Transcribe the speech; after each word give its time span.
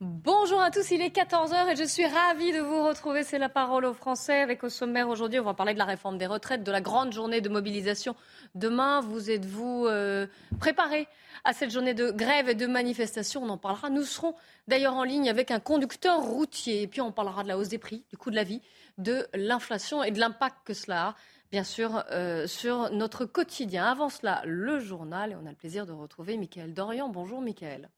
Bonjour 0.00 0.60
à 0.60 0.70
tous, 0.70 0.92
il 0.92 1.02
est 1.02 1.12
14h 1.12 1.72
et 1.72 1.74
je 1.74 1.82
suis 1.82 2.06
ravie 2.06 2.52
de 2.52 2.60
vous 2.60 2.86
retrouver. 2.86 3.24
C'est 3.24 3.40
la 3.40 3.48
parole 3.48 3.84
aux 3.84 3.94
Français 3.94 4.42
avec 4.42 4.62
au 4.62 4.68
sommaire 4.68 5.08
aujourd'hui, 5.08 5.40
on 5.40 5.44
va 5.44 5.54
parler 5.54 5.72
de 5.72 5.78
la 5.78 5.86
réforme 5.86 6.18
des 6.18 6.28
retraites, 6.28 6.62
de 6.62 6.70
la 6.70 6.80
grande 6.80 7.12
journée 7.12 7.40
de 7.40 7.48
mobilisation. 7.48 8.14
Demain, 8.54 9.00
vous 9.00 9.28
êtes-vous 9.28 9.86
euh, 9.88 10.28
préparés 10.60 11.08
à 11.42 11.52
cette 11.52 11.72
journée 11.72 11.94
de 11.94 12.12
grève 12.12 12.48
et 12.48 12.54
de 12.54 12.68
manifestation? 12.68 13.42
On 13.42 13.48
en 13.48 13.58
parlera. 13.58 13.90
Nous 13.90 14.04
serons 14.04 14.36
d'ailleurs 14.68 14.94
en 14.94 15.02
ligne 15.02 15.28
avec 15.28 15.50
un 15.50 15.58
conducteur 15.58 16.22
routier. 16.22 16.82
Et 16.82 16.86
puis 16.86 17.00
on 17.00 17.10
parlera 17.10 17.42
de 17.42 17.48
la 17.48 17.58
hausse 17.58 17.68
des 17.68 17.78
prix, 17.78 18.04
du 18.08 18.16
coût 18.16 18.30
de 18.30 18.36
la 18.36 18.44
vie, 18.44 18.62
de 18.98 19.26
l'inflation 19.34 20.04
et 20.04 20.12
de 20.12 20.20
l'impact 20.20 20.58
que 20.64 20.74
cela 20.74 21.08
a, 21.08 21.14
bien 21.50 21.64
sûr, 21.64 22.04
euh, 22.12 22.46
sur 22.46 22.92
notre 22.92 23.24
quotidien. 23.24 23.86
Avant 23.86 24.10
cela, 24.10 24.42
le 24.44 24.78
journal. 24.78 25.32
Et 25.32 25.34
on 25.34 25.44
a 25.44 25.50
le 25.50 25.56
plaisir 25.56 25.86
de 25.86 25.92
retrouver 25.92 26.36
Mickaël 26.36 26.72
Dorian. 26.72 27.08
Bonjour 27.08 27.40
Mickaël. 27.40 27.90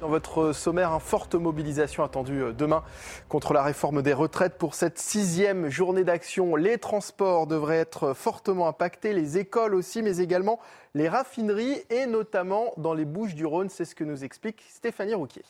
Dans 0.00 0.08
votre 0.08 0.52
sommaire, 0.52 0.92
une 0.92 1.00
forte 1.00 1.34
mobilisation 1.34 2.02
attendue 2.02 2.42
euh, 2.42 2.52
demain 2.52 2.82
contre 3.28 3.52
la 3.52 3.62
réforme 3.62 4.00
des 4.00 4.14
retraites. 4.14 4.56
Pour 4.56 4.74
cette 4.74 4.98
sixième 4.98 5.68
journée 5.68 6.04
d'action, 6.04 6.56
les 6.56 6.78
transports 6.78 7.46
devraient 7.46 7.80
être 7.80 8.14
fortement 8.14 8.66
impactés, 8.66 9.12
les 9.12 9.36
écoles 9.36 9.74
aussi, 9.74 10.00
mais 10.00 10.16
également 10.16 10.58
les 10.94 11.08
raffineries 11.08 11.82
et 11.90 12.06
notamment 12.06 12.72
dans 12.78 12.94
les 12.94 13.04
Bouches 13.04 13.34
du 13.34 13.44
Rhône. 13.44 13.68
C'est 13.68 13.84
ce 13.84 13.94
que 13.94 14.04
nous 14.04 14.24
explique 14.24 14.64
Stéphanie 14.70 15.14
Rouquier. 15.14 15.42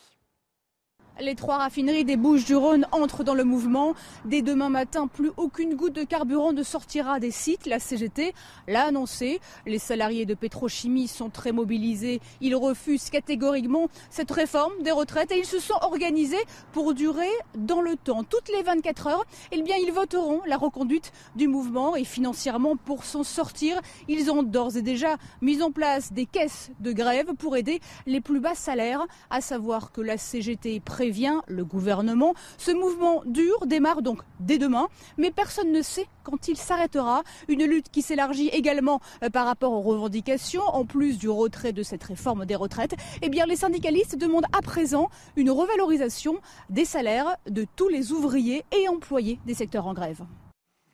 Les 1.20 1.34
trois 1.34 1.58
raffineries 1.58 2.06
des 2.06 2.16
Bouches-du-Rhône 2.16 2.86
entrent 2.92 3.24
dans 3.24 3.34
le 3.34 3.44
mouvement. 3.44 3.94
Dès 4.24 4.40
demain 4.40 4.70
matin, 4.70 5.06
plus 5.06 5.30
aucune 5.36 5.74
goutte 5.74 5.92
de 5.92 6.02
carburant 6.02 6.54
ne 6.54 6.62
sortira 6.62 7.20
des 7.20 7.30
sites. 7.30 7.66
La 7.66 7.78
CGT 7.78 8.32
l'a 8.66 8.86
annoncé. 8.86 9.38
Les 9.66 9.78
salariés 9.78 10.24
de 10.24 10.32
Pétrochimie 10.32 11.08
sont 11.08 11.28
très 11.28 11.52
mobilisés. 11.52 12.22
Ils 12.40 12.56
refusent 12.56 13.10
catégoriquement 13.10 13.88
cette 14.08 14.30
réforme 14.30 14.72
des 14.82 14.92
retraites 14.92 15.30
et 15.30 15.38
ils 15.38 15.44
se 15.44 15.58
sont 15.58 15.78
organisés 15.82 16.42
pour 16.72 16.94
durer 16.94 17.28
dans 17.54 17.82
le 17.82 17.96
temps. 17.96 18.24
Toutes 18.24 18.48
les 18.48 18.62
24 18.62 19.06
heures, 19.08 19.26
eh 19.52 19.60
bien, 19.60 19.76
ils 19.76 19.92
voteront 19.92 20.40
la 20.46 20.56
reconduite 20.56 21.12
du 21.36 21.48
mouvement 21.48 21.96
et 21.96 22.04
financièrement 22.04 22.76
pour 22.76 23.04
s'en 23.04 23.24
sortir, 23.24 23.78
ils 24.08 24.30
ont 24.30 24.42
d'ores 24.42 24.78
et 24.78 24.82
déjà 24.82 25.16
mis 25.42 25.62
en 25.62 25.70
place 25.70 26.14
des 26.14 26.24
caisses 26.24 26.70
de 26.80 26.92
grève 26.92 27.34
pour 27.34 27.58
aider 27.58 27.80
les 28.06 28.22
plus 28.22 28.40
bas 28.40 28.54
salaires, 28.54 29.06
à 29.28 29.42
savoir 29.42 29.92
que 29.92 30.00
la 30.00 30.16
CGT 30.16 30.80
prévient 31.10 31.20
vient 31.20 31.42
le 31.48 31.64
gouvernement. 31.64 32.34
Ce 32.56 32.70
mouvement 32.70 33.22
dur 33.26 33.66
démarre 33.66 34.00
donc 34.00 34.22
dès 34.38 34.58
demain, 34.58 34.86
mais 35.18 35.32
personne 35.32 35.72
ne 35.72 35.82
sait 35.82 36.06
quand 36.22 36.46
il 36.46 36.56
s'arrêtera. 36.56 37.24
Une 37.48 37.64
lutte 37.64 37.90
qui 37.90 38.00
s'élargit 38.00 38.48
également 38.48 39.00
euh, 39.24 39.28
par 39.28 39.44
rapport 39.44 39.72
aux 39.72 39.80
revendications, 39.80 40.62
en 40.62 40.84
plus 40.86 41.18
du 41.18 41.28
retrait 41.28 41.72
de 41.72 41.82
cette 41.82 42.04
réforme 42.04 42.46
des 42.46 42.54
retraites. 42.54 42.94
Eh 43.22 43.28
bien, 43.28 43.44
les 43.44 43.56
syndicalistes 43.56 44.16
demandent 44.16 44.46
à 44.56 44.62
présent 44.62 45.10
une 45.36 45.50
revalorisation 45.50 46.38
des 46.70 46.84
salaires 46.84 47.36
de 47.48 47.66
tous 47.76 47.88
les 47.88 48.12
ouvriers 48.12 48.64
et 48.72 48.88
employés 48.88 49.40
des 49.46 49.54
secteurs 49.54 49.88
en 49.88 49.92
grève. 49.92 50.22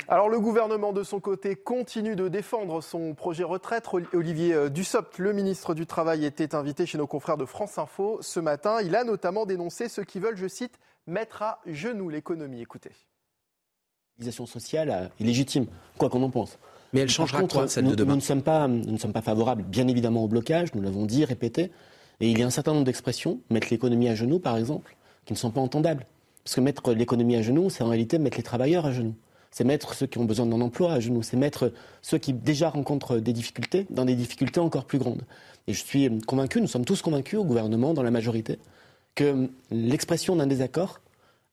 Alors 0.09 0.29
le 0.29 0.39
gouvernement 0.39 0.93
de 0.93 1.03
son 1.03 1.19
côté 1.19 1.57
continue 1.57 2.15
de 2.15 2.29
défendre 2.29 2.81
son 2.81 3.15
projet 3.15 3.43
retraite. 3.43 3.89
Olivier 4.13 4.55
euh, 4.55 4.69
Dussopt, 4.69 5.19
le 5.19 5.33
ministre 5.33 5.75
du 5.75 5.85
Travail, 5.85 6.25
était 6.25 6.55
invité 6.55 6.87
chez 6.87 6.97
nos 6.97 7.09
confrères 7.09 7.37
de 7.37 7.45
France 7.45 7.77
Info 7.77 8.19
ce 8.21 8.39
matin. 8.39 8.81
Il 8.83 8.95
a 8.95 9.03
notamment 9.03 9.47
dénoncé 9.47 9.89
ceux 9.89 10.05
qui 10.05 10.21
veulent, 10.21 10.37
je 10.37 10.47
cite, 10.47 10.79
mettre 11.09 11.43
à 11.43 11.59
genoux 11.67 12.09
l'économie. 12.09 12.61
Écoutez. 12.61 12.93
L'organisation 14.15 14.47
sociale 14.47 14.91
euh, 14.91 15.09
est 15.21 15.25
légitime, 15.25 15.67
quoi 15.99 16.09
qu'on 16.09 16.23
en 16.23 16.31
pense. 16.31 16.57
Mais 16.93 17.01
elle 17.01 17.09
changera 17.09 17.41
contre, 17.41 17.57
quoi, 17.57 17.69
celle 17.69 17.85
nous, 17.85 17.91
de 17.91 17.97
demain 17.97 18.13
nous 18.13 18.17
ne, 18.19 18.23
sommes 18.23 18.43
pas, 18.43 18.69
nous 18.69 18.93
ne 18.93 18.99
sommes 18.99 19.13
pas 19.13 19.23
favorables, 19.23 19.65
bien 19.65 19.89
évidemment, 19.89 20.23
au 20.23 20.29
blocage, 20.29 20.73
nous 20.75 20.83
l'avons 20.83 21.05
dit, 21.05 21.25
répété. 21.25 21.73
Et 22.21 22.31
il 22.31 22.39
y 22.39 22.45
a 22.45 22.47
un 22.47 22.51
certain 22.51 22.73
nombre 22.73 22.85
d'expressions, 22.85 23.41
mettre 23.51 23.69
l'économie 23.73 24.09
à 24.09 24.15
genoux, 24.15 24.39
par 24.39 24.57
exemple, 24.57 24.97
qui 25.25 25.33
ne 25.33 25.39
sont 25.39 25.51
pas 25.51 25.61
entendables. 25.61 26.07
Parce 26.45 26.55
que 26.55 26.61
mettre 26.61 26.93
l'économie 26.93 27.35
à 27.35 27.43
genoux, 27.43 27.71
c'est 27.71 27.83
en 27.83 27.89
réalité 27.89 28.21
mettre 28.21 28.37
les 28.37 28.45
travailleurs 28.45 28.87
à 28.87 28.93
genoux 28.93 29.17
c'est 29.51 29.65
mettre 29.65 29.95
ceux 29.95 30.07
qui 30.07 30.19
ont 30.19 30.25
besoin 30.25 30.47
d'un 30.47 30.61
emploi 30.61 30.93
à 30.93 31.01
genoux, 31.01 31.23
c'est 31.23 31.37
mettre 31.37 31.73
ceux 32.03 32.19
qui 32.19 32.33
déjà 32.33 32.69
rencontrent 32.69 33.19
des 33.19 33.33
difficultés 33.33 33.87
dans 33.91 34.05
des 34.05 34.15
difficultés 34.15 34.61
encore 34.61 34.85
plus 34.85 34.99
grandes. 34.99 35.23
Et 35.67 35.73
je 35.73 35.85
suis 35.85 36.21
convaincu, 36.21 36.61
nous 36.61 36.67
sommes 36.67 36.85
tous 36.85 37.03
convaincus 37.03 37.39
au 37.39 37.45
gouvernement, 37.45 37.95
dans 37.95 38.03
la 38.03 38.11
majorité, 38.11 38.59
que 39.15 39.49
l'expression 39.71 40.37
d'un 40.37 40.47
désaccord, 40.47 41.01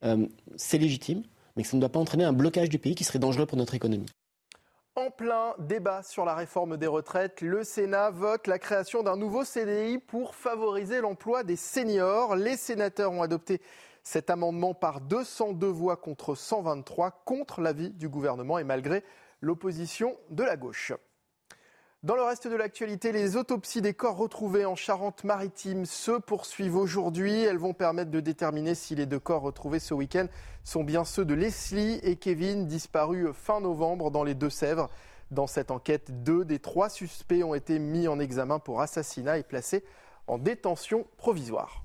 euh, 0.03 0.27
c'est 0.55 0.77
légitime, 0.77 1.23
mais 1.55 1.63
que 1.63 1.69
ça 1.69 1.77
ne 1.77 1.81
doit 1.81 1.89
pas 1.89 1.99
entraîner 1.99 2.23
un 2.23 2.33
blocage 2.33 2.69
du 2.69 2.79
pays 2.79 2.95
qui 2.95 3.03
serait 3.03 3.19
dangereux 3.19 3.45
pour 3.45 3.57
notre 3.57 3.73
économie. 3.75 4.05
En 4.95 5.09
plein 5.09 5.55
débat 5.57 6.03
sur 6.03 6.23
la 6.23 6.35
réforme 6.35 6.77
des 6.77 6.85
retraites, 6.85 7.41
le 7.41 7.63
Sénat 7.63 8.11
vote 8.11 8.45
la 8.45 8.59
création 8.59 9.01
d'un 9.01 9.17
nouveau 9.17 9.43
CDI 9.43 9.97
pour 9.97 10.35
favoriser 10.35 11.01
l'emploi 11.01 11.43
des 11.43 11.55
seniors. 11.55 12.35
Les 12.35 12.57
sénateurs 12.57 13.11
ont 13.11 13.23
adopté 13.23 13.59
cet 14.03 14.29
amendement 14.29 14.73
par 14.73 15.01
202 15.01 15.67
voix 15.67 15.97
contre 15.97 16.35
123 16.35 17.23
contre 17.25 17.61
l'avis 17.61 17.89
du 17.89 18.09
gouvernement 18.09 18.59
et 18.59 18.63
malgré 18.63 19.03
l'opposition 19.41 20.15
de 20.29 20.43
la 20.43 20.57
gauche. 20.57 20.93
Dans 22.03 22.17
le 22.17 22.21
reste 22.23 22.49
de 22.49 22.55
l'actualité, 22.57 23.13
les 23.13 23.37
autopsies 23.37 23.81
des 23.81 23.93
corps 23.93 24.17
retrouvés 24.17 24.65
en 24.65 24.75
Charente-Maritime 24.75 25.85
se 25.85 26.11
poursuivent 26.11 26.75
aujourd'hui. 26.75 27.43
Elles 27.43 27.57
vont 27.57 27.73
permettre 27.73 28.11
de 28.11 28.19
déterminer 28.19 28.75
si 28.75 28.93
les 28.93 29.05
deux 29.05 29.21
corps 29.21 29.41
retrouvés 29.41 29.79
ce 29.79 29.93
week-end 29.93 30.27
sont 30.65 30.83
bien 30.83 31.05
ceux 31.05 31.23
de 31.23 31.33
Leslie 31.33 32.01
et 32.03 32.17
Kevin, 32.17 32.67
disparus 32.67 33.29
fin 33.31 33.61
novembre 33.61 34.11
dans 34.11 34.25
les 34.25 34.35
Deux-Sèvres. 34.35 34.89
Dans 35.31 35.47
cette 35.47 35.71
enquête, 35.71 36.23
deux 36.23 36.43
des 36.43 36.59
trois 36.59 36.89
suspects 36.89 37.41
ont 37.41 37.53
été 37.53 37.79
mis 37.79 38.09
en 38.09 38.19
examen 38.19 38.59
pour 38.59 38.81
assassinat 38.81 39.37
et 39.37 39.43
placés 39.43 39.85
en 40.27 40.37
détention 40.37 41.07
provisoire. 41.15 41.82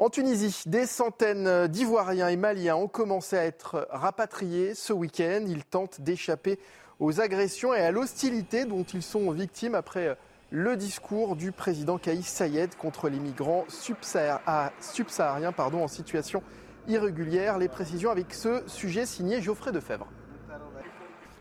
En 0.00 0.10
Tunisie, 0.10 0.62
des 0.66 0.86
centaines 0.86 1.66
d'Ivoiriens 1.66 2.28
et 2.28 2.36
Maliens 2.36 2.76
ont 2.76 2.86
commencé 2.86 3.36
à 3.36 3.44
être 3.44 3.88
rapatriés 3.90 4.74
ce 4.74 4.92
week-end. 4.92 5.44
Ils 5.48 5.64
tentent 5.64 6.00
d'échapper 6.00 6.60
aux 7.00 7.20
agressions 7.20 7.74
et 7.74 7.80
à 7.80 7.90
l'hostilité 7.90 8.64
dont 8.64 8.84
ils 8.84 9.02
sont 9.02 9.32
victimes 9.32 9.74
après 9.74 10.16
le 10.50 10.76
discours 10.76 11.34
du 11.34 11.50
président 11.50 11.98
Kaïs 11.98 12.28
Sayed 12.28 12.76
contre 12.76 13.08
les 13.08 13.18
migrants 13.18 13.64
subsahariens 13.68 15.50
pardon, 15.50 15.82
en 15.82 15.88
situation 15.88 16.44
irrégulière. 16.86 17.58
Les 17.58 17.68
précisions 17.68 18.12
avec 18.12 18.34
ce 18.34 18.62
sujet 18.68 19.04
signé 19.04 19.42
Geoffrey 19.42 19.72
Defebvre. 19.72 20.06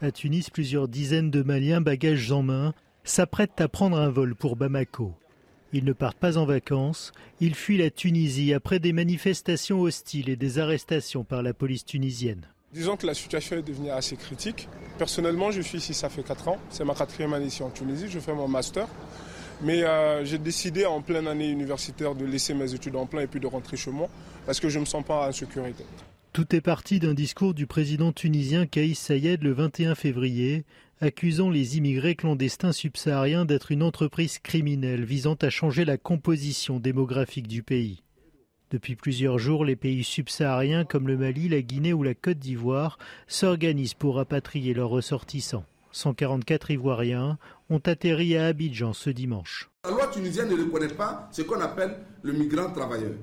À 0.02 0.12
Tunis, 0.12 0.50
plusieurs 0.50 0.88
dizaines 0.88 1.30
de 1.30 1.44
Maliens, 1.44 1.82
bagages 1.82 2.32
en 2.32 2.42
main, 2.42 2.74
s'apprêtent 3.04 3.62
à 3.62 3.68
prendre 3.68 4.00
un 4.00 4.10
vol 4.10 4.34
pour 4.34 4.56
Bamako. 4.56 5.14
Ils 5.74 5.84
ne 5.84 5.94
partent 5.94 6.18
pas 6.18 6.38
en 6.38 6.46
vacances, 6.46 7.12
ils 7.42 7.56
fuient 7.56 7.78
la 7.78 7.90
Tunisie 7.90 8.54
après 8.54 8.80
des 8.80 8.94
manifestations 8.94 9.82
hostiles 9.82 10.30
et 10.30 10.38
des 10.38 10.60
arrestations 10.60 11.24
par 11.24 11.44
la 11.44 11.54
police 11.54 11.84
tunisienne. 11.84 12.48
Disons 12.74 12.96
que 12.96 13.06
la 13.06 13.14
situation 13.14 13.58
est 13.58 13.64
devenue 13.64 13.90
assez 13.90 14.16
critique. 14.16 14.70
Personnellement, 14.98 15.52
je 15.52 15.62
suis 15.62 15.78
ici, 15.78 15.94
ça 15.94 16.10
fait 16.10 16.24
4 16.24 16.48
ans. 16.50 16.58
C'est 16.70 16.86
ma 16.86 16.94
quatrième 16.94 17.34
année 17.34 17.48
ici 17.48 17.64
en 17.64 17.70
Tunisie. 17.70 18.08
Je 18.10 18.20
fais 18.20 18.34
mon 18.34 18.48
master. 18.48 18.88
Mais 19.62 19.84
euh, 19.84 20.24
j'ai 20.24 20.38
décidé 20.38 20.86
en 20.86 21.02
pleine 21.02 21.28
année 21.28 21.50
universitaire 21.50 22.14
de 22.14 22.26
laisser 22.26 22.54
mes 22.54 22.74
études 22.74 22.96
en 22.96 23.06
plein 23.06 23.22
et 23.22 23.28
puis 23.28 23.40
de 23.40 23.48
rentrer 23.48 23.76
chez 23.76 23.92
moi 23.92 24.08
parce 24.46 24.60
que 24.60 24.70
je 24.70 24.78
ne 24.78 24.82
me 24.82 24.86
sens 24.86 25.04
pas 25.04 25.28
en 25.28 25.32
sécurité. 25.32 25.84
Tout 26.34 26.56
est 26.56 26.62
parti 26.62 27.00
d'un 27.00 27.16
discours 27.16 27.56
du 27.56 27.66
président 27.66 28.12
tunisien 28.12 28.68
Kaïs 28.68 29.00
Sayed 29.00 29.42
le 29.42 29.54
21 29.54 29.96
février, 29.96 30.66
accusant 31.00 31.50
les 31.50 31.78
immigrés 31.78 32.16
clandestins 32.16 32.72
subsahariens 32.72 33.46
d'être 33.46 33.72
une 33.72 33.84
entreprise 33.84 34.40
criminelle 34.40 35.06
visant 35.06 35.36
à 35.42 35.50
changer 35.50 35.86
la 35.86 35.98
composition 35.98 36.80
démographique 36.80 37.48
du 37.48 37.64
pays. 37.64 38.04
Depuis 38.70 38.96
plusieurs 38.96 39.40
jours, 39.40 39.64
les 39.64 39.76
pays 39.76 40.04
subsahariens 40.04 40.84
comme 40.84 41.08
le 41.08 41.18
Mali, 41.18 41.48
la 41.48 41.62
Guinée 41.62 41.94
ou 41.94 42.04
la 42.04 42.16
Côte 42.16 42.40
d'Ivoire 42.40 42.98
s'organisent 43.28 43.94
pour 43.94 44.16
rapatrier 44.16 44.74
leurs 44.74 44.90
ressortissants. 44.90 45.66
144 45.92 46.72
Ivoiriens 46.72 47.38
ont 47.70 47.80
atterri 47.80 48.36
à 48.36 48.48
Abidjan 48.48 48.94
ce 48.94 49.10
dimanche. 49.10 49.70
La 49.86 49.92
loi 49.92 50.08
tunisienne 50.08 50.50
ne 50.50 50.64
reconnaît 50.64 50.90
pas 50.90 51.30
ce 51.32 51.44
qu'on 51.44 51.62
appelle 51.62 51.98
le 52.24 52.34
migrant 52.34 52.72
travailleur. 52.72 53.16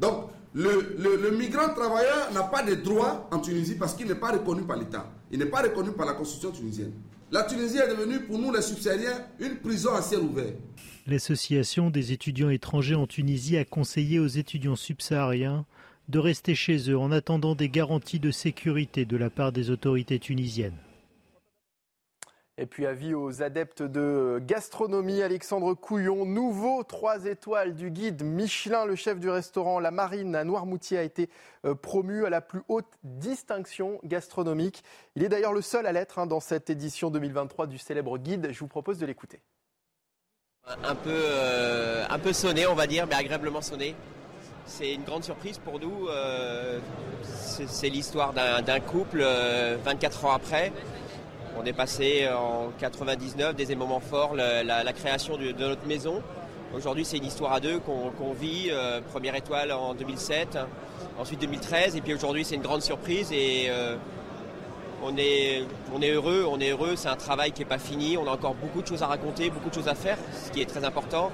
Donc, 0.00 0.30
le, 0.54 1.36
migrant 1.36 1.68
travailleur 1.74 2.32
n'a 2.32 2.44
pas 2.44 2.62
de 2.62 2.74
droit 2.76 3.28
en 3.32 3.40
Tunisie 3.40 3.74
parce 3.74 3.94
qu'il 3.94 4.06
n'est 4.06 4.14
pas 4.14 4.30
reconnu 4.32 4.62
par 4.62 4.76
l'État. 4.76 5.10
Il 5.30 5.38
n'est 5.40 5.46
pas 5.46 5.62
reconnu 5.62 5.90
par 5.92 6.06
la 6.06 6.12
constitution 6.12 6.52
tunisienne. 6.52 6.92
La 7.32 7.42
Tunisie 7.42 7.78
est 7.78 7.88
devenue 7.88 8.20
pour 8.20 8.38
nous 8.38 8.52
les 8.52 8.62
subsahariens 8.62 9.26
une 9.40 9.56
prison 9.56 9.92
à 9.92 10.02
ciel 10.02 10.20
ouvert. 10.20 10.52
L'Association 11.06 11.90
des 11.90 12.12
étudiants 12.12 12.50
étrangers 12.50 12.94
en 12.94 13.06
Tunisie 13.06 13.56
a 13.56 13.64
conseillé 13.64 14.20
aux 14.20 14.28
étudiants 14.28 14.76
subsahariens 14.76 15.66
de 16.08 16.18
rester 16.18 16.54
chez 16.54 16.90
eux 16.90 16.98
en 16.98 17.10
attendant 17.10 17.54
des 17.54 17.68
garanties 17.68 18.20
de 18.20 18.30
sécurité 18.30 19.04
de 19.04 19.16
la 19.16 19.30
part 19.30 19.52
des 19.52 19.70
autorités 19.70 20.18
tunisiennes. 20.18 20.78
Et 22.56 22.66
puis 22.66 22.86
avis 22.86 23.14
aux 23.14 23.42
adeptes 23.42 23.82
de 23.82 24.40
gastronomie, 24.40 25.22
Alexandre 25.22 25.74
Couillon, 25.74 26.24
nouveau 26.24 26.84
3 26.84 27.24
étoiles 27.24 27.74
du 27.74 27.90
guide 27.90 28.22
Michelin, 28.22 28.84
le 28.84 28.94
chef 28.94 29.18
du 29.18 29.28
restaurant 29.28 29.80
La 29.80 29.90
Marine 29.90 30.36
à 30.36 30.44
Noirmoutier 30.44 30.98
a 30.98 31.02
été 31.02 31.28
euh, 31.64 31.74
promu 31.74 32.24
à 32.24 32.30
la 32.30 32.40
plus 32.40 32.62
haute 32.68 32.86
distinction 33.02 33.98
gastronomique. 34.04 34.84
Il 35.16 35.24
est 35.24 35.28
d'ailleurs 35.28 35.52
le 35.52 35.62
seul 35.62 35.84
à 35.84 35.90
l'être 35.90 36.20
hein, 36.20 36.26
dans 36.26 36.38
cette 36.38 36.70
édition 36.70 37.10
2023 37.10 37.66
du 37.66 37.76
célèbre 37.76 38.18
guide. 38.18 38.50
Je 38.52 38.60
vous 38.60 38.68
propose 38.68 38.98
de 38.98 39.06
l'écouter. 39.06 39.40
Un 40.84 40.94
peu, 40.94 41.10
euh, 41.10 42.06
un 42.08 42.18
peu 42.20 42.32
sonné, 42.32 42.68
on 42.68 42.76
va 42.76 42.86
dire, 42.86 43.08
mais 43.08 43.16
agréablement 43.16 43.62
sonné. 43.62 43.96
C'est 44.64 44.94
une 44.94 45.02
grande 45.02 45.24
surprise 45.24 45.58
pour 45.58 45.80
nous. 45.80 46.06
Euh, 46.08 46.78
c'est 47.24 47.88
l'histoire 47.88 48.32
d'un 48.32 48.80
couple 48.80 49.26
24 49.84 50.24
ans 50.24 50.32
après 50.32 50.72
on 51.58 51.64
est 51.64 51.72
passé 51.72 52.28
en 52.28 52.70
99 52.78 53.54
des 53.54 53.74
moments 53.74 54.00
forts, 54.00 54.34
la, 54.34 54.92
création 54.92 55.36
de, 55.36 55.52
notre 55.52 55.86
maison. 55.86 56.22
Aujourd'hui, 56.74 57.04
c'est 57.04 57.18
une 57.18 57.26
histoire 57.26 57.52
à 57.52 57.60
deux 57.60 57.78
qu'on 57.78 58.32
vit. 58.32 58.68
Euh, 58.70 59.00
première 59.00 59.36
étoile 59.36 59.70
en 59.70 59.94
2007, 59.94 60.58
ensuite 61.18 61.40
2013, 61.40 61.94
et 61.94 62.00
puis 62.00 62.14
aujourd'hui, 62.14 62.44
c'est 62.44 62.56
une 62.56 62.62
grande 62.62 62.82
surprise 62.82 63.30
et 63.32 63.66
euh, 63.68 63.96
on 65.04 65.16
est, 65.16 65.64
on 65.94 66.02
est 66.02 66.10
heureux. 66.10 66.44
On 66.48 66.58
est 66.58 66.70
heureux. 66.70 66.96
C'est 66.96 67.08
un 67.08 67.16
travail 67.16 67.52
qui 67.52 67.60
n'est 67.60 67.68
pas 67.68 67.78
fini. 67.78 68.16
On 68.16 68.26
a 68.26 68.32
encore 68.32 68.54
beaucoup 68.54 68.82
de 68.82 68.86
choses 68.86 69.02
à 69.02 69.06
raconter, 69.06 69.50
beaucoup 69.50 69.68
de 69.68 69.74
choses 69.74 69.88
à 69.88 69.94
faire, 69.94 70.18
ce 70.32 70.50
qui 70.50 70.62
est 70.62 70.66
très 70.66 70.84
important. 70.84 71.30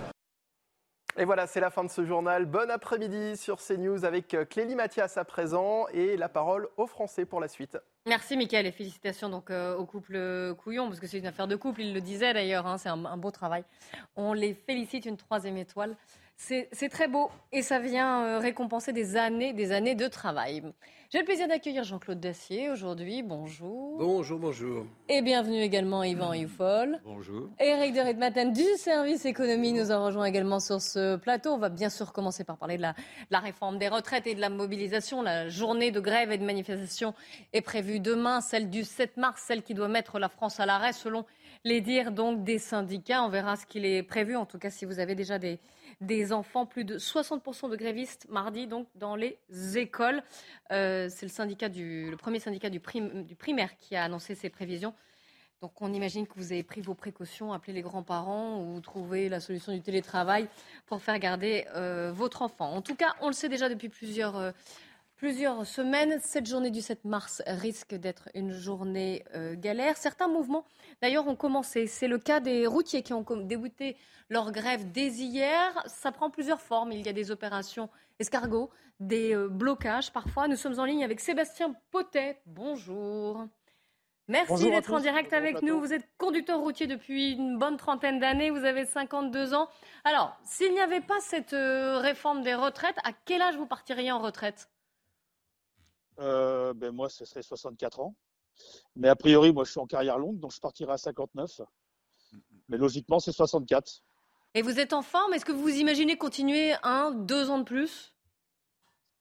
Et 1.16 1.24
voilà, 1.24 1.46
c'est 1.46 1.60
la 1.60 1.70
fin 1.70 1.82
de 1.82 1.90
ce 1.90 2.04
journal. 2.04 2.46
Bon 2.46 2.70
après-midi 2.70 3.36
sur 3.36 3.58
CNews 3.58 4.04
avec 4.04 4.32
euh, 4.34 4.44
Clélie 4.44 4.76
Mathias 4.76 5.18
à 5.18 5.24
présent 5.24 5.86
et 5.92 6.16
la 6.16 6.28
parole 6.28 6.68
aux 6.76 6.86
Français 6.86 7.24
pour 7.24 7.40
la 7.40 7.48
suite. 7.48 7.76
Merci 8.06 8.36
Mickaël 8.36 8.64
et 8.66 8.72
félicitations 8.72 9.28
donc 9.28 9.50
euh, 9.50 9.76
au 9.76 9.84
couple 9.84 10.54
Couillon 10.54 10.86
parce 10.86 11.00
que 11.00 11.06
c'est 11.06 11.18
une 11.18 11.26
affaire 11.26 11.48
de 11.48 11.56
couple, 11.56 11.82
il 11.82 11.92
le 11.92 12.00
disait 12.00 12.32
d'ailleurs, 12.32 12.66
hein, 12.66 12.78
c'est 12.78 12.88
un, 12.88 13.16
beau 13.16 13.30
travail. 13.30 13.64
On 14.16 14.32
les 14.32 14.54
félicite, 14.54 15.04
une 15.04 15.16
troisième 15.16 15.56
étoile. 15.56 15.96
C'est 16.42 16.88
très 16.88 17.06
beau 17.06 17.30
et 17.52 17.60
ça 17.60 17.78
vient 17.78 18.24
euh, 18.24 18.38
récompenser 18.38 18.94
des 18.94 19.16
années, 19.16 19.52
des 19.52 19.72
années 19.72 19.94
de 19.94 20.08
travail. 20.08 20.62
J'ai 21.10 21.18
le 21.18 21.24
plaisir 21.24 21.46
d'accueillir 21.46 21.84
Jean-Claude 21.84 22.18
Dacier 22.18 22.70
aujourd'hui. 22.70 23.22
Bonjour. 23.22 23.98
Bonjour, 23.98 24.38
bonjour. 24.38 24.86
Et 25.08 25.20
bienvenue 25.20 25.60
également 25.60 26.02
Yvan 26.02 26.32
Youfol. 26.32 26.98
Bonjour. 27.04 27.50
Eric 27.60 27.94
de 27.94 28.00
Ritmatin 28.00 28.46
du 28.46 28.64
service 28.78 29.26
économie 29.26 29.72
nous 29.72 29.92
a 29.92 29.98
rejoint 29.98 30.24
également 30.24 30.60
sur 30.60 30.80
ce 30.80 31.16
plateau. 31.16 31.50
On 31.50 31.58
va 31.58 31.68
bien 31.68 31.90
sûr 31.90 32.12
commencer 32.12 32.42
par 32.42 32.56
parler 32.56 32.78
de 32.78 32.82
la, 32.82 32.94
la, 33.30 33.38
réforme 33.38 33.78
des 33.78 33.88
retraites 33.88 34.26
et 34.26 34.34
de 34.34 34.40
la 34.40 34.50
mobilisation. 34.50 35.22
La 35.22 35.48
journée 35.48 35.90
de 35.90 36.00
grève 36.00 36.32
et 36.32 36.38
de 36.38 36.44
manifestation 36.44 37.12
est 37.52 37.60
prévue 37.60 38.00
demain, 38.00 38.40
celle 38.40 38.70
du 38.70 38.82
7 38.82 39.18
mars, 39.18 39.44
celle 39.46 39.62
qui 39.62 39.74
doit 39.74 39.88
mettre 39.88 40.18
la 40.18 40.30
France 40.30 40.58
à 40.58 40.64
l'arrêt 40.66 40.94
selon 40.94 41.26
les 41.64 41.82
dires 41.82 42.12
donc 42.12 42.44
des 42.44 42.58
syndicats. 42.58 43.22
On 43.22 43.28
verra 43.28 43.56
ce 43.56 43.66
qu'il 43.66 43.84
est 43.84 44.02
prévu. 44.02 44.36
En 44.36 44.46
tout 44.46 44.58
cas, 44.58 44.70
si 44.70 44.86
vous 44.86 45.00
avez 45.00 45.14
déjà 45.14 45.38
des 45.38 45.60
des 46.00 46.32
enfants, 46.32 46.66
plus 46.66 46.84
de 46.84 46.98
60% 46.98 47.70
de 47.70 47.76
grévistes 47.76 48.26
mardi 48.28 48.66
donc 48.66 48.88
dans 48.94 49.16
les 49.16 49.38
écoles. 49.76 50.22
Euh, 50.72 51.08
c'est 51.10 51.26
le 51.26 51.30
syndicat 51.30 51.68
du, 51.68 52.14
premier 52.18 52.40
syndicat 52.40 52.70
du, 52.70 52.80
primaire 52.80 53.76
qui 53.78 53.96
a 53.96 54.04
annoncé 54.04 54.34
ces 54.34 54.48
prévisions. 54.48 54.94
Donc 55.60 55.72
on 55.82 55.92
imagine 55.92 56.26
que 56.26 56.32
vous 56.36 56.52
avez 56.52 56.62
pris 56.62 56.80
vos 56.80 56.94
précautions, 56.94 57.52
appelé 57.52 57.74
les 57.74 57.82
grands-parents 57.82 58.62
ou 58.62 58.80
trouvé 58.80 59.28
la 59.28 59.40
solution 59.40 59.74
du 59.74 59.82
télétravail 59.82 60.48
pour 60.86 61.02
faire 61.02 61.18
garder 61.18 61.66
euh, 61.76 62.12
votre 62.14 62.40
enfant. 62.40 62.72
En 62.72 62.80
tout 62.80 62.94
cas, 62.94 63.14
on 63.20 63.26
le 63.26 63.34
sait 63.34 63.50
déjà 63.50 63.68
depuis 63.68 63.90
plusieurs, 63.90 64.36
euh, 64.36 64.52
plusieurs 65.20 65.66
semaines. 65.66 66.18
Cette 66.22 66.46
journée 66.46 66.70
du 66.70 66.80
7 66.80 67.04
mars 67.04 67.42
risque 67.46 67.94
d'être 67.94 68.30
une 68.34 68.52
journée 68.52 69.22
euh, 69.34 69.54
galère. 69.54 69.98
Certains 69.98 70.28
mouvements, 70.28 70.64
d'ailleurs, 71.02 71.28
ont 71.28 71.36
commencé. 71.36 71.86
C'est 71.86 72.08
le 72.08 72.16
cas 72.16 72.40
des 72.40 72.66
routiers 72.66 73.02
qui 73.02 73.12
ont 73.12 73.22
débuté 73.36 73.98
leur 74.30 74.50
grève 74.50 74.90
dès 74.92 75.08
hier. 75.08 75.84
Ça 75.84 76.10
prend 76.10 76.30
plusieurs 76.30 76.62
formes. 76.62 76.92
Il 76.92 77.04
y 77.04 77.08
a 77.10 77.12
des 77.12 77.30
opérations 77.30 77.90
escargots, 78.18 78.70
des 78.98 79.34
euh, 79.34 79.48
blocages 79.48 80.10
parfois. 80.10 80.48
Nous 80.48 80.56
sommes 80.56 80.78
en 80.78 80.86
ligne 80.86 81.04
avec 81.04 81.20
Sébastien 81.20 81.74
Potet. 81.90 82.40
Bonjour. 82.46 83.46
Merci 84.26 84.70
d'être 84.70 84.90
en 84.90 85.00
direct 85.00 85.34
avec 85.34 85.60
nous. 85.60 85.80
Vous 85.80 85.92
êtes 85.92 86.08
conducteur 86.16 86.60
routier 86.60 86.86
depuis 86.86 87.32
une 87.32 87.58
bonne 87.58 87.76
trentaine 87.76 88.20
d'années. 88.20 88.48
Vous 88.48 88.64
avez 88.64 88.86
52 88.86 89.52
ans. 89.52 89.68
Alors, 90.04 90.40
s'il 90.44 90.72
n'y 90.72 90.80
avait 90.80 91.02
pas 91.02 91.20
cette 91.20 91.52
euh, 91.52 91.98
réforme 91.98 92.40
des 92.40 92.54
retraites, 92.54 92.96
à 93.04 93.12
quel 93.26 93.42
âge 93.42 93.58
vous 93.58 93.66
partiriez 93.66 94.12
en 94.12 94.20
retraite? 94.20 94.70
Euh, 96.20 96.74
ben 96.74 96.92
Moi, 96.92 97.08
ce 97.08 97.24
serait 97.24 97.42
64 97.42 98.00
ans. 98.00 98.14
Mais 98.96 99.08
a 99.08 99.16
priori, 99.16 99.52
moi, 99.52 99.64
je 99.64 99.70
suis 99.70 99.80
en 99.80 99.86
carrière 99.86 100.18
longue, 100.18 100.38
donc 100.38 100.52
je 100.52 100.60
partirai 100.60 100.92
à 100.92 100.98
59. 100.98 101.62
Mais 102.68 102.76
logiquement, 102.76 103.20
c'est 103.20 103.32
64. 103.32 104.02
Et 104.54 104.62
vous 104.62 104.78
êtes 104.78 104.92
en 104.92 105.02
forme? 105.02 105.32
Est-ce 105.32 105.44
que 105.44 105.52
vous 105.52 105.68
imaginez 105.68 106.16
continuer 106.16 106.74
un, 106.82 107.10
deux 107.12 107.50
ans 107.50 107.58
de 107.58 107.64
plus? 107.64 108.14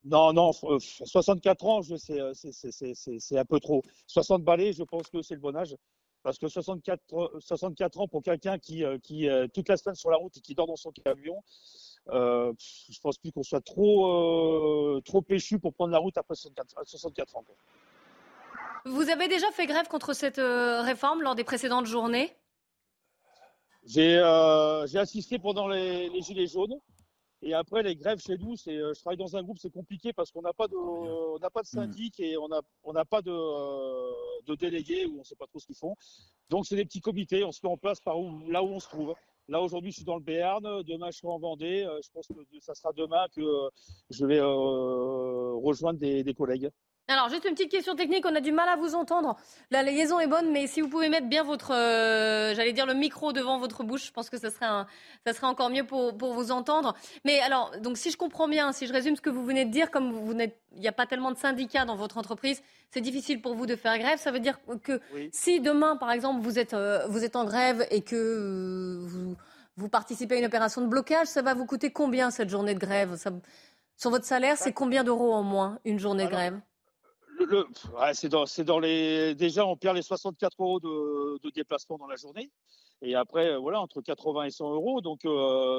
Non, 0.04 0.34
non, 0.34 0.52
64 0.54 1.66
ans, 1.66 1.82
euh, 1.90 2.34
c'est 2.34 3.38
un 3.38 3.46
peu 3.46 3.60
trop. 3.60 3.84
60 4.08 4.44
balais, 4.44 4.74
je 4.74 4.84
pense 4.84 5.10
que 5.10 5.22
c'est 5.22 5.36
le 5.36 5.42
bon 5.42 5.56
âge. 5.56 5.76
Parce 6.24 6.38
que 6.38 6.48
64, 6.48 7.40
64 7.40 8.00
ans 8.02 8.08
pour 8.08 8.22
quelqu'un 8.24 8.58
qui, 8.58 8.84
euh, 8.84 8.98
qui 8.98 9.28
toute 9.54 9.70
la 9.70 9.78
semaine 9.78 9.96
sur 9.96 10.10
la 10.10 10.18
route 10.18 10.36
et 10.38 10.42
qui 10.42 10.54
dort 10.56 10.68
dans 10.68 10.76
son 10.76 10.92
camion, 10.92 11.42
euh, 12.12 12.54
je 12.58 13.00
pense 13.00 13.18
plus 13.18 13.32
qu'on 13.32 13.44
soit 13.44 13.62
trop, 13.62 14.96
euh, 14.98 15.02
trop 15.02 15.22
péchu 15.22 15.60
pour 15.60 15.74
prendre 15.74 15.92
la 15.92 16.00
route 16.00 16.18
après 16.18 16.36
64, 16.36 17.36
ans. 17.36 17.46
Vous 18.86 19.10
avez 19.10 19.28
déjà 19.28 19.52
fait 19.52 19.68
grève 19.68 19.88
contre 19.88 20.14
cette 20.14 20.40
euh, 20.40 20.82
réforme 20.82 21.22
lors 21.22 21.36
des 21.36 21.44
précédentes 21.44 21.86
journées? 21.86 22.36
J'ai 23.86 24.18
assisté 24.18 25.40
pendant 25.40 25.68
les, 25.68 26.22
Gilets 26.22 26.48
jaunes. 26.48 26.80
Et 27.42 27.54
après, 27.54 27.84
les 27.84 27.96
grèves 27.96 28.20
chez 28.20 28.38
nous, 28.38 28.58
c'est, 28.58 28.76
je 28.76 29.00
travaille 29.00 29.18
dans 29.18 29.38
un 29.38 29.44
groupe, 29.44 29.60
c'est 29.60 29.72
compliqué 29.72 30.12
parce 30.12 30.30
qu'on 30.30 30.42
n'a 30.42 30.52
pas 30.52 30.68
de, 30.68 30.76
on 30.76 31.40
n'a 31.40 31.50
pas 31.50 31.62
de 31.62 31.68
syndic 31.68 32.20
et 32.20 32.38
on 32.38 32.50
n'a 32.50 32.60
on 32.84 32.92
n'a 32.92 33.06
pas 33.06 33.22
de, 33.22 33.32
de 34.46 34.56
délégués 34.56 35.06
où 35.06 35.16
on 35.16 35.20
ne 35.20 35.24
sait 35.24 35.38
pas 35.38 35.48
trop 35.48 35.58
ce 35.58 35.66
qu'ils 35.66 35.78
font. 35.78 35.96
Donc, 36.50 36.66
c'est 36.66 36.76
des 36.76 36.84
petits 36.84 37.00
comités, 37.00 37.46
on 37.46 37.54
se 37.54 37.62
met 37.64 37.72
en 37.72 37.78
place 37.78 38.02
par 38.02 38.20
où, 38.20 38.42
là 38.50 38.62
où 38.62 38.68
on 38.68 38.80
se 38.80 38.90
trouve. 38.90 39.16
Là, 39.50 39.60
aujourd'hui, 39.62 39.90
je 39.90 39.98
suis 39.98 40.06
dans 40.06 40.16
le 40.16 40.22
Béarn. 40.22 40.64
Demain, 40.84 41.10
je 41.10 41.18
serai 41.18 41.34
en 41.34 41.40
Vendée. 41.40 41.84
Euh, 41.84 42.00
je 42.04 42.10
pense 42.14 42.28
que 42.28 42.34
ça 42.60 42.76
sera 42.76 42.94
demain 42.94 43.26
que 43.36 43.42
euh, 43.42 43.70
je 44.12 44.24
vais 44.28 44.38
euh, 44.38 45.54
rejoindre 45.56 46.00
des, 46.00 46.34
collègues. 46.36 46.70
Alors, 47.12 47.28
juste 47.28 47.46
une 47.46 47.56
petite 47.56 47.72
question 47.72 47.96
technique, 47.96 48.24
on 48.28 48.36
a 48.36 48.40
du 48.40 48.52
mal 48.52 48.70
à 48.70 48.76
vous 48.76 48.94
entendre. 48.94 49.36
La 49.72 49.82
liaison 49.82 50.20
est 50.20 50.28
bonne, 50.28 50.52
mais 50.52 50.68
si 50.68 50.80
vous 50.80 50.90
pouvez 50.90 51.10
mettre 51.10 51.28
bien 51.28 51.44
votre, 51.44 51.70
j'allais 52.56 52.72
dire 52.72 52.86
le 52.86 52.94
micro 52.94 53.34
devant 53.34 53.58
votre 53.58 53.84
bouche, 53.84 54.06
je 54.06 54.12
pense 54.12 54.30
que 54.30 54.38
ça 54.38 54.52
serait, 54.52 54.68
ça 55.26 55.34
serait 55.34 55.48
encore 55.48 55.72
mieux 55.72 55.84
pour, 55.84 56.16
pour, 56.16 56.36
vous 56.36 56.52
entendre. 56.52 56.96
Mais 57.26 57.40
alors, 57.40 57.72
donc 57.82 57.98
si 57.98 58.12
je 58.12 58.18
comprends 58.18 58.48
bien, 58.48 58.72
si 58.74 58.86
je 58.86 58.94
résume 58.94 59.16
ce 59.16 59.22
que 59.22 59.32
vous 59.32 59.44
venez 59.44 59.66
de 59.66 59.72
dire, 59.72 59.90
comme 59.90 60.12
vous 60.12 60.36
n'êtes, 60.36 60.60
il 60.76 60.82
n'y 60.82 60.88
a 60.88 60.92
pas 60.92 61.08
tellement 61.08 61.32
de 61.32 61.38
syndicats 61.38 61.84
dans 61.84 61.96
votre 61.96 62.20
entreprise, 62.20 62.62
c'est 62.92 63.02
difficile 63.02 63.42
pour 63.42 63.56
vous 63.56 63.66
de 63.66 63.76
faire 63.76 63.98
grève. 63.98 64.20
Ça 64.20 64.32
veut 64.32 64.40
dire 64.40 64.60
que 64.84 65.02
si 65.32 65.60
demain, 65.60 65.98
par 65.98 66.12
exemple, 66.12 66.42
vous 66.42 66.60
êtes, 66.60 66.76
euh, 66.76 67.08
vous 67.08 67.24
êtes 67.24 67.36
en 67.36 67.44
grève 67.44 67.88
et 67.90 68.02
que 68.02 68.16
euh, 68.16 69.08
vous, 69.08 69.36
vous, 69.78 69.90
participez 69.90 70.36
à 70.36 70.38
une 70.38 70.46
opération 70.46 70.82
de 70.82 70.88
blocage, 70.88 71.26
ça 71.26 71.42
va 71.42 71.56
vous 71.56 71.66
coûter 71.66 71.92
combien 71.92 72.30
cette 72.30 72.50
journée 72.50 72.76
de 72.76 72.80
grève? 72.80 73.18
Sur 73.98 74.12
votre 74.12 74.26
salaire, 74.26 74.58
c'est 74.58 74.74
combien 74.74 75.04
d'euros 75.04 75.34
en 75.34 75.42
moins 75.42 75.80
une 75.86 75.98
journée 75.98 76.26
de 76.26 76.30
grève? 76.30 76.60
C'est 78.14 78.30
dans, 78.30 78.46
dans, 78.66 78.80
les. 78.80 79.36
Déjà, 79.36 79.66
on 79.66 79.76
perd 79.76 79.96
les 79.96 80.02
64 80.02 80.62
euros 80.62 80.80
de, 80.80 81.40
de, 81.44 81.50
déplacement 81.52 81.98
dans 81.98 82.08
la 82.08 82.16
journée. 82.16 82.50
Et 83.02 83.16
après, 83.16 83.50
euh, 83.50 83.58
voilà, 83.58 83.80
entre 83.80 84.02
80 84.02 84.44
et 84.44 84.50
100 84.52 84.74
euros. 84.74 85.02
Donc, 85.02 85.22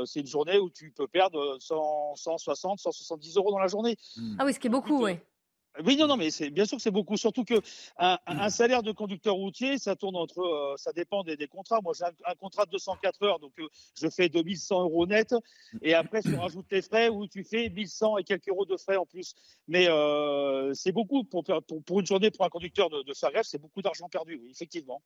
c'est 0.07 0.21
une 0.21 0.26
journée 0.26 0.59
où 0.59 0.71
tu 0.71 0.90
peux 0.90 1.07
perdre 1.07 1.59
100, 1.61 2.17
160, 2.17 2.79
170 2.79 3.37
euros 3.37 3.50
dans 3.50 3.59
la 3.59 3.69
journée. 3.69 3.97
Ah 4.38 4.45
oui, 4.45 4.55
ce 4.55 4.59
qui 4.59 4.69
est 4.69 4.71
beaucoup, 4.71 5.05
oui. 5.05 5.19
Oui, 5.85 5.97
non, 5.97 6.09
non, 6.09 6.17
mais 6.17 6.31
c'est 6.31 6.50
bien 6.50 6.65
sûr 6.65 6.77
que 6.77 6.83
c'est 6.83 6.91
beaucoup. 6.91 7.17
Surtout 7.17 7.45
que 7.45 7.55
un, 7.97 8.19
un, 8.27 8.50
salaire 8.50 8.83
de 8.83 8.91
conducteur 8.91 9.35
routier, 9.35 9.79
ça 9.79 9.95
tourne 9.95 10.17
entre, 10.17 10.41
euh, 10.41 10.77
ça 10.77 10.93
dépend 10.93 11.23
des, 11.23 11.37
contrats. 11.47 11.81
Moi, 11.81 11.93
j'ai 11.97 12.05
un, 12.05 12.35
contrat 12.35 12.67
de 12.67 12.73
204 12.73 13.23
heures, 13.23 13.39
donc 13.39 13.53
euh, 13.61 13.69
je 13.95 14.09
fais 14.09 14.29
2100 14.29 14.83
euros 14.83 15.07
net. 15.07 15.35
Et 15.83 15.95
après, 15.95 16.23
tu 16.23 16.35
rajoutes 16.35 16.67
tes 16.69 16.83
frais 16.83 17.09
où 17.09 17.29
tu 17.29 17.45
fais 17.45 17.71
1100 17.71 18.19
et 18.19 18.25
quelques 18.25 18.49
euros 18.49 18.67
de 18.67 18.77
frais 18.77 18.97
en 18.97 19.07
plus. 19.07 19.35
Mais 19.69 19.89
euh, 19.89 20.75
c'est 20.75 20.93
beaucoup 20.93 21.23
pour, 21.25 21.45
pour, 21.45 21.62
pour, 21.85 22.00
une 22.00 22.07
journée 22.07 22.33
pour 22.33 22.45
un 22.45 22.50
conducteur 22.50 22.91
de, 22.91 23.03
de 23.03 23.15
faire 23.15 23.31
grève, 23.31 23.45
c'est 23.45 23.61
beaucoup 23.61 23.81
d'argent 23.81 24.09
perdu, 24.09 24.41
oui, 24.43 24.50
effectivement. 24.50 25.00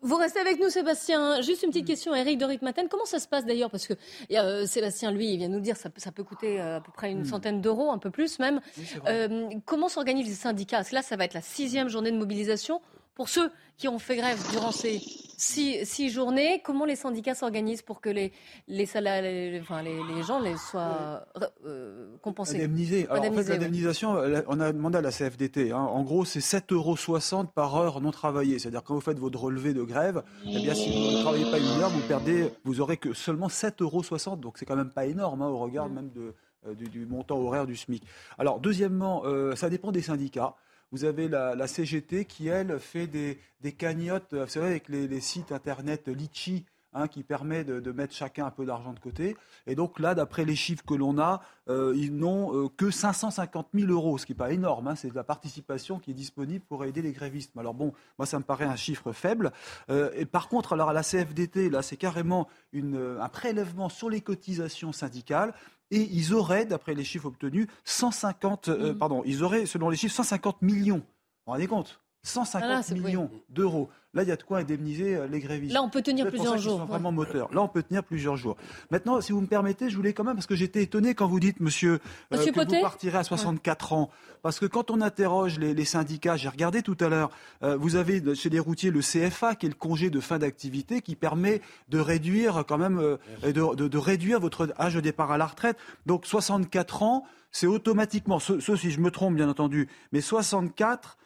Vous 0.00 0.16
restez 0.16 0.38
avec 0.38 0.60
nous, 0.60 0.68
Sébastien. 0.68 1.40
Juste 1.42 1.64
une 1.64 1.70
petite 1.70 1.84
mm. 1.84 1.88
question, 1.88 2.14
Eric 2.14 2.38
de 2.38 2.44
Ritmaten. 2.44 2.88
Comment 2.88 3.04
ça 3.04 3.18
se 3.18 3.26
passe 3.26 3.44
d'ailleurs 3.44 3.70
Parce 3.70 3.86
que 3.86 3.94
euh, 4.32 4.64
Sébastien, 4.66 5.10
lui, 5.10 5.32
il 5.32 5.38
vient 5.38 5.48
nous 5.48 5.60
dire 5.60 5.74
que 5.74 5.80
ça, 5.80 5.90
ça 5.96 6.12
peut 6.12 6.22
coûter 6.22 6.60
euh, 6.60 6.76
à 6.76 6.80
peu 6.80 6.92
près 6.92 7.10
une 7.10 7.22
mm. 7.22 7.24
centaine 7.24 7.60
d'euros, 7.60 7.90
un 7.90 7.98
peu 7.98 8.10
plus 8.10 8.38
même. 8.38 8.60
Euh, 9.06 9.48
comment 9.64 9.88
s'organisent 9.88 10.28
les 10.28 10.34
syndicats 10.34 10.78
Parce 10.78 10.90
que 10.90 10.94
là, 10.94 11.02
ça 11.02 11.16
va 11.16 11.24
être 11.24 11.34
la 11.34 11.42
sixième 11.42 11.88
journée 11.88 12.12
de 12.12 12.16
mobilisation 12.16 12.80
pour 13.18 13.28
ceux 13.28 13.50
qui 13.76 13.88
ont 13.88 13.98
fait 13.98 14.16
grève 14.16 14.38
durant 14.52 14.70
ces 14.70 15.00
six, 15.36 16.08
journées, 16.08 16.62
comment 16.64 16.84
les 16.84 16.94
syndicats 16.94 17.34
s'organisent 17.34 17.82
pour 17.82 18.00
que 18.00 18.08
les, 18.08 18.32
les, 18.68 18.86
les, 18.86 19.60
enfin, 19.60 19.82
les, 19.82 20.22
gens 20.22 20.38
les 20.38 20.56
soient 20.56 21.26
euh, 21.66 22.16
compensés? 22.22 22.58
Indemnisés. 22.58 23.08
Alors, 23.10 23.24
en 23.24 23.32
fait, 23.32 23.48
l'indemnisation, 23.48 24.16
on 24.46 24.60
a 24.60 24.72
demandé 24.72 24.98
à 24.98 25.00
la 25.00 25.10
CFDT. 25.10 25.72
Hein. 25.72 25.78
en 25.78 26.04
gros, 26.04 26.24
c'est 26.24 26.38
7,60 26.38 26.74
euros 26.74 27.44
par 27.52 27.74
heure 27.74 28.00
non 28.00 28.12
travaillée. 28.12 28.60
C'est-à-dire 28.60 28.84
quand 28.84 28.94
vous 28.94 29.00
faites 29.00 29.18
votre 29.18 29.40
relevé 29.40 29.74
de 29.74 29.82
grève, 29.82 30.22
eh 30.46 30.60
bien, 30.60 30.74
si 30.74 30.88
vous 30.88 31.16
ne 31.16 31.20
travaillez 31.20 31.50
pas 31.50 31.58
une 31.58 31.80
heure, 31.80 31.90
vous 31.90 32.06
perdez, 32.06 32.52
vous 32.62 32.80
aurez 32.80 32.98
que 32.98 33.14
seulement 33.14 33.48
7,60 33.48 33.82
euros. 33.82 34.36
Donc, 34.36 34.58
c'est 34.58 34.64
quand 34.64 34.76
même 34.76 34.92
pas 34.92 35.06
énorme 35.06 35.42
hein, 35.42 35.48
au 35.48 35.58
regard 35.58 35.88
même 35.88 36.10
de, 36.10 36.36
euh, 36.68 36.74
du, 36.74 37.04
montant 37.04 37.38
horaire 37.38 37.66
du 37.66 37.74
SMIC. 37.74 38.04
Alors, 38.38 38.60
deuxièmement, 38.60 39.22
euh, 39.24 39.56
ça 39.56 39.70
dépend 39.70 39.90
des 39.90 40.02
syndicats. 40.02 40.54
Vous 40.90 41.04
avez 41.04 41.28
la, 41.28 41.66
CGT 41.66 42.24
qui, 42.24 42.48
elle, 42.48 42.78
fait 42.78 43.06
des, 43.06 43.38
cagnottes, 43.72 44.34
vous 44.34 44.48
savez, 44.48 44.66
avec 44.66 44.88
les, 44.88 45.20
sites 45.20 45.52
internet 45.52 46.08
Litchi, 46.08 46.64
hein, 46.94 47.08
qui 47.08 47.22
permet 47.22 47.64
de, 47.64 47.92
mettre 47.92 48.14
chacun 48.14 48.46
un 48.46 48.50
peu 48.50 48.64
d'argent 48.64 48.92
de 48.92 48.98
côté. 48.98 49.36
Et 49.66 49.74
donc 49.74 49.98
là, 49.98 50.14
d'après 50.14 50.44
les 50.44 50.56
chiffres 50.56 50.84
que 50.86 50.94
l'on 50.94 51.18
a, 51.18 51.42
euh, 51.68 51.92
ils 51.96 52.16
n'ont 52.16 52.54
euh, 52.54 52.68
que 52.74 52.90
550 52.90 53.68
000 53.74 53.92
euros, 53.92 54.18
ce 54.18 54.26
qui 54.26 54.32
n'est 54.32 54.38
pas 54.38 54.52
énorme. 54.52 54.88
Hein, 54.88 54.94
c'est 54.94 55.10
de 55.10 55.14
la 55.14 55.24
participation 55.24 55.98
qui 55.98 56.12
est 56.12 56.14
disponible 56.14 56.64
pour 56.66 56.84
aider 56.84 57.02
les 57.02 57.12
grévistes. 57.12 57.52
Alors 57.58 57.74
bon, 57.74 57.92
moi, 58.18 58.26
ça 58.26 58.38
me 58.38 58.44
paraît 58.44 58.64
un 58.64 58.76
chiffre 58.76 59.12
faible. 59.12 59.52
Euh, 59.90 60.10
et 60.14 60.24
par 60.24 60.48
contre, 60.48 60.72
alors 60.72 60.88
à 60.88 60.92
la 60.92 61.02
CFDT, 61.02 61.70
là, 61.70 61.82
c'est 61.82 61.96
carrément 61.96 62.48
un 62.74 63.28
prélèvement 63.28 63.88
sur 63.88 64.08
les 64.08 64.20
cotisations 64.20 64.92
syndicales 64.92 65.54
et 65.90 66.02
ils 66.02 66.34
auraient, 66.34 66.66
d'après 66.66 66.94
les 66.94 67.04
chiffres 67.04 67.26
obtenus, 67.26 67.66
150, 67.84 68.68
euh, 68.68 68.92
mmh. 68.92 68.98
pardon, 68.98 69.22
ils 69.24 69.42
auraient, 69.42 69.66
selon 69.66 69.88
les 69.88 69.96
chiffres, 69.96 70.14
150 70.14 70.62
millions. 70.62 70.98
Vous 70.98 71.02
vous 71.46 71.52
rendez 71.52 71.66
compte? 71.66 72.00
150 72.28 72.84
ah 72.90 72.94
millions 72.94 73.30
d'euros. 73.48 73.88
Là, 74.14 74.22
il 74.22 74.28
y 74.28 74.32
a 74.32 74.36
de 74.36 74.42
quoi 74.42 74.58
indemniser 74.58 75.16
euh, 75.16 75.26
les 75.26 75.38
grévistes. 75.38 75.74
Là, 75.74 75.82
on 75.82 75.90
peut 75.90 76.00
tenir 76.00 76.26
plusieurs 76.28 76.56
jours. 76.56 76.78
Sont 76.78 76.86
vraiment 76.86 77.12
moteur. 77.12 77.52
Là, 77.52 77.60
on 77.60 77.68
peut 77.68 77.82
tenir 77.82 78.02
plusieurs 78.02 78.36
jours. 78.36 78.56
Maintenant, 78.90 79.20
si 79.20 79.32
vous 79.32 79.40
me 79.42 79.46
permettez, 79.46 79.90
je 79.90 79.96
voulais 79.96 80.14
quand 80.14 80.24
même, 80.24 80.34
parce 80.34 80.46
que 80.46 80.54
j'étais 80.54 80.82
étonné 80.82 81.14
quand 81.14 81.26
vous 81.26 81.40
dites, 81.40 81.60
monsieur, 81.60 82.00
euh, 82.32 82.44
que 82.44 82.58
vous 82.58 82.80
partirez 82.80 83.18
à 83.18 83.22
64 83.22 83.92
ans. 83.92 84.10
Parce 84.40 84.58
que 84.58 84.66
quand 84.66 84.90
on 84.90 85.02
interroge 85.02 85.58
les, 85.58 85.84
syndicats, 85.84 86.36
j'ai 86.36 86.48
regardé 86.48 86.82
tout 86.82 86.96
à 87.00 87.08
l'heure, 87.08 87.30
euh, 87.62 87.76
vous 87.76 87.96
avez 87.96 88.34
chez 88.34 88.48
les 88.48 88.60
routiers 88.60 88.90
le 88.90 89.00
CFA, 89.00 89.54
qui 89.54 89.66
est 89.66 89.68
le 89.68 89.74
congé 89.74 90.08
de 90.08 90.20
fin 90.20 90.38
d'activité, 90.38 91.02
qui 91.02 91.14
permet 91.14 91.60
de 91.88 91.98
réduire 91.98 92.64
quand 92.66 92.78
même, 92.78 93.18
de, 93.42 93.50
de, 93.74 93.98
réduire 93.98 94.40
votre 94.40 94.72
âge 94.78 94.94
de 94.94 95.00
départ 95.00 95.32
à 95.32 95.38
la 95.38 95.46
retraite. 95.46 95.76
Donc 96.06 96.24
64 96.24 97.02
ans, 97.02 97.24
c'est 97.50 97.66
automatiquement, 97.66 98.38
ce, 98.38 98.60
si 98.60 98.90
je 98.90 99.00
me 99.00 99.10
trompe 99.10 99.34
bien 99.34 99.48
entendu, 99.48 99.88
mais 100.12 100.20
64, 100.20 101.18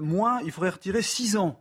moins, 0.00 0.40
il 0.42 0.52
faudrait 0.52 0.70
retirer 0.70 1.02
6 1.02 1.36
ans. 1.36 1.60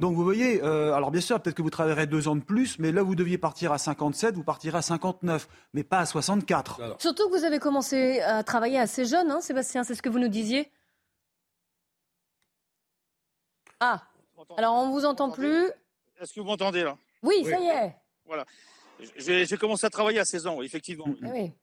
Donc 0.00 0.14
vous 0.14 0.22
voyez, 0.22 0.62
euh, 0.62 0.94
alors 0.94 1.10
bien 1.10 1.20
sûr, 1.20 1.40
peut-être 1.40 1.56
que 1.56 1.62
vous 1.62 1.70
travaillerez 1.70 2.06
deux 2.06 2.28
ans 2.28 2.36
de 2.36 2.40
plus, 2.40 2.78
mais 2.78 2.92
là 2.92 3.02
vous 3.02 3.16
deviez 3.16 3.36
partir 3.36 3.72
à 3.72 3.78
57, 3.78 4.36
vous 4.36 4.44
partirez 4.44 4.78
à 4.78 4.82
59, 4.82 5.48
mais 5.74 5.82
pas 5.82 5.98
à 5.98 6.06
64. 6.06 7.00
Surtout 7.00 7.28
que 7.28 7.36
vous 7.36 7.44
avez 7.44 7.58
commencé 7.58 8.20
à 8.20 8.44
travailler 8.44 8.78
assez 8.78 9.04
jeune, 9.04 9.28
hein, 9.32 9.40
Sébastien, 9.40 9.82
c'est 9.82 9.96
ce 9.96 10.02
que 10.02 10.08
vous 10.08 10.20
nous 10.20 10.28
disiez 10.28 10.70
Ah, 13.80 14.02
alors 14.56 14.74
on 14.74 14.86
ne 14.86 14.92
vous 14.92 15.04
entend 15.04 15.30
plus. 15.30 15.66
Est-ce 16.20 16.32
que 16.32 16.40
vous 16.40 16.46
m'entendez 16.46 16.84
là? 16.84 16.96
Oui, 17.22 17.44
ça 17.44 17.58
y 17.58 17.66
est. 17.66 17.96
Voilà. 18.24 18.44
J'ai 19.16 19.56
commencé 19.56 19.84
à 19.84 19.90
travailler 19.90 20.20
à 20.20 20.24
16 20.24 20.46
ans, 20.46 20.62
effectivement. 20.62 21.06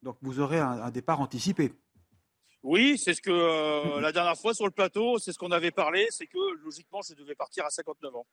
Donc 0.04 0.18
vous 0.22 0.42
aurez 0.42 0.60
un 0.60 0.92
départ 0.92 1.22
anticipé. 1.22 1.74
Oui, 2.65 2.98
c'est 2.98 3.13
ce 3.13 3.22
que 3.22 3.29
euh, 3.29 4.01
la 4.01 4.12
dernière 4.12 4.36
fois 4.36 4.55
sur 4.55 4.65
le 4.65 4.72
plateau, 4.72 5.19
c'est 5.19 5.31
ce 5.31 5.38
qu'on 5.38 5.51
avait 5.51 5.69
parlé, 5.69 6.07
c'est 6.10 6.25
que 6.25 6.39
logiquement, 6.63 7.00
je 7.07 7.13
devais 7.13 7.36
partir 7.36 7.63
à 7.63 7.69
59 7.69 8.15
ans. 8.15 8.25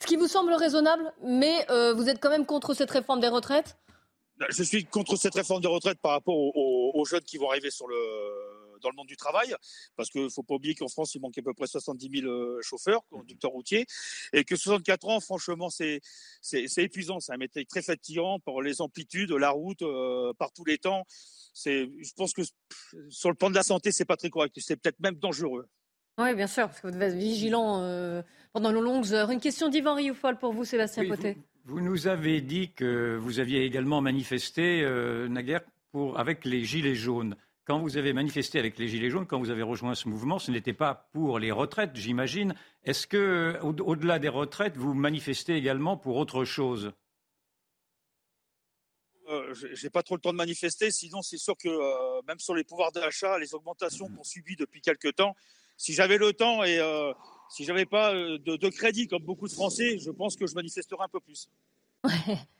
Ce 0.00 0.06
qui 0.06 0.14
vous 0.14 0.28
semble 0.28 0.52
raisonnable, 0.52 1.12
mais 1.24 1.68
euh, 1.68 1.92
vous 1.94 2.08
êtes 2.08 2.20
quand 2.20 2.30
même 2.30 2.46
contre 2.46 2.74
cette 2.74 2.92
réforme 2.92 3.18
des 3.18 3.26
retraites? 3.26 3.76
Je 4.50 4.62
suis 4.62 4.84
contre 4.84 5.16
cette 5.16 5.34
réforme 5.34 5.60
des 5.60 5.66
retraites 5.66 5.98
par 5.98 6.12
rapport 6.12 6.36
aux, 6.36 7.04
jeunes 7.06 7.24
qui 7.24 7.38
vont 7.38 7.50
arriver 7.50 7.72
sur 7.72 7.88
le, 7.88 7.96
dans 8.80 8.90
le 8.90 8.96
monde 8.96 9.06
du 9.06 9.16
travail, 9.16 9.54
parce 9.96 10.10
qu'il 10.10 10.22
ne 10.22 10.28
faut 10.28 10.42
pas 10.42 10.54
oublier 10.54 10.74
qu'en 10.74 10.88
France, 10.88 11.14
il 11.14 11.20
manque 11.20 11.38
à 11.38 11.42
peu 11.42 11.54
près 11.54 11.66
70 11.66 12.20
000 12.20 12.30
euh, 12.30 12.60
chauffeurs, 12.62 13.02
conducteurs 13.10 13.50
routiers, 13.50 13.86
et 14.32 14.44
que 14.44 14.56
64 14.56 15.08
ans, 15.08 15.20
franchement, 15.20 15.70
c'est 15.70 16.00
épuisant. 16.76 17.20
C'est 17.20 17.32
un 17.32 17.38
métier 17.38 17.64
très 17.64 17.82
fatigant 17.82 18.38
pour 18.40 18.62
les 18.62 18.80
amplitudes, 18.80 19.32
la 19.32 19.50
route, 19.50 19.82
par 20.38 20.52
tous 20.52 20.64
les 20.64 20.78
temps 20.78 21.04
je 21.64 22.12
pense 22.16 22.32
que 22.32 22.42
sur 23.08 23.30
le 23.30 23.34
plan 23.34 23.50
de 23.50 23.54
la 23.54 23.62
santé, 23.62 23.92
c'est 23.92 24.04
pas 24.04 24.16
très 24.16 24.30
correct. 24.30 24.54
C'est 24.58 24.76
peut-être 24.76 25.00
même 25.00 25.16
dangereux. 25.16 25.68
Oui, 26.18 26.34
bien 26.34 26.46
sûr, 26.46 26.66
parce 26.66 26.80
que 26.80 26.88
vous 26.88 26.94
devez 26.94 27.06
être 27.06 27.14
vigilant 27.14 27.82
euh, 27.82 28.22
pendant 28.52 28.72
de 28.72 28.78
longues 28.78 29.12
heures. 29.12 29.30
Une 29.30 29.40
question 29.40 29.68
d'Yvan 29.68 29.94
Rioufol 29.94 30.36
pour 30.36 30.52
vous, 30.52 30.64
Sébastien 30.64 31.06
Potet. 31.06 31.36
Vous, 31.64 31.80
nous 31.80 32.08
avez 32.08 32.40
dit 32.40 32.72
que 32.72 33.16
vous 33.16 33.38
aviez 33.38 33.64
également 33.64 34.00
manifesté, 34.00 34.82
euh, 34.82 35.28
naguère, 35.28 35.60
pour, 35.92 36.18
avec 36.18 36.44
les 36.44 36.64
Gilets 36.64 36.96
jaunes. 36.96 37.36
Quand 37.68 37.80
vous 37.80 37.98
avez 37.98 38.14
manifesté 38.14 38.58
avec 38.58 38.78
les 38.78 38.88
Gilets 38.88 39.10
jaunes, 39.10 39.26
quand 39.26 39.38
vous 39.38 39.50
avez 39.50 39.60
rejoint 39.60 39.94
ce 39.94 40.08
mouvement, 40.08 40.38
ce 40.38 40.50
n'était 40.50 40.72
pas 40.72 41.10
pour 41.12 41.38
les 41.38 41.52
retraites, 41.52 41.90
j'imagine. 41.94 42.54
Est-ce 42.84 43.06
que, 43.06 43.58
au-delà 43.62 44.18
des 44.18 44.30
retraites, 44.30 44.78
vous 44.78 44.94
manifestez 44.94 45.54
également 45.54 45.98
pour 45.98 46.16
autre 46.16 46.46
chose? 46.46 46.92
Euh, 49.28 49.52
j'ai 49.52 49.90
pas 49.90 50.02
trop 50.02 50.14
le 50.14 50.22
temps 50.22 50.32
de 50.32 50.38
manifester. 50.38 50.90
Sinon, 50.90 51.20
c'est 51.20 51.36
sûr 51.36 51.58
que 51.58 51.68
euh, 51.68 52.22
même 52.26 52.38
sur 52.38 52.54
les 52.54 52.64
pouvoirs 52.64 52.90
d'achat, 52.90 53.38
les 53.38 53.52
augmentations 53.52 54.08
qu'on 54.08 54.24
subit 54.24 54.56
depuis 54.56 54.80
quelques 54.80 55.14
temps, 55.16 55.36
si 55.76 55.92
j'avais 55.92 56.16
le 56.16 56.32
temps 56.32 56.64
et 56.64 56.78
euh, 56.78 57.12
si 57.50 57.66
j'avais 57.66 57.84
pas 57.84 58.14
de, 58.14 58.68
crédit 58.70 59.08
comme 59.08 59.24
beaucoup 59.24 59.46
de 59.46 59.52
Français, 59.52 59.98
je 59.98 60.10
pense 60.10 60.36
que 60.36 60.46
je 60.46 60.54
manifesterais 60.54 61.04
un 61.04 61.08
peu 61.08 61.20
plus. 61.20 61.50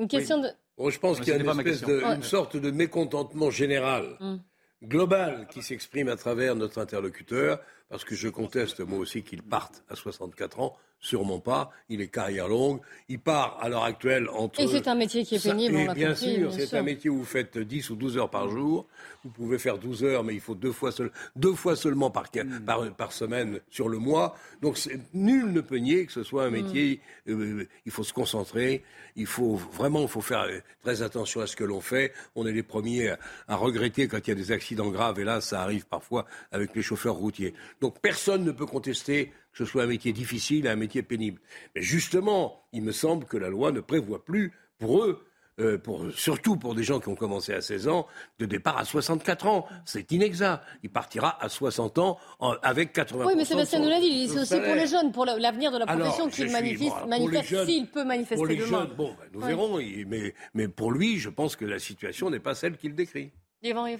une 0.00 0.08
question 0.08 0.40
de. 0.40 0.48
je 0.90 0.98
pense 0.98 1.20
qu'il 1.20 1.28
y 1.28 1.32
a 1.32 1.36
une, 1.36 2.16
une, 2.16 2.22
sorte 2.22 2.56
de 2.56 2.70
mécontentement 2.70 3.50
général, 3.50 4.16
mm. 4.20 4.36
global, 4.84 5.46
qui 5.50 5.62
s'exprime 5.62 6.08
à 6.08 6.16
travers 6.16 6.56
notre 6.56 6.80
interlocuteur, 6.80 7.60
parce 7.90 8.04
que 8.04 8.14
je 8.14 8.28
conteste 8.28 8.80
moi 8.80 8.98
aussi 8.98 9.22
qu'il 9.22 9.42
parte 9.42 9.84
à 9.90 9.96
64 9.96 10.60
ans 10.60 10.76
Sûrement 11.02 11.40
pas. 11.40 11.70
Il 11.88 12.02
est 12.02 12.08
carrière 12.08 12.46
longue. 12.46 12.80
Il 13.08 13.18
part 13.20 13.58
à 13.62 13.70
l'heure 13.70 13.84
actuelle 13.84 14.28
entre. 14.28 14.60
Et 14.60 14.68
c'est 14.68 14.86
un 14.86 14.94
métier 14.94 15.24
qui 15.24 15.36
est 15.36 15.42
pénible. 15.42 15.74
Et 15.74 15.88
bien 15.94 16.14
sûr, 16.14 16.52
c'est 16.52 16.74
un 16.74 16.82
métier 16.82 17.08
où 17.08 17.16
vous 17.16 17.24
faites 17.24 17.56
10 17.56 17.88
ou 17.90 17.96
12 17.96 18.18
heures 18.18 18.28
par 18.28 18.50
jour. 18.50 18.86
Vous 19.24 19.30
pouvez 19.30 19.58
faire 19.58 19.78
12 19.78 20.04
heures, 20.04 20.24
mais 20.24 20.34
il 20.34 20.40
faut 20.40 20.54
deux 20.54 20.72
fois, 20.72 20.90
deux 21.36 21.54
fois 21.54 21.74
seulement 21.74 22.10
par, 22.10 22.24
hmm. 22.34 22.60
par, 22.66 22.94
par, 22.94 23.12
semaine 23.12 23.60
sur 23.70 23.88
le 23.88 23.98
mois. 23.98 24.36
Donc 24.60 24.78
nul 25.14 25.50
ne 25.52 25.62
peut 25.62 25.78
nier 25.78 26.04
que 26.04 26.12
ce 26.12 26.22
soit 26.22 26.44
un 26.44 26.50
hmm. 26.50 26.64
métier. 26.64 27.00
Euh, 27.28 27.66
il 27.86 27.92
faut 27.92 28.04
se 28.04 28.12
concentrer. 28.12 28.82
Il 29.16 29.26
faut 29.26 29.56
vraiment, 29.56 30.02
il 30.02 30.08
faut 30.08 30.20
faire 30.20 30.46
très 30.82 31.00
attention 31.00 31.40
à 31.40 31.46
ce 31.46 31.56
que 31.56 31.64
l'on 31.64 31.80
fait. 31.80 32.12
On 32.36 32.46
est 32.46 32.52
les 32.52 32.62
premiers 32.62 33.14
à, 33.48 33.56
regretter 33.56 34.06
quand 34.06 34.18
il 34.18 34.28
y 34.28 34.32
a 34.32 34.36
des 34.36 34.52
accidents 34.52 34.90
graves. 34.90 35.18
Et 35.18 35.24
là, 35.24 35.40
ça 35.40 35.62
arrive 35.62 35.86
parfois 35.86 36.26
avec 36.52 36.74
les 36.74 36.82
chauffeurs 36.82 37.14
routiers. 37.14 37.54
Donc 37.80 38.00
personne 38.00 38.44
ne 38.44 38.52
peut 38.52 38.66
contester 38.66 39.32
que 39.52 39.58
ce 39.58 39.64
soit 39.64 39.84
un 39.84 39.86
métier 39.86 40.12
difficile 40.12 40.66
et 40.66 40.68
un 40.68 40.76
métier 40.76 41.02
pénible. 41.02 41.40
Mais 41.74 41.82
justement, 41.82 42.62
il 42.72 42.82
me 42.82 42.92
semble 42.92 43.24
que 43.24 43.36
la 43.36 43.48
loi 43.48 43.72
ne 43.72 43.80
prévoit 43.80 44.24
plus 44.24 44.52
pour 44.78 45.02
eux 45.02 45.24
euh, 45.60 45.76
pour, 45.76 46.10
surtout 46.12 46.56
pour 46.56 46.74
des 46.74 46.82
gens 46.82 47.00
qui 47.00 47.08
ont 47.08 47.14
commencé 47.14 47.52
à 47.52 47.60
16 47.60 47.88
ans, 47.88 48.06
de 48.38 48.46
départ 48.46 48.78
à 48.78 48.84
64 48.86 49.46
ans. 49.46 49.66
C'est 49.84 50.10
inexact. 50.10 50.62
Il 50.82 50.90
partira 50.90 51.42
à 51.42 51.50
60 51.50 51.98
ans 51.98 52.18
avec 52.62 52.94
80 52.94 53.26
Oui, 53.26 53.34
mais 53.36 53.44
Sébastien 53.44 53.80
nous 53.80 53.88
l'a 53.88 54.00
dit, 54.00 54.28
c'est 54.28 54.40
aussi 54.40 54.58
pour 54.58 54.74
les 54.74 54.86
jeunes, 54.86 55.12
pour 55.12 55.26
l'avenir 55.26 55.70
de 55.70 55.78
la 55.78 55.86
profession 55.86 56.28
qu'il 56.30 56.50
manifeste, 56.50 57.06
manifeste 57.06 57.66
s'il 57.66 57.86
peut 57.88 58.04
manifester 58.04 58.36
pour 58.36 58.46
les 58.46 58.56
demain. 58.56 58.86
Jeunes, 58.86 58.96
bon, 58.96 59.14
ben, 59.18 59.26
nous 59.34 59.40
verrons. 59.40 59.78
Mais, 60.06 60.34
mais 60.54 60.68
pour 60.68 60.92
lui, 60.92 61.18
je 61.18 61.28
pense 61.28 61.56
que 61.56 61.66
la 61.66 61.78
situation 61.78 62.30
n'est 62.30 62.40
pas 62.40 62.54
celle 62.54 62.78
qu'il 62.78 62.94
décrit. 62.94 63.30
Euh, 63.62 63.96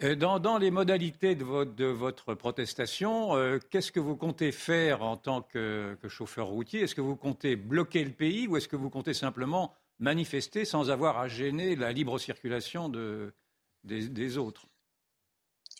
dans, 0.00 0.38
dans, 0.38 0.58
les 0.58 0.70
modalités 0.70 1.34
de 1.34 1.44
votre, 1.44 2.34
protestation, 2.34 3.34
euh, 3.34 3.58
qu'est-ce 3.70 3.90
que 3.90 3.98
vous 3.98 4.16
comptez 4.16 4.52
faire 4.52 5.02
en 5.02 5.16
tant 5.16 5.42
que, 5.42 5.96
chauffeur 6.08 6.46
routier? 6.46 6.82
Est-ce 6.82 6.94
que 6.94 7.00
vous 7.00 7.16
comptez 7.16 7.56
bloquer 7.56 8.04
le 8.04 8.12
pays 8.12 8.46
ou 8.46 8.56
est-ce 8.56 8.68
que 8.68 8.76
vous 8.76 8.90
comptez 8.90 9.12
simplement 9.12 9.74
manifester 9.98 10.64
sans 10.64 10.90
avoir 10.90 11.18
à 11.18 11.26
gêner 11.26 11.74
la 11.74 11.90
libre 11.90 12.18
circulation 12.18 12.88
de, 12.88 13.34
des, 13.82 14.38
autres? 14.38 14.66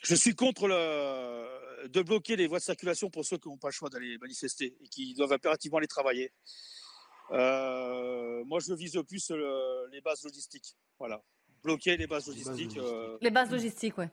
Je 0.02 0.16
suis 0.16 0.34
contre 0.34 0.66
de 1.87 2.02
bloquer 2.02 2.34
les 2.34 2.48
voies 2.48 2.58
de 2.58 2.64
circulation 2.64 3.10
pour 3.10 3.25
ceux 3.25 3.38
qui 3.38 3.48
n'ont 3.48 3.56
pas 3.56 3.68
le 3.68 3.72
choix 3.72 3.88
d'aller 3.88 4.18
manifester 4.18 4.76
et 4.80 4.88
qui 4.88 5.14
doivent 5.14 5.32
impérativement 5.32 5.78
aller 5.78 5.87
travailler. 5.87 6.32
Euh, 7.30 8.42
moi, 8.46 8.58
je 8.58 8.75
vise 8.75 9.00
plus 9.06 9.30
les 9.92 10.00
bases 10.00 10.25
logistiques. 10.25 10.76
Voilà 10.98 11.22
bloquer 11.62 11.96
les 11.96 12.06
bases 12.06 12.26
logistiques. 12.26 12.78
Les 13.20 13.30
bases 13.30 13.50
logistiques, 13.50 13.98
euh, 13.98 14.02
ouais. 14.02 14.10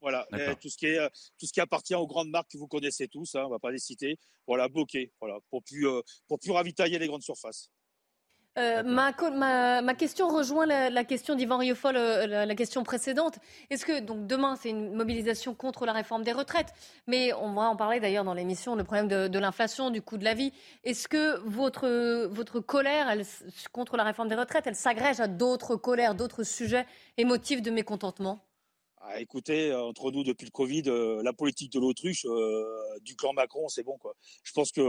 Voilà, 0.00 0.26
tout 0.60 0.68
ce 0.68 0.76
qui 0.76 0.86
est 0.86 1.08
tout 1.38 1.46
ce 1.46 1.52
qui 1.52 1.60
appartient 1.60 1.94
aux 1.94 2.06
grandes 2.06 2.30
marques 2.30 2.50
que 2.52 2.58
vous 2.58 2.68
connaissez 2.68 3.08
tous, 3.08 3.34
hein, 3.34 3.44
on 3.46 3.50
va 3.50 3.58
pas 3.58 3.70
les 3.70 3.78
citer. 3.78 4.18
Voilà, 4.46 4.68
bloquer, 4.68 5.12
voilà, 5.20 5.38
pour 5.50 5.62
plus 5.62 5.88
euh, 5.88 6.00
pour 6.28 6.38
plus 6.38 6.52
ravitailler 6.52 6.98
les 6.98 7.06
grandes 7.06 7.22
surfaces. 7.22 7.70
Euh, 8.58 8.82
ma, 8.82 9.12
ma, 9.82 9.94
question 9.94 10.28
rejoint 10.28 10.66
la, 10.66 11.04
question 11.04 11.36
d'Yvan 11.36 11.58
Riofol, 11.58 11.96
euh, 11.96 12.44
la, 12.44 12.54
question 12.56 12.82
précédente. 12.82 13.38
Est-ce 13.70 13.84
que, 13.84 14.00
donc 14.00 14.26
demain, 14.26 14.56
c'est 14.56 14.70
une 14.70 14.94
mobilisation 14.94 15.54
contre 15.54 15.86
la 15.86 15.92
réforme 15.92 16.24
des 16.24 16.32
retraites, 16.32 16.72
mais 17.06 17.32
on 17.34 17.52
va 17.52 17.62
en 17.62 17.76
parler 17.76 18.00
d'ailleurs 18.00 18.24
dans 18.24 18.34
l'émission, 18.34 18.74
le 18.74 18.82
problème 18.82 19.06
de, 19.06 19.38
l'inflation, 19.38 19.90
du 19.90 20.02
coût 20.02 20.18
de 20.18 20.24
la 20.24 20.34
vie. 20.34 20.52
Est-ce 20.82 21.06
que 21.06 21.38
votre, 21.46 22.26
votre 22.26 22.58
colère 22.58 23.08
elle, 23.08 23.24
contre 23.70 23.96
la 23.96 24.02
réforme 24.02 24.28
des 24.28 24.34
retraites, 24.34 24.66
elle 24.66 24.74
s'agrège 24.74 25.20
à 25.20 25.28
d'autres 25.28 25.76
colères, 25.76 26.16
d'autres 26.16 26.42
sujets 26.42 26.86
et 27.16 27.24
motifs 27.24 27.62
de 27.62 27.70
mécontentement? 27.70 28.44
Ah, 29.00 29.20
écoutez, 29.20 29.70
euh, 29.70 29.84
entre 29.84 30.10
nous, 30.10 30.24
depuis 30.24 30.46
le 30.46 30.50
Covid, 30.50 30.82
la 31.22 31.32
politique 31.32 31.72
de 31.72 31.78
l'autruche, 31.78 32.26
du 33.02 33.14
clan 33.14 33.32
Macron, 33.34 33.68
c'est 33.68 33.84
bon. 33.84 33.98
Quoi. 33.98 34.14
Je 34.42 34.52
pense 34.52 34.72
que 34.72 34.80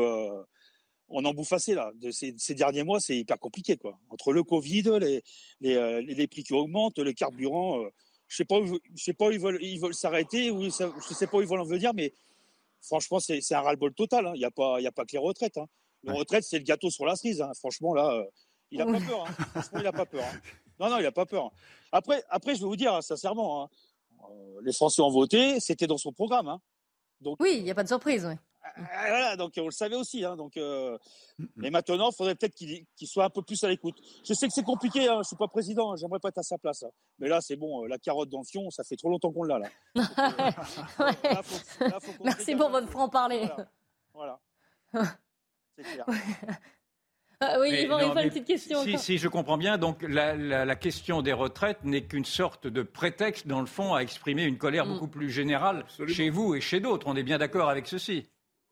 on 1.10 1.26
en 1.26 1.34
bouffe 1.34 1.54
assez 1.54 1.74
là. 1.74 1.92
De 1.96 2.12
ces, 2.12 2.34
derniers 2.56 2.84
mois, 2.84 3.00
c'est 3.00 3.18
hyper 3.18 3.40
compliqué 3.40 3.78
quoi. 3.78 3.98
Entre 4.10 4.32
le 4.34 4.44
Covid, 4.44 4.84
les, 5.00 5.24
les, 5.62 5.76
euh, 5.76 6.02
les 6.02 6.28
prix 6.28 6.44
qui 6.44 6.54
augmentent, 6.54 7.00
le 7.00 7.14
carburant, 7.14 7.82
euh, 7.82 7.90
je 8.28 8.38
sais 8.38 8.46
pas, 8.46 8.58
je 8.64 9.04
sais 9.04 9.14
pas 9.14 9.28
où 9.28 9.32
ils 9.32 9.40
veulent, 9.40 9.62
ils 9.62 9.80
veulent 9.80 9.94
s'arrêter 9.94 10.52
ou 10.52 10.64
je 10.64 11.14
sais 11.14 11.28
pas 11.28 11.38
où 11.38 11.42
ils 11.42 11.48
veulent 11.48 11.62
en 11.62 11.66
venir, 11.66 11.94
mais 11.94 12.14
franchement, 12.82 13.20
c'est, 13.20 13.42
c'est 13.42 13.56
un 13.56 13.62
ras-le-bol 13.62 13.94
total. 13.94 14.28
Hein. 14.28 14.32
Il 14.36 14.40
n'y 14.40 14.46
a 14.46 14.52
pas, 14.52 14.80
il 14.80 14.84
y 14.84 14.88
a 14.88 14.92
pas 14.92 15.06
que 15.06 15.14
les 15.14 15.18
retraites. 15.18 15.58
Hein. 15.58 15.66
Les 16.04 16.14
retraites, 16.14 16.44
c'est 16.44 16.60
le 16.60 16.64
gâteau 16.64 16.90
sur 16.90 17.06
la 17.06 17.16
cerise. 17.16 17.42
Hein. 17.42 17.52
Franchement, 17.58 17.94
là, 17.94 18.14
euh, 18.14 18.24
il 18.72 18.82
a 18.82 18.86
pas 18.86 19.00
peur. 19.00 19.26
Hein. 19.26 19.34
Franchement, 19.52 19.80
il 19.80 19.88
a 19.88 19.92
pas 19.92 20.06
peur. 20.06 20.24
Hein. 20.24 20.40
Non, 20.80 20.90
non, 20.90 21.00
il 21.00 21.06
a 21.06 21.12
pas 21.12 21.26
peur. 21.26 21.52
Après, 21.92 22.24
après, 22.30 22.56
je 22.56 22.62
vais 22.62 22.68
vous 22.68 22.76
dire 22.76 23.04
sincèrement, 23.04 23.70
les 24.64 24.72
Français 24.72 25.02
ont 25.02 25.10
voté, 25.10 25.60
c'était 25.60 25.88
dans 25.88 25.98
son 25.98 26.14
programme. 26.14 26.58
Donc, 27.20 27.38
oui, 27.42 27.56
il 27.58 27.64
n'y 27.64 27.72
a 27.72 27.76
pas 27.76 27.84
de 27.84 27.90
surprise. 27.90 28.26
Oui. 28.26 28.36
Ah, 28.76 29.08
voilà, 29.08 29.36
donc 29.36 29.54
on 29.58 29.66
le 29.66 29.72
savait 29.72 29.96
aussi. 29.96 30.24
Hein, 30.24 30.36
donc, 30.36 30.58
euh, 30.58 30.98
mais 31.56 31.70
maintenant, 31.70 32.10
il 32.12 32.16
faudrait 32.16 32.36
peut-être 32.36 32.56
qu'il 32.56 33.08
soit 33.08 33.26
un 33.26 33.30
peu 33.30 33.42
plus 33.42 33.64
à 33.64 33.70
l'écoute. 33.70 33.96
Je 34.28 34.34
sais 34.34 34.48
que 34.48 34.54
c'est 34.54 34.64
compliqué, 34.64 35.08
hein, 35.08 35.16
je 35.16 35.20
ne 35.20 35.24
suis 35.24 35.36
pas 35.36 35.48
président, 35.48 35.92
hein, 35.92 35.96
j'aimerais 35.98 36.20
pas 36.20 36.30
être 36.30 36.40
à 36.40 36.44
sa 36.44 36.58
place. 36.58 36.84
Hein. 36.84 36.90
Mais 37.20 37.28
là, 37.28 37.42
c'est 37.42 37.56
bon, 37.56 37.84
euh, 37.84 37.88
la 37.88 37.98
carotte 37.98 38.30
dans 38.30 38.40
le 38.40 38.46
fion, 38.46 38.70
ça 38.70 38.84
fait 38.84 38.96
trop 38.96 39.10
longtemps 39.10 39.32
qu'on 39.32 39.44
l'a. 39.44 39.60
Là. 39.60 39.70
Merci 42.24 42.56
pour 42.56 42.70
votre 42.70 42.90
franc-parler. 42.90 43.50
Voilà. 44.14 44.40
c'est 45.76 45.84
clair. 45.84 46.06
Ah 47.42 47.58
oui, 47.62 47.70
il 47.72 47.88
va 47.88 48.04
une 48.04 48.30
petite 48.30 48.46
question. 48.46 48.84
Si, 48.84 48.98
si, 48.98 49.18
je 49.18 49.30
comprends 49.30 49.58
bien, 49.58 49.78
donc 49.78 50.02
la, 50.02 50.36
la, 50.36 50.76
question 50.76 51.22
des 51.22 51.32
retraites 51.32 51.86
n'est 51.86 52.04
qu'une 52.04 52.26
sorte 52.26 52.68
de 52.68 52.84
prétexte, 52.84 53.48
dans 53.48 53.62
le 53.62 53.66
fond, 53.66 53.94
à 53.94 54.02
exprimer 54.02 54.44
une 54.44 54.58
colère 54.58 54.86
mm. 54.86 54.94
beaucoup 54.94 55.08
plus 55.08 55.30
générale 55.30 55.86
chez 56.08 56.30
vous 56.30 56.56
et 56.56 56.60
chez 56.60 56.82
d'autres. 56.82 57.08
On 57.08 57.16
est 57.16 57.24
bien 57.24 57.38
d'accord 57.38 57.70
avec 57.70 57.88
ceci. 57.88 58.28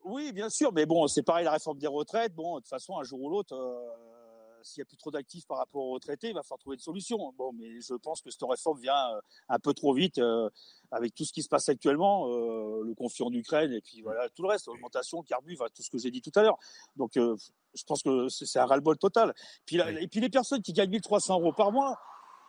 Oui, 0.10 0.32
bien 0.32 0.50
sûr, 0.50 0.72
mais 0.72 0.86
bon, 0.86 1.06
c'est 1.08 1.22
pareil 1.22 1.44
la 1.44 1.52
réforme 1.52 1.80
des 1.80 1.88
retraites. 1.88 2.34
Bon, 2.34 2.56
de 2.56 2.60
toute 2.62 2.70
façon, 2.70 2.98
un 2.98 3.04
jour 3.04 3.22
ou 3.22 3.30
l'autre, 3.30 3.54
euh, 3.54 4.64
s'il 4.64 4.80
n'y 4.80 4.84
a 4.84 4.86
plus 4.86 4.96
trop 4.96 5.12
d'actifs 5.12 5.46
par 5.46 5.58
rapport 5.58 5.84
aux 5.84 5.92
retraités, 5.92 6.30
il 6.30 6.34
va 6.34 6.44
falloir 6.44 6.60
trouver 6.60 6.76
une 6.76 6.82
solution. 6.82 7.34
Bon, 7.38 7.52
mais 7.52 7.82
je 7.82 7.94
pense 7.96 8.22
que 8.22 8.32
cette 8.32 8.42
réforme 8.44 8.80
vient 8.80 8.96
euh, 9.14 9.20
un 9.50 9.60
peu 9.60 9.74
trop 9.74 9.94
vite 9.94 10.18
euh, 10.20 10.50
avec 10.92 11.14
tout 11.14 11.26
ce 11.26 11.34
qui 11.34 11.44
se 11.44 11.50
passe 11.50 11.68
actuellement, 11.68 12.26
le 12.26 12.94
conflit 12.96 13.26
en 13.26 13.34
Ukraine 13.34 13.74
et 13.74 13.82
puis 13.82 14.02
voilà 14.02 14.30
tout 14.30 14.44
le 14.44 14.48
reste, 14.48 14.68
l'augmentation, 14.68 15.20
le 15.20 15.26
carbu, 15.26 15.58
tout 15.58 15.84
ce 15.84 15.90
que 15.90 15.98
j'ai 15.98 16.10
dit 16.10 16.22
tout 16.22 16.32
à 16.36 16.42
l'heure. 16.42 16.58
Donc, 16.96 17.16
je 17.16 17.84
pense 17.86 18.02
que 18.02 18.30
c'est 18.30 18.60
un 18.60 18.66
ras-le-bol 18.66 18.98
total. 18.98 19.34
Puis 19.66 19.78
Et 19.78 20.08
puis 20.08 20.22
les 20.22 20.30
personnes 20.30 20.62
qui 20.62 20.72
gagnent 20.72 20.92
1300 20.92 21.42
euros 21.42 21.52
par 21.52 21.74
mois, 21.74 22.00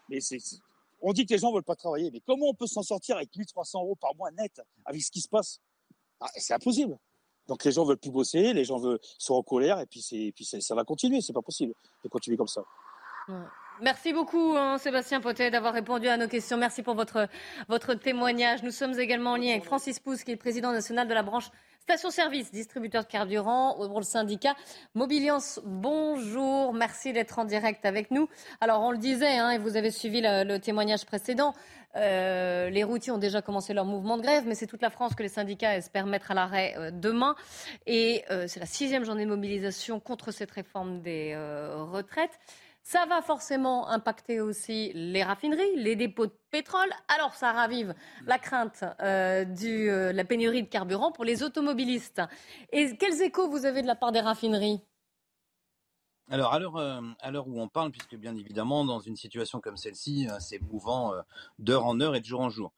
mais 0.09 0.21
c'est 0.21 0.38
on 1.00 1.12
dit 1.12 1.27
que 1.27 1.33
les 1.33 1.38
gens 1.38 1.50
ne 1.50 1.55
veulent 1.55 1.65
pas 1.65 1.77
travailler, 1.77 2.11
mais 2.12 2.21
comment 2.21 2.47
on 2.47 2.55
peut 2.55 2.67
s'en 2.69 2.83
sortir 2.83 3.17
avec 3.17 3.35
1300 3.37 3.83
euros 3.83 3.97
par 3.97 4.15
mois 4.15 4.31
net 4.31 4.61
avec 4.85 5.03
ce 5.03 5.11
qui 5.11 5.21
se 5.21 5.29
passe? 5.29 5.61
Ah, 6.21 6.31
C'est 6.37 6.55
impossible. 6.55 6.97
Donc 7.49 7.64
les 7.64 7.73
gens 7.73 7.85
veulent 7.85 7.97
plus 7.97 8.11
bosser, 8.11 8.52
les 8.52 8.64
gens 8.64 8.78
veulent, 8.78 9.00
sont 9.19 9.35
en 9.35 9.43
colère 9.43 9.81
et 9.81 9.87
puis, 9.87 10.00
c'est, 10.00 10.33
puis 10.35 10.45
ça 10.45 10.75
va 10.75 10.85
continuer. 10.85 11.21
C'est 11.21 11.33
pas 11.33 11.43
possible 11.43 11.75
de 12.05 12.09
continuer 12.09 12.37
comme 12.37 12.49
ça. 12.49 12.62
Merci 13.81 14.12
beaucoup, 14.12 14.55
hein, 14.57 14.78
Sébastien 14.78 15.21
Potet, 15.21 15.50
d'avoir 15.50 15.73
répondu 15.73 16.09
à 16.09 16.17
nos 16.17 16.26
questions. 16.26 16.57
Merci 16.57 16.83
pour 16.83 16.95
votre, 16.95 17.28
votre 17.69 17.95
témoignage. 17.95 18.62
Nous 18.62 18.71
sommes 18.71 18.99
également 18.99 19.33
en 19.33 19.37
lien 19.37 19.50
avec 19.50 19.64
Francis 19.64 20.00
Pousse, 20.00 20.25
qui 20.25 20.33
est 20.33 20.37
président 20.37 20.73
national 20.73 21.07
de 21.07 21.14
la 21.14 21.23
branche 21.23 21.50
Station-service, 21.88 22.52
distributeur 22.52 23.05
de 23.05 23.09
carburant 23.09 23.75
pour 23.75 23.99
le 23.99 24.05
syndicat 24.05 24.55
Mobiliance. 24.95 25.59
Bonjour, 25.64 26.75
merci 26.75 27.14
d'être 27.14 27.38
en 27.38 27.47
direct 27.47 27.87
avec 27.87 28.11
nous. 28.11 28.28
Alors, 28.61 28.83
on 28.83 28.90
le 28.90 28.99
disait, 28.99 29.38
hein, 29.38 29.52
et 29.52 29.59
vous 29.59 29.75
avez 29.75 29.90
suivi 29.90 30.21
le, 30.23 30.59
témoignage 30.59 31.07
précédent, 31.07 31.55
euh, 31.97 32.71
les 32.71 32.84
routiers 32.84 33.13
ont 33.13 33.19
déjà 33.19 33.43
commencé 33.43 33.75
leur 33.75 33.84
mouvement 33.84 34.17
de 34.17 34.23
grève, 34.23 34.45
mais 34.47 34.54
c'est 34.54 34.67
toute 34.67 34.82
la 34.82 34.91
France 34.91 35.15
que 35.15 35.23
les 35.23 35.28
syndicats 35.28 35.76
espèrent 35.76 36.06
mettre 36.06 36.30
à 36.30 36.34
l'arrêt 36.34 36.75
euh, 36.76 36.91
demain. 36.91 37.34
Et 37.86 38.25
euh, 38.30 38.47
c'est 38.47 38.60
la 38.60 38.67
sixième 38.67 39.04
journée 39.04 39.25
de 39.25 39.30
mobilisation 39.30 40.00
contre 40.00 40.30
cette 40.30 40.50
réforme 40.50 41.00
des 41.00 41.36
retraites. 41.91 42.39
Ça 42.82 43.04
va 43.06 43.21
forcément 43.21 43.89
impacter 43.89 44.41
aussi 44.41 44.93
les 44.95 45.23
raffineries, 45.23 45.76
les 45.76 45.95
dépôts 45.95 46.26
de 46.26 46.34
pétrole. 46.50 46.89
Alors 47.15 47.34
ça 47.34 47.52
ravive 47.52 47.95
la 48.26 48.39
crainte 48.39 48.82
de 49.00 50.10
la 50.10 50.25
pénurie 50.25 50.63
de 50.63 50.69
carburant 50.69 51.13
pour 51.13 51.25
les 51.25 51.43
automobilistes. 51.43 52.23
Et 52.73 52.97
quels 52.97 53.21
échos 53.21 53.50
vous 53.50 53.67
avez 53.67 53.82
de 53.82 53.86
la 53.86 53.95
part 53.95 54.13
des 54.13 54.21
raffineries? 54.21 54.88
Alors, 56.30 56.76
euh, 56.76 57.00
à 57.21 57.30
l'heure, 57.30 57.49
où 57.49 57.60
on 57.60 57.69
parle, 57.69 57.91
puisque 57.91 58.17
bien 58.17 58.36
évidemment, 58.36 58.84
dans 58.84 59.00
une 59.00 59.17
situation 59.17 59.60
comme 59.60 59.76
celle-ci, 59.76 60.28
c'est 60.41 60.60
mouvant 60.60 61.12
d'heure 61.58 61.86
en 61.86 62.00
heure 62.00 62.14
et 62.14 62.21
de 62.21 62.26
jour 62.26 62.41
en 62.41 62.50
jour. 62.50 62.73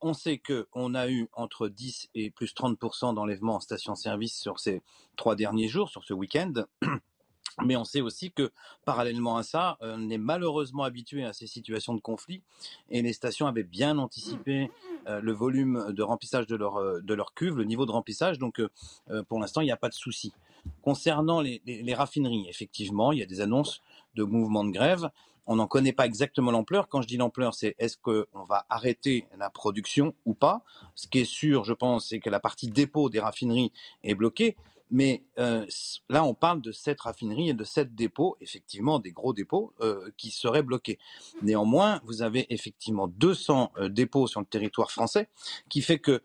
on 0.00 0.14
sait 0.14 0.38
qu'on 0.38 0.94
a 0.94 1.08
eu 1.08 1.28
entre 1.32 1.68
10 1.68 2.10
et 2.14 2.30
plus 2.30 2.54
30% 2.54 3.14
d'enlèvements 3.14 3.56
en 3.56 3.60
station-service 3.60 4.38
sur 4.38 4.58
ces 4.58 4.82
trois 5.16 5.36
derniers 5.36 5.68
jours, 5.68 5.88
sur 5.88 6.04
ce 6.04 6.14
week-end. 6.14 6.52
Mais 7.64 7.76
on 7.76 7.84
sait 7.84 8.00
aussi 8.00 8.32
que, 8.32 8.50
parallèlement 8.84 9.36
à 9.36 9.42
ça, 9.42 9.76
on 9.80 10.08
est 10.08 10.18
malheureusement 10.18 10.84
habitué 10.84 11.24
à 11.24 11.32
ces 11.32 11.46
situations 11.46 11.94
de 11.94 12.00
conflit 12.00 12.42
et 12.88 13.02
les 13.02 13.12
stations 13.12 13.46
avaient 13.46 13.62
bien 13.62 13.98
anticipé 13.98 14.70
euh, 15.08 15.20
le 15.20 15.32
volume 15.32 15.92
de 15.92 16.02
remplissage 16.02 16.46
de 16.46 16.56
leur, 16.56 16.76
euh, 16.76 17.00
de 17.00 17.14
leur 17.14 17.34
cuve, 17.34 17.56
le 17.56 17.64
niveau 17.64 17.86
de 17.86 17.90
remplissage. 17.90 18.38
Donc, 18.38 18.60
euh, 18.60 19.22
pour 19.24 19.40
l'instant, 19.40 19.60
il 19.60 19.64
n'y 19.64 19.72
a 19.72 19.76
pas 19.76 19.88
de 19.88 19.94
souci. 19.94 20.32
Concernant 20.82 21.40
les, 21.40 21.94
raffineries, 21.94 22.46
effectivement, 22.48 23.12
il 23.12 23.18
y 23.18 23.22
a 23.22 23.26
des 23.26 23.40
annonces 23.40 23.82
de 24.14 24.24
mouvements 24.24 24.64
de 24.64 24.70
grève. 24.70 25.10
On 25.46 25.56
n'en 25.56 25.66
connaît 25.66 25.92
pas 25.92 26.06
exactement 26.06 26.50
l'ampleur. 26.50 26.88
Quand 26.88 27.02
je 27.02 27.08
dis 27.08 27.16
l'ampleur, 27.16 27.54
c'est 27.54 27.74
est-ce 27.78 27.96
qu'on 27.96 28.44
va 28.48 28.64
arrêter 28.68 29.26
la 29.36 29.50
production 29.50 30.14
ou 30.24 30.34
pas? 30.34 30.62
Ce 30.94 31.08
qui 31.08 31.20
est 31.20 31.24
sûr, 31.24 31.64
je 31.64 31.72
pense, 31.72 32.08
c'est 32.08 32.20
que 32.20 32.30
la 32.30 32.40
partie 32.40 32.68
dépôt 32.68 33.10
des 33.10 33.20
raffineries 33.20 33.72
est 34.04 34.14
bloquée. 34.14 34.56
Mais 34.92 35.24
euh, 35.38 35.64
là, 36.10 36.22
on 36.22 36.34
parle 36.34 36.60
de 36.60 36.70
sept 36.70 37.00
raffineries 37.00 37.48
et 37.48 37.54
de 37.54 37.64
sept 37.64 37.94
dépôts, 37.94 38.36
effectivement 38.42 38.98
des 38.98 39.10
gros 39.10 39.32
dépôts 39.32 39.72
euh, 39.80 40.10
qui 40.18 40.30
seraient 40.30 40.62
bloqués. 40.62 40.98
Néanmoins, 41.40 42.02
vous 42.04 42.20
avez 42.20 42.52
effectivement 42.52 43.08
200 43.08 43.72
euh, 43.78 43.88
dépôts 43.88 44.26
sur 44.26 44.40
le 44.40 44.46
territoire 44.46 44.90
français, 44.90 45.28
qui 45.70 45.80
fait 45.80 45.98
que 45.98 46.22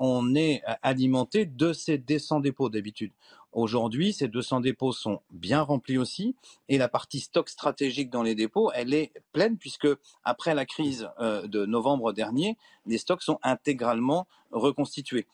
on 0.00 0.34
est 0.34 0.62
alimenté 0.82 1.46
de 1.46 1.72
ces 1.72 1.96
200 1.96 2.40
dépôts 2.40 2.70
d'habitude. 2.70 3.12
Aujourd'hui, 3.52 4.12
ces 4.12 4.28
200 4.28 4.60
dépôts 4.60 4.92
sont 4.92 5.20
bien 5.30 5.60
remplis 5.62 5.98
aussi, 5.98 6.36
et 6.68 6.78
la 6.78 6.88
partie 6.88 7.20
stock 7.20 7.48
stratégique 7.48 8.10
dans 8.10 8.22
les 8.22 8.34
dépôts, 8.34 8.70
elle 8.74 8.94
est 8.94 9.12
pleine 9.32 9.56
puisque 9.58 9.88
après 10.24 10.54
la 10.54 10.66
crise 10.66 11.08
de 11.20 11.66
novembre 11.66 12.12
dernier, 12.12 12.56
les 12.86 12.98
stocks 12.98 13.22
sont 13.22 13.38
intégralement 13.42 14.26
reconstitués. 14.52 15.26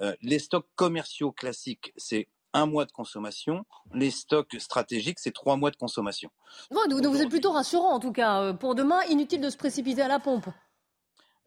Euh, 0.00 0.14
les 0.22 0.38
stocks 0.38 0.66
commerciaux 0.74 1.32
classiques, 1.32 1.92
c'est 1.96 2.28
un 2.52 2.66
mois 2.66 2.84
de 2.84 2.92
consommation. 2.92 3.64
Les 3.94 4.10
stocks 4.10 4.56
stratégiques, 4.58 5.18
c'est 5.18 5.32
trois 5.32 5.56
mois 5.56 5.70
de 5.70 5.76
consommation. 5.76 6.30
donc, 6.70 7.06
vous 7.06 7.22
êtes 7.22 7.28
plutôt 7.28 7.52
rassurant 7.52 7.92
en 7.92 8.00
tout 8.00 8.12
cas. 8.12 8.42
Euh, 8.42 8.52
pour 8.52 8.74
demain, 8.74 9.00
inutile 9.08 9.40
de 9.40 9.50
se 9.50 9.56
précipiter 9.56 10.02
à 10.02 10.08
la 10.08 10.18
pompe. 10.18 10.46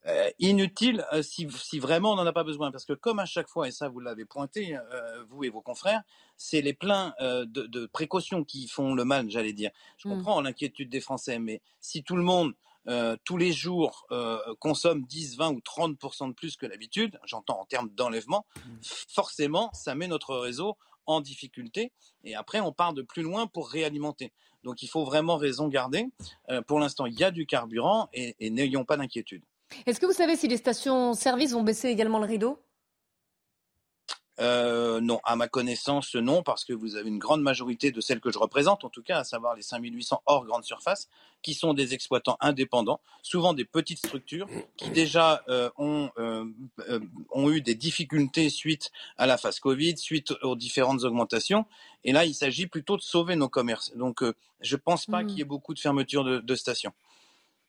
Euh, 0.08 0.30
inutile 0.40 1.06
si, 1.22 1.48
vraiment 1.80 2.14
on 2.14 2.16
n'en 2.16 2.26
a 2.26 2.34
pas 2.34 2.44
besoin. 2.44 2.72
Parce 2.72 2.86
que 2.86 2.94
comme 2.94 3.20
à 3.20 3.26
chaque 3.26 3.48
fois, 3.48 3.68
et 3.68 3.72
ça 3.72 3.90
vous 3.90 4.00
l'avez 4.00 4.26
pointé, 4.26 4.78
vous 5.30 5.44
et 5.44 5.50
vos 5.50 5.62
confrères, 5.62 6.02
c'est 6.38 6.62
les 6.62 6.74
pleins 6.74 7.14
de, 7.20 7.86
précautions 7.88 8.44
qui 8.44 8.68
font 8.68 8.94
le 8.94 9.06
mal, 9.06 9.30
j'allais 9.30 9.54
dire. 9.54 9.72
Je 9.98 10.08
hmm. 10.08 10.12
comprends 10.12 10.42
l'inquiétude 10.42 10.90
des 10.90 11.02
Français, 11.02 11.40
mais 11.40 11.62
si 11.82 12.04
tout 12.04 12.16
le 12.16 12.24
monde 12.24 12.54
euh, 12.88 13.18
tous 13.24 13.38
les 13.38 13.52
jours 13.52 14.06
euh, 14.12 14.38
consomment 14.60 15.06
10, 15.06 15.38
20 15.38 15.50
ou 15.50 15.60
30% 15.60 16.30
de 16.30 16.34
plus 16.34 16.56
que 16.56 16.68
l'habitude, 16.68 17.20
j'entends 17.26 17.60
en 17.60 17.66
termes 17.66 17.90
d'enlèvement, 17.90 18.46
mmh. 18.56 18.60
forcément, 19.10 19.72
ça 19.74 19.96
met 19.96 20.08
notre 20.08 20.36
réseau 20.36 20.78
en 21.08 21.22
difficulté. 21.22 21.92
Et 22.24 22.36
après, 22.36 22.60
on 22.60 22.72
part 22.72 22.94
de 22.94 23.02
plus 23.02 23.24
loin 23.24 23.48
pour 23.48 23.70
réalimenter. 23.70 24.32
Donc, 24.64 24.84
il 24.84 24.88
faut 24.88 25.04
vraiment 25.04 25.38
raison 25.38 25.68
garder. 25.68 26.08
Euh, 26.50 26.62
pour 26.62 26.80
l'instant, 26.80 27.06
il 27.06 27.20
y 27.20 27.24
a 27.24 27.32
du 27.32 27.46
carburant 27.46 28.10
et, 28.14 28.36
et 28.40 28.50
n'ayons 28.50 28.86
pas 28.86 28.98
d'inquiétude. 28.98 29.44
Est-ce 29.86 30.00
que 30.00 30.06
vous 30.06 30.14
savez 30.14 30.36
si 30.36 30.48
les 30.48 30.58
stations-service 30.58 31.52
vont 31.52 31.64
baisser 31.64 31.90
également 31.90 32.20
le 32.20 32.26
rideau? 32.26 32.60
Euh, 34.42 35.00
non, 35.00 35.22
à 35.24 35.38
ma 35.38 35.48
connaissance, 35.48 36.14
non, 36.16 36.44
parce 36.44 36.66
que 36.66 36.74
vous 36.74 36.98
avez 36.98 37.08
une 37.08 37.20
grande 37.20 37.42
majorité 37.42 37.92
de 37.92 38.02
celles 38.02 38.20
que 38.20 38.32
je 38.34 38.38
représente, 38.38 38.84
en 38.84 38.90
tout 38.90 39.02
cas, 39.02 39.20
à 39.20 39.24
savoir 39.24 39.56
les 39.56 39.62
5800 39.62 40.22
hors 40.26 40.46
grande 40.46 40.66
surface, 40.66 41.08
qui 41.42 41.54
sont 41.54 41.74
des 41.74 41.94
exploitants 41.94 42.36
indépendants, 42.42 43.00
souvent 43.22 43.54
des 43.54 43.64
petites 43.64 44.00
structures, 44.00 44.48
qui 44.76 44.90
déjà 44.90 45.42
euh, 45.48 45.70
ont, 45.78 46.10
euh, 46.18 46.44
ont 47.32 47.50
eu 47.50 47.62
des 47.62 47.76
difficultés 47.76 48.50
suite 48.50 48.92
à 49.18 49.26
la 49.26 49.38
phase 49.38 49.62
Covid, 49.62 49.98
suite 49.98 50.34
aux 50.42 50.58
différentes 50.58 51.06
augmentations. 51.06 51.66
Et 52.04 52.12
là, 52.12 52.26
il 52.26 52.34
s'agit 52.34 52.68
plutôt 52.68 52.98
de 52.98 53.02
sauver 53.02 53.38
nos 53.38 53.48
commerces. 53.48 53.96
Donc, 53.96 54.22
je 54.60 54.76
ne 54.76 54.82
pense 54.82 55.06
pas 55.06 55.24
Mm. 55.24 55.28
qu'il 55.28 55.38
y 55.38 55.42
ait 55.42 55.46
beaucoup 55.46 55.74
de 55.74 55.80
fermetures 55.80 56.26
de, 56.26 56.40
de 56.40 56.56
stations. 56.56 56.92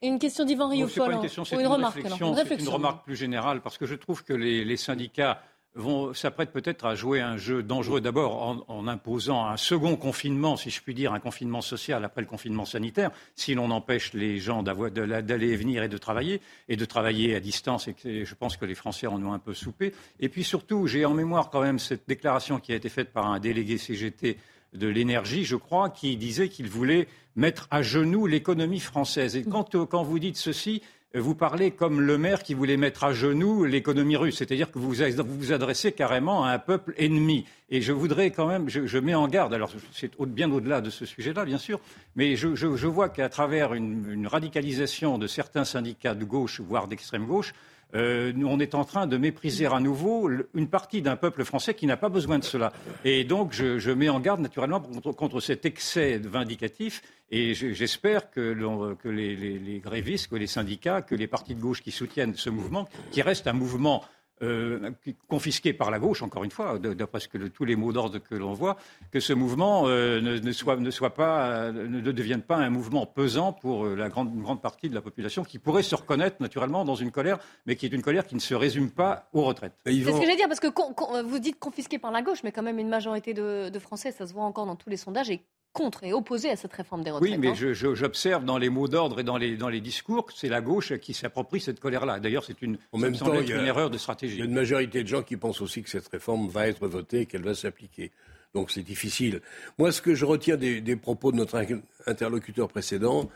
Et 0.02 0.08
une 0.08 0.18
question 0.18 0.44
d'Yvan 0.44 0.68
Rioufol. 0.68 1.12
une 1.12 1.20
question, 1.20 1.44
une, 1.44 1.60
une 1.60 1.66
remarque. 1.66 1.94
réflexion, 1.94 2.34
alors. 2.34 2.58
Une 2.60 2.68
remarque 2.68 3.04
plus 3.04 3.16
générale, 3.16 3.62
parce 3.62 3.78
que 3.78 3.86
je 3.86 3.94
trouve 3.94 4.24
que 4.24 4.34
les, 4.34 4.64
les 4.64 4.76
syndicats 4.76 5.40
vont 5.76 6.14
s'apprêtent 6.14 6.52
peut-être 6.52 6.86
à 6.86 6.94
jouer 6.94 7.20
un 7.20 7.36
jeu 7.36 7.62
dangereux 7.62 8.00
d'abord 8.00 8.42
en, 8.42 8.64
en 8.68 8.88
imposant 8.88 9.46
un 9.46 9.56
second 9.56 9.96
confinement, 9.96 10.56
si 10.56 10.70
je 10.70 10.80
puis 10.82 10.94
dire, 10.94 11.12
un 11.12 11.20
confinement 11.20 11.60
social 11.60 12.04
après 12.04 12.22
le 12.22 12.26
confinement 12.26 12.64
sanitaire, 12.64 13.10
si 13.34 13.54
l'on 13.54 13.70
empêche 13.70 14.14
les 14.14 14.38
gens 14.38 14.62
d'aller 14.62 15.48
et 15.48 15.56
venir 15.56 15.82
et 15.82 15.88
de 15.88 15.98
travailler, 15.98 16.40
et 16.68 16.76
de 16.76 16.84
travailler 16.84 17.36
à 17.36 17.40
distance, 17.40 17.88
et 17.88 17.94
que 17.94 18.24
je 18.24 18.34
pense 18.34 18.56
que 18.56 18.64
les 18.64 18.74
Français 18.74 19.06
en 19.06 19.22
ont 19.22 19.32
un 19.32 19.38
peu 19.38 19.54
soupé. 19.54 19.92
Et 20.18 20.28
puis 20.28 20.44
surtout, 20.44 20.86
j'ai 20.86 21.04
en 21.04 21.14
mémoire 21.14 21.50
quand 21.50 21.60
même 21.62 21.78
cette 21.78 22.08
déclaration 22.08 22.58
qui 22.58 22.72
a 22.72 22.76
été 22.76 22.88
faite 22.88 23.12
par 23.12 23.26
un 23.26 23.38
délégué 23.38 23.76
CGT 23.76 24.38
de 24.72 24.88
l'énergie, 24.88 25.44
je 25.44 25.56
crois, 25.56 25.90
qui 25.90 26.16
disait 26.16 26.48
qu'il 26.48 26.68
voulait 26.68 27.08
mettre 27.34 27.68
à 27.70 27.82
genoux 27.82 28.26
l'économie 28.26 28.80
française. 28.80 29.36
Et 29.36 29.44
quand, 29.44 29.74
euh, 29.74 29.86
vous 29.92 30.18
dites 30.18 30.36
ceci, 30.36 30.82
euh, 31.14 31.20
vous 31.20 31.34
parlez 31.34 31.70
comme 31.70 32.00
le 32.00 32.18
maire 32.18 32.42
qui 32.42 32.54
voulait 32.54 32.76
mettre 32.76 33.04
à 33.04 33.12
genoux 33.12 33.64
l'économie 33.64 34.16
russe, 34.16 34.38
c'est-à-dire 34.38 34.70
que 34.70 34.78
vous 34.78 34.88
vous 34.88 35.52
adressez 35.52 35.92
carrément 35.92 36.44
à 36.44 36.50
un 36.50 36.58
peuple 36.58 36.94
ennemi. 36.96 37.44
Et 37.68 37.80
je 37.82 37.92
voudrais 37.92 38.30
quand 38.30 38.46
même, 38.46 38.68
je, 38.68 38.98
mets 38.98 39.14
en 39.14 39.28
garde, 39.28 39.52
alors 39.52 39.70
c'est 39.92 40.10
bien 40.22 40.50
au-delà 40.50 40.80
de 40.80 40.90
ce 40.90 41.04
sujet-là, 41.04 41.44
bien 41.44 41.58
sûr, 41.58 41.80
mais 42.14 42.36
je, 42.36 42.86
vois 42.86 43.08
qu'à 43.08 43.28
travers 43.28 43.74
une 43.74 44.26
radicalisation 44.26 45.18
de 45.18 45.26
certains 45.26 45.64
syndicats 45.64 46.14
de 46.14 46.24
gauche, 46.24 46.60
voire 46.60 46.86
d'extrême 46.86 47.26
gauche, 47.26 47.54
euh, 47.94 48.32
on 48.44 48.58
est 48.58 48.74
en 48.74 48.84
train 48.84 49.06
de 49.06 49.16
mépriser 49.16 49.66
à 49.66 49.78
nouveau 49.80 50.28
une 50.54 50.68
partie 50.68 51.02
d'un 51.02 51.16
peuple 51.16 51.44
français 51.44 51.74
qui 51.74 51.86
n'a 51.86 51.96
pas 51.96 52.08
besoin 52.08 52.38
de 52.38 52.44
cela. 52.44 52.72
Et 53.04 53.24
donc, 53.24 53.52
je, 53.52 53.90
mets 53.90 54.08
en 54.08 54.20
garde 54.20 54.40
naturellement 54.40 54.80
contre, 54.80 55.40
cet 55.40 55.64
excès 55.64 56.18
vindicatif. 56.18 57.02
Et 57.30 57.54
je- 57.54 57.72
j'espère 57.72 58.30
que, 58.30 58.56
les- 59.04 59.36
les 59.58 59.78
grévistes, 59.80 60.28
que 60.28 60.36
les 60.36 60.46
syndicats, 60.46 61.02
que 61.02 61.14
les 61.14 61.26
partis 61.26 61.54
de 61.54 61.60
gauche 61.60 61.82
qui 61.82 61.90
soutiennent 61.90 62.34
ce 62.34 62.50
mouvement, 62.50 62.88
qui 63.12 63.22
reste 63.22 63.46
un 63.46 63.52
mouvement 63.52 64.04
euh, 64.42 64.90
confisqué 65.28 65.72
par 65.72 65.90
la 65.90 65.98
gauche, 65.98 66.22
encore 66.22 66.44
une 66.44 66.50
fois, 66.50 66.78
d'après 66.78 67.20
ce 67.20 67.28
que 67.28 67.38
le- 67.38 67.50
tous 67.50 67.64
les 67.64 67.76
mots 67.76 67.92
d'ordre 67.92 68.18
que 68.18 68.34
l'on 68.34 68.52
voit, 68.52 68.76
que 69.10 69.20
ce 69.20 69.32
mouvement 69.32 69.84
euh, 69.86 70.20
ne, 70.20 70.38
ne 70.38 70.52
soit, 70.52 70.76
ne 70.76 70.90
soit 70.90 71.14
pas, 71.14 71.46
euh, 71.46 71.72
ne 71.88 72.12
devienne 72.12 72.42
pas 72.42 72.56
un 72.56 72.70
mouvement 72.70 73.06
pesant 73.06 73.52
pour 73.52 73.86
la 73.86 74.08
grande, 74.08 74.34
une 74.34 74.42
grande 74.42 74.60
partie 74.60 74.88
de 74.88 74.94
la 74.94 75.00
population 75.00 75.44
qui 75.44 75.58
pourrait 75.58 75.82
se 75.82 75.94
reconnaître 75.94 76.36
naturellement 76.40 76.84
dans 76.84 76.94
une 76.96 77.10
colère, 77.10 77.38
mais 77.66 77.76
qui 77.76 77.86
est 77.86 77.92
une 77.92 78.02
colère 78.02 78.26
qui 78.26 78.34
ne 78.34 78.40
se 78.40 78.54
résume 78.54 78.90
pas 78.90 79.28
aux 79.32 79.42
retraites. 79.44 79.72
C'est 79.86 79.92
ce 79.92 80.20
que 80.20 80.26
j'allais 80.26 80.36
dire, 80.36 80.48
parce 80.48 80.60
que 80.60 80.68
con- 80.68 80.92
con- 80.94 81.22
vous 81.24 81.38
dites 81.38 81.58
confisqué 81.58 81.98
par 81.98 82.10
la 82.10 82.22
gauche, 82.22 82.42
mais 82.44 82.52
quand 82.52 82.62
même 82.62 82.78
une 82.78 82.88
majorité 82.88 83.32
de, 83.34 83.68
de 83.70 83.78
Français, 83.78 84.12
ça 84.12 84.26
se 84.26 84.32
voit 84.32 84.44
encore 84.44 84.66
dans 84.66 84.76
tous 84.76 84.90
les 84.90 84.96
sondages, 84.96 85.30
est 85.30 85.40
contre 85.76 86.04
et 86.04 86.12
opposé 86.12 86.50
à 86.50 86.56
cette 86.56 86.72
réforme 86.72 87.02
des 87.04 87.10
retraites. 87.10 87.30
Oui, 87.30 87.38
mais 87.38 87.48
hein. 87.50 87.72
j'observe 87.94 88.44
dans 88.44 88.58
les 88.58 88.70
mots 88.70 88.88
d'ordre 88.88 89.20
et 89.20 89.24
dans 89.24 89.36
les, 89.36 89.56
dans 89.56 89.68
les 89.68 89.80
discours 89.80 90.24
que 90.26 90.32
c'est 90.34 90.48
la 90.48 90.60
gauche 90.60 90.94
qui 90.98 91.12
s'approprie 91.14 91.60
cette 91.60 91.78
colère-là. 91.80 92.18
D'ailleurs, 92.18 92.44
c'est 92.44 92.60
une, 92.62 92.78
En 92.92 92.98
même 92.98 93.16
temps, 93.16 93.32
être 93.34 93.42
il 93.42 93.50
y 93.50 93.52
a- 93.52 93.60
une 93.60 93.66
erreur 93.66 93.90
de 93.90 93.96
Il 93.96 94.00
stratégie. 94.00 94.38
y 94.38 94.42
a 94.42 94.44
une 94.46 94.54
majorité 94.54 95.02
de 95.02 95.08
gens 95.08 95.22
qui 95.22 95.36
pensent 95.36 95.60
aussi 95.60 95.82
que 95.82 95.90
cette 95.90 96.08
réforme 96.08 96.48
va 96.48 96.66
être 96.68 96.86
votée 96.88 97.20
et 97.20 97.26
qu'elle 97.26 97.42
va 97.44 97.54
s'appliquer. 97.54 98.10
Donc 98.54 98.70
c'est 98.70 98.82
difficile. 98.82 99.40
Moi, 99.78 99.92
ce 99.92 100.00
que 100.00 100.14
je 100.14 100.24
retiens 100.24 100.56
des, 100.56 100.80
des 100.80 100.96
propos 100.96 101.30
de 101.30 101.36
notre 101.36 101.56
in- 101.58 101.80
interlocuteur 102.06 102.68
précédent, 102.68 103.28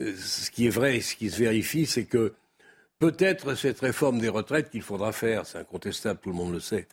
euh, 0.00 0.12
ce 0.16 0.50
qui 0.50 0.66
est 0.66 0.70
vrai 0.70 0.96
et 0.96 1.00
ce 1.00 1.14
qui 1.16 1.30
se 1.30 1.38
vérifie, 1.38 1.86
c'est 1.86 2.04
que 2.04 2.34
peut-être 2.98 3.54
cette 3.54 3.80
réforme 3.80 4.18
des 4.18 4.28
retraites 4.28 4.70
qu'il 4.70 4.82
faudra 4.82 5.12
faire, 5.12 5.46
c'est 5.46 5.58
incontestable, 5.58 6.18
tout 6.22 6.30
le 6.30 6.34
monde 6.36 6.52
le 6.52 6.60
sait, 6.60 6.88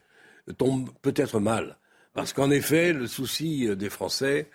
tombe 0.58 0.90
peut-être 1.02 1.40
mal. 1.40 1.78
Parce 2.14 2.32
qu'en 2.34 2.52
effet, 2.52 2.94
le 2.94 3.08
souci 3.08 3.68
euh, 3.68 3.76
des 3.76 3.90
Français, 3.90 4.48
euh, 4.52 4.54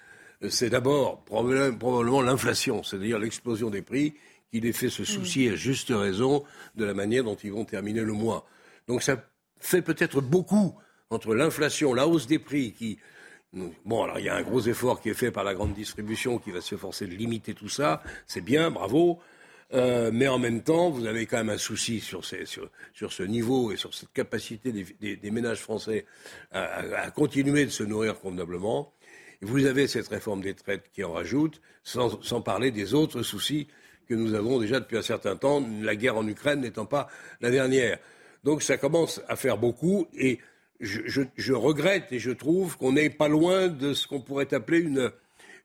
c'est 0.49 0.71
d'abord 0.71 1.25
probablement, 1.25 2.23
l'inflation, 2.23 2.83
c'est-à-dire 2.83 3.19
l'explosion 3.19 3.71
des 3.71 3.83
prix 3.83 4.15
qui 4.51 4.61
les 4.61 4.73
fait 4.73 4.89
se 4.89 5.05
soucier 5.05 5.51
à 5.51 5.57
juste 5.57 5.91
raison 5.91 6.45
de 6.77 6.85
la 6.85 6.95
manière 6.95 7.25
dont 7.25 7.35
ils 7.37 7.53
vont 7.53 7.65
terminer 7.65 8.01
le 8.03 8.13
mois. 8.13 8.47
Donc 8.87 9.03
ça 9.03 9.23
fait 9.61 9.83
peut-être 9.83 10.21
beaucoup 10.21 10.75
entre 11.11 11.35
l'inflation, 11.35 11.93
la 11.95 12.07
hausse 12.07 12.27
des 12.27 12.39
prix 12.39 12.73
qui... 12.73 12.99
Bon, 13.85 14.03
alors 14.05 14.19
il 14.19 14.27
y 14.27 14.29
a 14.29 14.37
un 14.37 14.43
gros 14.43 14.61
effort 14.61 15.01
qui 15.01 15.09
est 15.09 15.15
fait 15.15 15.31
par 15.31 15.43
la 15.43 15.55
grande 15.55 15.73
distribution 15.75 16.39
qui 16.39 16.51
va 16.51 16.61
s'efforcer 16.61 17.07
de 17.07 17.15
limiter 17.15 17.55
tout 17.55 17.69
ça. 17.71 18.03
C'est 18.27 18.43
bien, 18.43 18.71
bravo. 18.71 19.19
Euh, 19.75 20.11
mais 20.13 20.29
en 20.29 20.39
même 20.39 20.63
temps, 20.63 20.89
vous 20.91 21.07
avez 21.07 21.27
quand 21.27 21.39
même 21.39 21.51
un 21.51 21.59
souci 21.59 22.01
sur, 22.01 22.25
ces- 22.25 22.47
sur, 22.47 22.71
sur 22.95 23.13
ce 23.13 23.23
niveau 23.23 23.71
et 23.73 23.77
sur 23.77 23.93
cette 23.95 24.13
capacité 24.13 24.71
des, 24.73 24.85
des- 25.01 25.17
des 25.17 25.31
ménages 25.31 25.61
français 25.61 26.07
à, 26.53 26.63
à- 26.63 27.01
à 27.07 27.11
continuer 27.11 27.65
de 27.67 27.71
se 27.71 27.83
nourrir 27.83 28.19
convenablement. 28.21 28.93
Vous 29.41 29.67
avez 29.67 29.87
cette 29.87 30.09
réforme 30.09 30.41
des 30.43 30.55
traites 30.55 30.91
qui 30.93 31.05
en 31.05 31.13
rajoute, 31.13 31.61
sans, 31.85 32.21
sans 32.23 32.41
parler 32.41 32.71
des 32.71 32.95
autres 32.95 33.23
soucis 33.23 33.69
que 34.09 34.15
nous 34.15 34.35
avons 34.35 34.59
déjà 34.59 34.81
depuis 34.81 34.97
un 34.97 35.03
certain 35.03 35.37
temps, 35.37 35.63
la 35.83 35.95
guerre 35.95 36.17
en 36.17 36.27
Ukraine 36.27 36.61
n'étant 36.63 36.87
pas 36.87 37.09
la 37.41 37.51
dernière. 37.51 37.99
Donc 38.45 38.63
ça 38.63 38.77
commence 38.79 39.21
à 39.29 39.37
faire 39.37 39.59
beaucoup 39.59 40.07
et 40.15 40.39
je, 40.81 41.01
je- 41.07 41.23
je 41.37 41.53
regrette 41.53 42.07
et 42.13 42.19
je 42.19 42.31
trouve 42.31 42.77
qu'on 42.79 42.93
n'est 42.93 43.11
pas 43.11 43.29
loin 43.29 43.69
de 43.69 43.93
ce 43.95 44.07
qu'on 44.09 44.21
pourrait 44.21 44.53
appeler 44.55 44.79
une, 44.81 45.11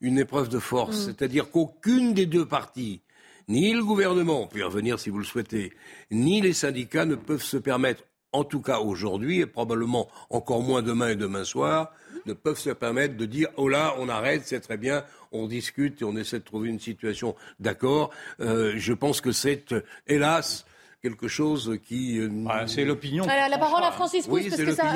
une 0.01 0.19
épreuve 0.19 0.49
de 0.49 0.59
force. 0.59 1.05
C'est-à-dire 1.05 1.49
qu'aucune 1.51 2.13
des 2.13 2.25
deux 2.25 2.45
parties, 2.45 3.01
ni 3.47 3.73
le 3.73 3.83
gouvernement, 3.83 4.49
y 4.55 4.62
revenir 4.62 4.99
si 4.99 5.09
vous 5.09 5.19
le 5.19 5.23
souhaitez, 5.23 5.71
ni 6.12 6.41
les 6.41 6.53
syndicats 6.53 7.05
ne 7.05 7.15
peuvent 7.15 7.43
se 7.43 7.57
permettre, 7.57 8.03
en 8.33 8.43
tout 8.43 8.62
cas 8.62 8.79
aujourd'hui, 8.79 9.39
et 9.39 9.45
probablement 9.45 10.09
encore 10.29 10.62
moins 10.62 10.81
demain 10.81 11.09
et 11.09 11.15
demain 11.15 11.43
soir, 11.43 11.93
ne 12.25 12.33
peuvent 12.33 12.57
se 12.59 12.69
permettre 12.71 13.17
de 13.17 13.25
dire 13.25 13.49
oh 13.57 13.67
là, 13.67 13.95
on 13.99 14.09
arrête, 14.09 14.43
c'est 14.45 14.59
très 14.59 14.77
bien, 14.77 15.03
on 15.31 15.47
discute 15.47 16.01
et 16.01 16.05
on 16.05 16.15
essaie 16.15 16.39
de 16.39 16.43
trouver 16.43 16.69
une 16.69 16.79
situation 16.79 17.36
d'accord. 17.59 18.12
Euh, 18.39 18.73
je 18.77 18.93
pense 18.93 19.21
que 19.21 19.31
c'est, 19.31 19.71
euh, 19.71 19.81
hélas, 20.07 20.65
quelque 21.01 21.27
chose 21.27 21.77
qui. 21.86 22.17
euh, 22.19 22.29
Ah, 22.49 22.65
c'est 22.65 22.86
l'opinion. 22.86 23.25
Voilà, 23.25 23.49
la 23.49 23.57
parole 23.57 23.83
à 23.83 23.91
Francis 23.91 24.25
Pousse, 24.25 24.43
Oui, 24.43 24.49
parce 24.49 24.62
que 24.62 24.71
ça, 24.71 24.93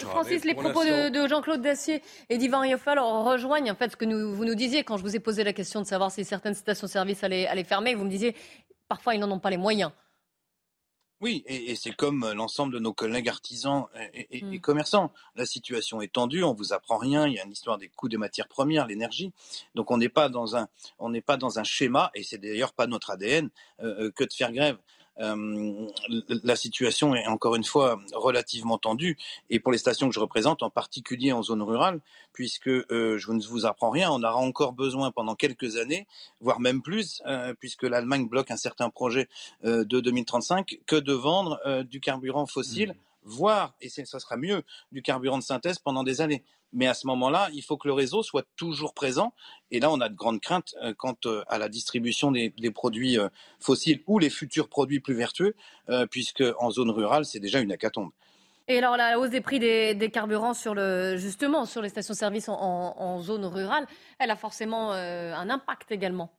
Francis, 0.00 0.44
les 0.44 0.54
propos 0.54 0.82
de, 0.84 1.28
Jean-Claude 1.28 1.62
Dacier 1.62 2.02
et 2.28 2.38
d'Yvan 2.38 2.60
Rioufol 2.60 2.98
rejoignent 2.98 3.70
en 3.70 3.76
fait 3.76 3.92
ce 3.92 3.96
que 3.96 4.04
nous, 4.04 4.34
vous 4.34 4.44
nous 4.44 4.56
disiez 4.56 4.82
quand 4.82 4.96
je 4.96 5.02
vous 5.02 5.14
ai 5.14 5.20
posé 5.20 5.44
la 5.44 5.52
question 5.52 5.80
de 5.80 5.86
savoir 5.86 6.10
si 6.10 6.24
certaines 6.24 6.54
stations-service 6.54 7.22
allaient, 7.22 7.46
allaient 7.46 7.64
fermer. 7.64 7.94
Vous 7.94 8.04
me 8.04 8.10
disiez, 8.10 8.34
parfois 8.88 9.14
ils 9.14 9.20
n'en 9.20 9.30
ont 9.30 9.38
pas 9.38 9.50
les 9.50 9.56
moyens. 9.56 9.92
Oui, 11.24 11.42
et, 11.46 11.70
et 11.70 11.74
c'est 11.74 11.96
comme 11.96 12.22
euh, 12.22 12.34
l'ensemble 12.34 12.74
de 12.74 12.78
nos 12.78 12.92
collègues 12.92 13.30
artisans 13.30 13.86
et, 14.12 14.26
et- 14.30 14.38
et 14.40 14.58
Mm. 14.58 14.60
commerçants. 14.60 15.10
La 15.36 15.46
situation 15.46 16.02
est 16.02 16.12
tendue, 16.12 16.42
on 16.42 16.52
vous 16.52 16.74
apprend 16.74 16.98
rien. 16.98 17.26
Il 17.26 17.32
y 17.32 17.38
a 17.40 17.44
une 17.46 17.52
histoire 17.52 17.78
des 17.78 17.88
coûts 17.88 18.10
des 18.10 18.18
matières 18.18 18.46
premières, 18.46 18.86
l'énergie. 18.86 19.32
Donc 19.74 19.90
on 19.90 19.96
n'est 19.96 20.10
pas 20.10 20.28
dans 20.28 20.54
un, 20.54 20.68
on 20.98 21.08
n'est 21.08 21.22
pas 21.22 21.38
dans 21.38 21.58
un 21.58 21.64
schéma, 21.64 22.10
et 22.14 22.22
c'est 22.24 22.36
d'ailleurs 22.36 22.74
pas 22.74 22.86
notre 22.86 23.10
ADN 23.10 23.48
euh, 23.80 24.04
euh, 24.04 24.10
que 24.10 24.24
de 24.24 24.34
faire 24.34 24.52
grève. 24.52 24.76
Euh, 25.20 25.86
la 26.42 26.56
situation 26.56 27.14
est 27.14 27.26
encore 27.26 27.54
une 27.56 27.64
fois 27.64 28.00
relativement 28.12 28.78
tendue, 28.78 29.16
et 29.50 29.60
pour 29.60 29.72
les 29.72 29.78
stations 29.78 30.08
que 30.08 30.14
je 30.14 30.20
représente, 30.20 30.62
en 30.62 30.70
particulier 30.70 31.32
en 31.32 31.42
zone 31.42 31.62
rurale, 31.62 32.00
puisque 32.32 32.68
euh, 32.68 33.18
je 33.18 33.32
ne 33.32 33.42
vous 33.42 33.66
apprends 33.66 33.90
rien, 33.90 34.10
on 34.10 34.22
aura 34.22 34.36
encore 34.36 34.72
besoin 34.72 35.10
pendant 35.10 35.34
quelques 35.34 35.76
années, 35.76 36.06
voire 36.40 36.60
même 36.60 36.82
plus, 36.82 37.22
euh, 37.26 37.54
puisque 37.58 37.84
l'Allemagne 37.84 38.28
bloque 38.28 38.50
un 38.50 38.56
certain 38.56 38.90
projet 38.90 39.28
de 39.62 40.00
2035, 40.00 40.80
que 40.86 40.96
de 40.96 41.12
vendre 41.12 41.60
du 41.84 42.00
carburant 42.00 42.46
fossile, 42.46 42.94
voire, 43.24 43.74
et 43.80 43.88
ça 43.88 44.20
sera 44.20 44.36
mieux, 44.36 44.62
du 44.92 45.02
carburant 45.02 45.38
de 45.38 45.42
synthèse 45.42 45.78
pendant 45.78 46.02
des 46.02 46.20
années. 46.20 46.44
Mais 46.74 46.88
à 46.88 46.94
ce 46.94 47.06
moment-là, 47.06 47.48
il 47.54 47.62
faut 47.62 47.76
que 47.76 47.86
le 47.86 47.94
réseau 47.94 48.22
soit 48.22 48.44
toujours 48.56 48.94
présent. 48.94 49.32
Et 49.70 49.78
là, 49.78 49.90
on 49.92 50.00
a 50.00 50.08
de 50.08 50.14
grandes 50.14 50.40
craintes 50.40 50.74
euh, 50.82 50.92
quant 50.92 51.16
euh, 51.26 51.44
à 51.46 51.58
la 51.58 51.68
distribution 51.68 52.32
des, 52.32 52.52
produits 52.74 53.16
euh, 53.16 53.28
fossiles 53.60 54.02
ou 54.08 54.18
les 54.18 54.28
futurs 54.28 54.68
produits 54.68 55.00
plus 55.00 55.14
vertueux, 55.14 55.54
puisque 56.10 56.42
en 56.58 56.70
zone 56.70 56.90
rurale, 56.90 57.24
c'est 57.24 57.38
déjà 57.38 57.60
une 57.60 57.70
hécatombe. 57.70 58.10
Et 58.66 58.78
alors 58.78 58.96
la 58.96 59.18
hausse 59.18 59.30
des 59.30 59.42
prix 59.42 59.58
des, 59.58 60.10
carburants 60.10 60.54
sur 60.54 60.74
le, 60.74 61.16
justement 61.16 61.66
sur 61.66 61.82
les 61.82 61.90
stations-service 61.90 62.48
en, 62.48 62.54
en- 62.54 62.94
en 62.98 63.20
zone 63.20 63.44
rurale, 63.44 63.86
elle 64.18 64.30
a 64.30 64.36
forcément 64.36 64.92
un 64.92 65.50
impact 65.50 65.92
également. 65.92 66.32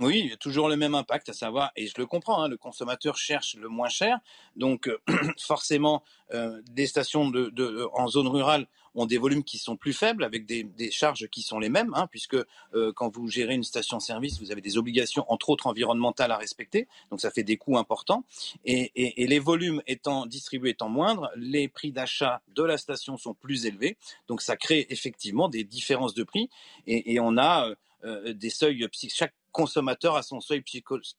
Oui, 0.00 0.22
il 0.24 0.30
y 0.30 0.32
a 0.32 0.36
toujours 0.36 0.68
le 0.68 0.76
même 0.76 0.96
impact, 0.96 1.28
à 1.28 1.32
savoir, 1.32 1.70
et 1.76 1.86
je 1.86 1.94
le 1.98 2.06
comprends, 2.06 2.42
hein, 2.42 2.48
le 2.48 2.56
consommateur 2.56 3.16
cherche 3.16 3.54
le 3.54 3.68
moins 3.68 3.88
cher, 3.88 4.18
donc 4.56 4.88
euh, 4.88 4.98
forcément, 5.38 6.02
euh, 6.32 6.60
des 6.68 6.88
stations 6.88 7.30
de, 7.30 7.48
de, 7.50 7.86
en 7.94 8.08
zone 8.08 8.26
rurale 8.26 8.66
ont 8.96 9.06
des 9.06 9.18
volumes 9.18 9.44
qui 9.44 9.56
sont 9.56 9.76
plus 9.76 9.92
faibles, 9.92 10.24
avec 10.24 10.46
des, 10.46 10.64
des 10.64 10.90
charges 10.90 11.28
qui 11.28 11.42
sont 11.42 11.60
les 11.60 11.68
mêmes, 11.68 11.92
hein, 11.94 12.08
puisque 12.10 12.34
euh, 12.74 12.92
quand 12.92 13.14
vous 13.14 13.28
gérez 13.28 13.54
une 13.54 13.62
station-service, 13.62 14.40
vous 14.40 14.50
avez 14.50 14.60
des 14.60 14.78
obligations, 14.78 15.24
entre 15.28 15.50
autres 15.50 15.68
environnementales, 15.68 16.32
à 16.32 16.38
respecter, 16.38 16.88
donc 17.10 17.20
ça 17.20 17.30
fait 17.30 17.44
des 17.44 17.56
coûts 17.56 17.78
importants, 17.78 18.24
et, 18.64 18.90
et, 18.96 19.22
et 19.22 19.28
les 19.28 19.38
volumes 19.38 19.80
étant 19.86 20.26
distribués 20.26 20.70
étant 20.70 20.88
moindres, 20.88 21.30
les 21.36 21.68
prix 21.68 21.92
d'achat 21.92 22.42
de 22.48 22.64
la 22.64 22.78
station 22.78 23.16
sont 23.16 23.34
plus 23.34 23.64
élevés, 23.64 23.96
donc 24.26 24.42
ça 24.42 24.56
crée 24.56 24.88
effectivement 24.90 25.48
des 25.48 25.62
différences 25.62 26.14
de 26.14 26.24
prix, 26.24 26.50
et, 26.88 27.14
et 27.14 27.20
on 27.20 27.38
a 27.38 27.68
euh, 28.04 28.34
des 28.34 28.50
seuils, 28.50 28.86
chaque 29.08 29.34
consommateur 29.54 30.16
a 30.16 30.22
son 30.22 30.40
seuil 30.40 30.62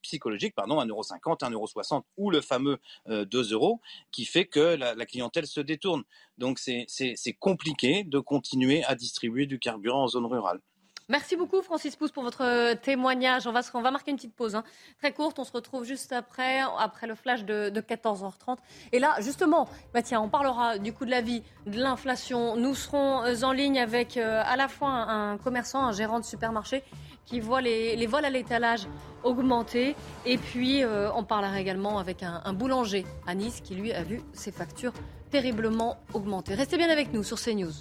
psychologique, 0.02 0.54
pardon, 0.54 0.80
1,50€, 0.84 1.50
1,60€ 1.50 2.02
ou 2.18 2.30
le 2.30 2.40
fameux 2.40 2.78
euh, 3.08 3.24
2 3.24 3.52
euros, 3.54 3.80
qui 4.12 4.26
fait 4.26 4.44
que 4.44 4.76
la, 4.76 4.94
la 4.94 5.06
clientèle 5.06 5.46
se 5.46 5.60
détourne. 5.60 6.04
Donc 6.38 6.58
c'est 6.58 7.36
compliqué 7.40 8.04
de 8.04 8.20
continuer 8.20 8.84
à 8.84 8.94
distribuer 8.94 9.46
du 9.46 9.58
carburant 9.58 10.04
en 10.04 10.08
zone 10.08 10.26
rurale. 10.26 10.60
Merci 11.08 11.36
beaucoup 11.36 11.62
Francis 11.62 11.94
Pousse 11.94 12.10
pour 12.10 12.24
votre 12.24 12.74
témoignage. 12.74 13.46
On 13.46 13.52
va, 13.52 13.60
on 13.74 13.80
va 13.80 13.92
marquer 13.92 14.10
une 14.10 14.16
petite 14.16 14.34
pause 14.34 14.56
hein. 14.56 14.64
très 14.98 15.12
courte. 15.12 15.38
On 15.38 15.44
se 15.44 15.52
retrouve 15.52 15.84
juste 15.84 16.10
après, 16.12 16.62
après 16.78 17.06
le 17.06 17.14
flash 17.14 17.44
de, 17.44 17.68
de 17.70 17.80
14h30. 17.80 18.56
Et 18.90 18.98
là, 18.98 19.14
justement, 19.20 19.68
bah 19.94 20.02
tiens, 20.02 20.20
on 20.20 20.28
parlera 20.28 20.78
du 20.78 20.92
coût 20.92 21.04
de 21.04 21.12
la 21.12 21.20
vie, 21.20 21.44
de 21.66 21.78
l'inflation. 21.78 22.56
Nous 22.56 22.74
serons 22.74 23.22
euh, 23.22 23.42
en 23.44 23.52
ligne 23.52 23.78
avec 23.78 24.16
euh, 24.16 24.42
à 24.44 24.56
la 24.56 24.66
fois 24.66 24.88
un, 24.88 25.38
commerçant, 25.38 25.84
un 25.84 25.92
gérant 25.92 26.18
de 26.18 26.24
supermarché 26.24 26.82
qui 27.24 27.38
voit 27.38 27.60
les, 27.60 28.06
vols 28.06 28.24
à 28.24 28.30
l'étalage 28.30 28.88
augmenter. 29.22 29.94
Et 30.24 30.38
puis, 30.38 30.82
euh, 30.82 31.12
on 31.12 31.22
parlera 31.22 31.60
également 31.60 32.00
avec 32.00 32.24
un, 32.24 32.42
un, 32.44 32.52
boulanger 32.52 33.06
à 33.28 33.34
Nice 33.36 33.60
qui, 33.60 33.76
lui, 33.76 33.92
a 33.92 34.02
vu 34.02 34.22
ses 34.32 34.50
factures 34.50 34.92
terriblement 35.30 35.98
augmenter. 36.14 36.54
Restez 36.54 36.76
bien 36.76 36.90
avec 36.90 37.12
nous 37.12 37.22
sur 37.22 37.38
CNews. 37.40 37.72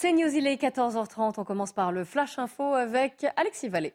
CNews, 0.00 0.32
il 0.32 0.46
est 0.46 0.62
14h30. 0.62 1.34
On 1.38 1.44
commence 1.44 1.72
par 1.72 1.90
le 1.90 2.04
Flash 2.04 2.38
Info 2.38 2.74
avec 2.74 3.26
Alexis 3.36 3.68
Vallée. 3.68 3.94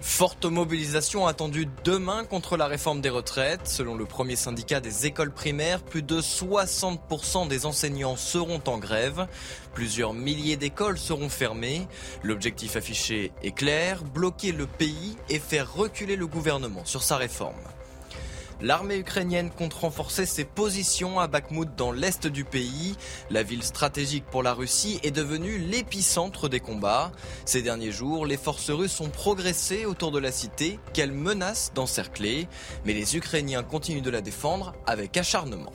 Forte 0.00 0.44
mobilisation 0.44 1.26
attendue 1.26 1.66
demain 1.82 2.24
contre 2.24 2.56
la 2.56 2.66
réforme 2.66 3.00
des 3.00 3.08
retraites. 3.08 3.66
Selon 3.66 3.96
le 3.96 4.04
premier 4.04 4.36
syndicat 4.36 4.78
des 4.78 5.06
écoles 5.06 5.32
primaires, 5.32 5.82
plus 5.82 6.02
de 6.02 6.20
60% 6.20 7.48
des 7.48 7.66
enseignants 7.66 8.14
seront 8.14 8.62
en 8.68 8.78
grève. 8.78 9.26
Plusieurs 9.72 10.14
milliers 10.14 10.56
d'écoles 10.56 10.98
seront 10.98 11.28
fermées. 11.28 11.88
L'objectif 12.22 12.76
affiché 12.76 13.32
est 13.42 13.56
clair, 13.56 14.04
bloquer 14.04 14.52
le 14.52 14.68
pays 14.68 15.16
et 15.28 15.40
faire 15.40 15.74
reculer 15.74 16.14
le 16.14 16.28
gouvernement 16.28 16.84
sur 16.84 17.02
sa 17.02 17.16
réforme. 17.16 17.56
L'armée 18.64 18.96
ukrainienne 18.96 19.50
compte 19.50 19.74
renforcer 19.74 20.24
ses 20.24 20.46
positions 20.46 21.20
à 21.20 21.26
Bakhmut 21.26 21.68
dans 21.76 21.92
l'est 21.92 22.26
du 22.26 22.46
pays. 22.46 22.96
La 23.28 23.42
ville 23.42 23.62
stratégique 23.62 24.24
pour 24.24 24.42
la 24.42 24.54
Russie 24.54 24.98
est 25.02 25.10
devenue 25.10 25.58
l'épicentre 25.58 26.48
des 26.48 26.60
combats. 26.60 27.12
Ces 27.44 27.60
derniers 27.60 27.92
jours, 27.92 28.24
les 28.24 28.38
forces 28.38 28.70
russes 28.70 29.02
ont 29.02 29.10
progressé 29.10 29.84
autour 29.84 30.12
de 30.12 30.18
la 30.18 30.32
cité 30.32 30.78
qu'elles 30.94 31.12
menacent 31.12 31.72
d'encercler. 31.74 32.48
Mais 32.86 32.94
les 32.94 33.18
Ukrainiens 33.18 33.64
continuent 33.64 34.00
de 34.00 34.08
la 34.08 34.22
défendre 34.22 34.72
avec 34.86 35.14
acharnement. 35.18 35.74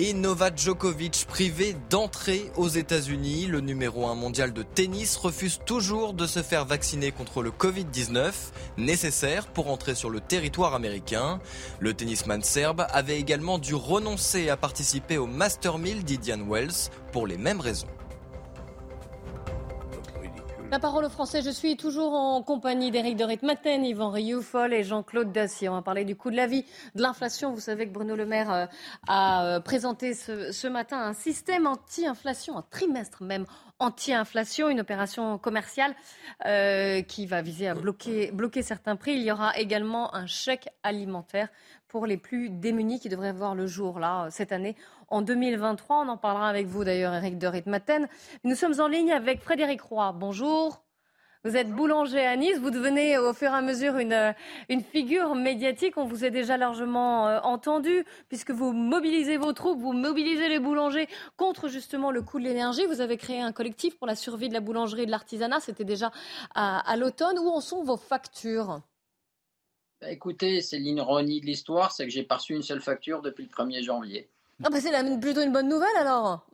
Et 0.00 0.12
Novak 0.12 0.56
Djokovic 0.56 1.26
privé 1.26 1.74
d'entrée 1.90 2.52
aux 2.56 2.68
États-Unis. 2.68 3.46
Le 3.46 3.58
numéro 3.58 4.06
1 4.06 4.14
mondial 4.14 4.52
de 4.52 4.62
tennis 4.62 5.16
refuse 5.16 5.58
toujours 5.66 6.14
de 6.14 6.24
se 6.28 6.40
faire 6.40 6.64
vacciner 6.64 7.10
contre 7.10 7.42
le 7.42 7.50
Covid-19, 7.50 8.30
nécessaire 8.76 9.48
pour 9.48 9.68
entrer 9.72 9.96
sur 9.96 10.08
le 10.08 10.20
territoire 10.20 10.74
américain. 10.74 11.40
Le 11.80 11.94
tennisman 11.94 12.44
serbe 12.44 12.86
avait 12.90 13.18
également 13.18 13.58
dû 13.58 13.74
renoncer 13.74 14.50
à 14.50 14.56
participer 14.56 15.18
au 15.18 15.26
Master 15.26 15.78
1000 15.78 16.04
d'Idian 16.04 16.46
Wells 16.48 16.90
pour 17.10 17.26
les 17.26 17.36
mêmes 17.36 17.60
raisons. 17.60 17.88
La 20.70 20.78
parole 20.78 21.06
aux 21.06 21.08
Français, 21.10 21.40
je 21.40 21.48
suis 21.48 21.78
toujours 21.78 22.12
en 22.12 22.42
compagnie 22.42 22.90
d'Éric 22.90 23.16
de 23.16 23.24
Ritmaten, 23.24 23.86
Yvan 23.86 24.10
Rioufol 24.10 24.74
et 24.74 24.84
Jean-Claude 24.84 25.32
Dacier. 25.32 25.70
On 25.70 25.74
va 25.74 25.80
parler 25.80 26.04
du 26.04 26.14
coût 26.14 26.30
de 26.30 26.36
la 26.36 26.46
vie, 26.46 26.66
de 26.94 27.00
l'inflation. 27.00 27.54
Vous 27.54 27.60
savez 27.60 27.86
que 27.88 27.92
Bruno 27.92 28.14
Le 28.14 28.26
Maire 28.26 28.52
euh, 28.52 28.66
a 29.06 29.46
euh, 29.46 29.60
présenté 29.60 30.12
ce, 30.12 30.66
matin 30.68 30.98
un 30.98 31.14
système 31.14 31.66
anti-inflation, 31.66 32.58
un 32.58 32.64
trimestre 32.70 33.22
même 33.22 33.46
anti-inflation, 33.78 34.68
une 34.68 34.80
opération 34.80 35.38
commerciale 35.38 35.94
euh, 36.44 37.00
qui 37.00 37.24
va 37.24 37.40
viser 37.40 37.68
à 37.68 37.74
bloquer 37.74 38.62
certains 38.62 38.96
prix. 38.96 39.14
Il 39.14 39.22
y 39.22 39.32
aura 39.32 39.56
également 39.56 40.14
un 40.14 40.26
chèque 40.26 40.68
alimentaire 40.82 41.48
pour 41.88 42.06
les 42.06 42.16
plus 42.16 42.50
démunis 42.50 43.00
qui 43.00 43.08
devrait 43.08 43.32
voir 43.32 43.54
le 43.54 43.66
jour 43.66 43.98
là 43.98 44.28
cette 44.30 44.52
année 44.52 44.76
en 45.08 45.22
2023. 45.22 46.04
On 46.04 46.08
en 46.08 46.16
parlera 46.16 46.48
avec 46.48 46.66
vous 46.66 46.84
d'ailleurs, 46.84 47.14
Eric 47.14 47.38
de 47.38 47.46
Ritmaten. 47.46 48.08
Nous 48.44 48.54
sommes 48.54 48.78
en 48.80 48.88
ligne 48.88 49.12
avec 49.12 49.40
Frédéric 49.40 49.80
Roy. 49.80 50.12
Bonjour. 50.12 50.82
Vous 51.44 51.56
êtes 51.56 51.70
boulanger 51.70 52.26
à 52.26 52.36
Nice, 52.36 52.58
vous 52.58 52.70
devenez 52.70 53.16
au 53.16 53.32
fur 53.32 53.52
et 53.52 53.54
à 53.54 53.60
mesure 53.60 53.96
une, 53.98 54.34
une 54.68 54.82
figure 54.82 55.36
médiatique. 55.36 55.96
On 55.96 56.04
vous 56.04 56.24
a 56.24 56.30
déjà 56.30 56.56
largement 56.56 57.28
euh, 57.28 57.40
entendu, 57.42 58.04
puisque 58.28 58.50
vous 58.50 58.72
mobilisez 58.72 59.36
vos 59.36 59.52
troupes, 59.52 59.78
vous 59.78 59.92
mobilisez 59.92 60.48
les 60.48 60.58
boulangers 60.58 61.08
contre 61.36 61.68
justement 61.68 62.10
le 62.10 62.22
coût 62.22 62.40
de 62.40 62.44
l'énergie. 62.44 62.84
Vous 62.86 63.00
avez 63.00 63.16
créé 63.16 63.40
un 63.40 63.52
collectif 63.52 63.96
pour 63.96 64.08
la 64.08 64.16
survie 64.16 64.48
de 64.48 64.54
la 64.54 64.60
boulangerie 64.60 65.02
et 65.02 65.06
de 65.06 65.12
l'artisanat. 65.12 65.60
C'était 65.60 65.84
déjà 65.84 66.10
à, 66.56 66.80
à 66.80 66.96
l'automne. 66.96 67.38
Où 67.38 67.48
en 67.48 67.60
sont 67.60 67.84
vos 67.84 67.96
factures? 67.96 68.80
Bah, 70.00 70.10
Écoutez, 70.10 70.60
c'est 70.60 70.78
l'ironie 70.78 71.40
de 71.40 71.46
l'histoire, 71.46 71.92
c'est 71.92 72.04
que 72.04 72.10
j'ai 72.10 72.22
pas 72.22 72.36
reçu 72.36 72.54
une 72.54 72.62
seule 72.62 72.80
facture 72.80 73.22
depuis 73.22 73.44
le 73.44 73.50
1er 73.50 73.82
janvier. 73.82 74.28
Ah 74.62 74.70
bah 74.70 74.80
c'est 74.80 75.20
plutôt 75.20 75.42
une 75.42 75.52
bonne 75.52 75.68
nouvelle 75.68 75.96
alors 75.96 76.44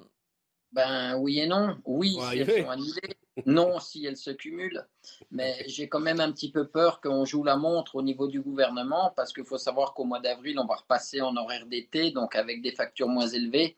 Ben 0.72 1.16
oui 1.16 1.40
et 1.40 1.46
non. 1.46 1.78
Oui, 1.86 2.18
si 2.30 2.38
elles 2.38 2.62
sont 2.62 2.70
annulées. 2.70 3.16
Non, 3.46 3.80
si 3.80 4.04
elles 4.06 4.16
se 4.16 4.30
cumulent. 4.30 4.86
Mais 5.30 5.64
j'ai 5.66 5.88
quand 5.88 6.00
même 6.00 6.20
un 6.20 6.30
petit 6.30 6.50
peu 6.50 6.66
peur 6.66 7.00
qu'on 7.00 7.24
joue 7.24 7.42
la 7.42 7.56
montre 7.56 7.96
au 7.96 8.02
niveau 8.02 8.28
du 8.28 8.40
gouvernement 8.40 9.12
parce 9.16 9.32
qu'il 9.32 9.44
faut 9.44 9.58
savoir 9.58 9.94
qu'au 9.94 10.04
mois 10.04 10.20
d'avril, 10.20 10.58
on 10.58 10.66
va 10.66 10.76
repasser 10.76 11.20
en 11.20 11.36
horaire 11.36 11.66
d'été, 11.66 12.10
donc 12.10 12.36
avec 12.36 12.62
des 12.62 12.72
factures 12.72 13.08
moins 13.08 13.26
élevées. 13.26 13.76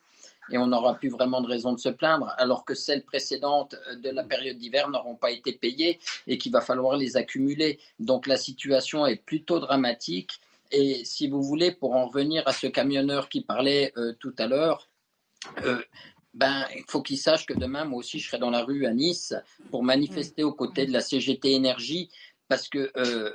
Et 0.51 0.59
on 0.59 0.69
n'aura 0.69 0.95
plus 0.95 1.09
vraiment 1.09 1.41
de 1.41 1.49
raison 1.49 1.73
de 1.73 1.79
se 1.79 1.89
plaindre, 1.89 2.35
alors 2.39 2.65
que 2.65 2.75
celles 2.75 3.05
précédentes 3.05 3.77
de 4.03 4.11
la 4.11 4.25
période 4.25 4.59
d'hiver 4.59 4.89
n'auront 4.89 5.17
pas 5.17 5.31
été 5.31 5.53
payées 5.53 5.99
et 6.27 6.39
qu'il 6.39 6.53
va 6.53 6.61
falloir 6.61 6.97
les 6.97 7.17
accumuler. 7.17 7.79
Donc 7.99 8.27
la 8.27 8.37
situation 8.37 9.07
est 9.07 9.17
plutôt 9.17 9.59
dramatique. 9.59 10.41
Et 10.71 11.05
si 11.05 11.29
vous 11.29 11.43
voulez, 11.43 11.73
pour 11.73 11.95
en 11.95 12.07
revenir 12.07 12.43
à 12.47 12.53
ce 12.53 12.67
camionneur 12.67 13.29
qui 13.29 13.41
parlait 13.41 13.93
euh, 13.97 14.13
tout 14.19 14.35
à 14.39 14.47
l'heure, 14.47 14.89
euh, 15.65 15.81
ben, 16.35 16.67
il 16.77 16.85
faut 16.89 17.03
qu'il 17.03 17.19
sache 17.19 17.47
que 17.47 17.55
demain, 17.55 17.85
moi 17.85 18.01
aussi, 18.01 18.19
je 18.19 18.29
serai 18.29 18.39
dans 18.39 18.51
la 18.51 18.63
rue 18.63 18.85
à 18.87 18.93
Nice 18.93 19.35
pour 19.71 19.83
manifester 19.83 20.45
aux 20.45 20.53
côtés 20.53 20.87
de 20.87 20.93
la 20.93 21.01
CGT 21.01 21.53
Énergie 21.53 22.11
parce 22.49 22.69
que 22.69 22.91
euh, 22.97 23.31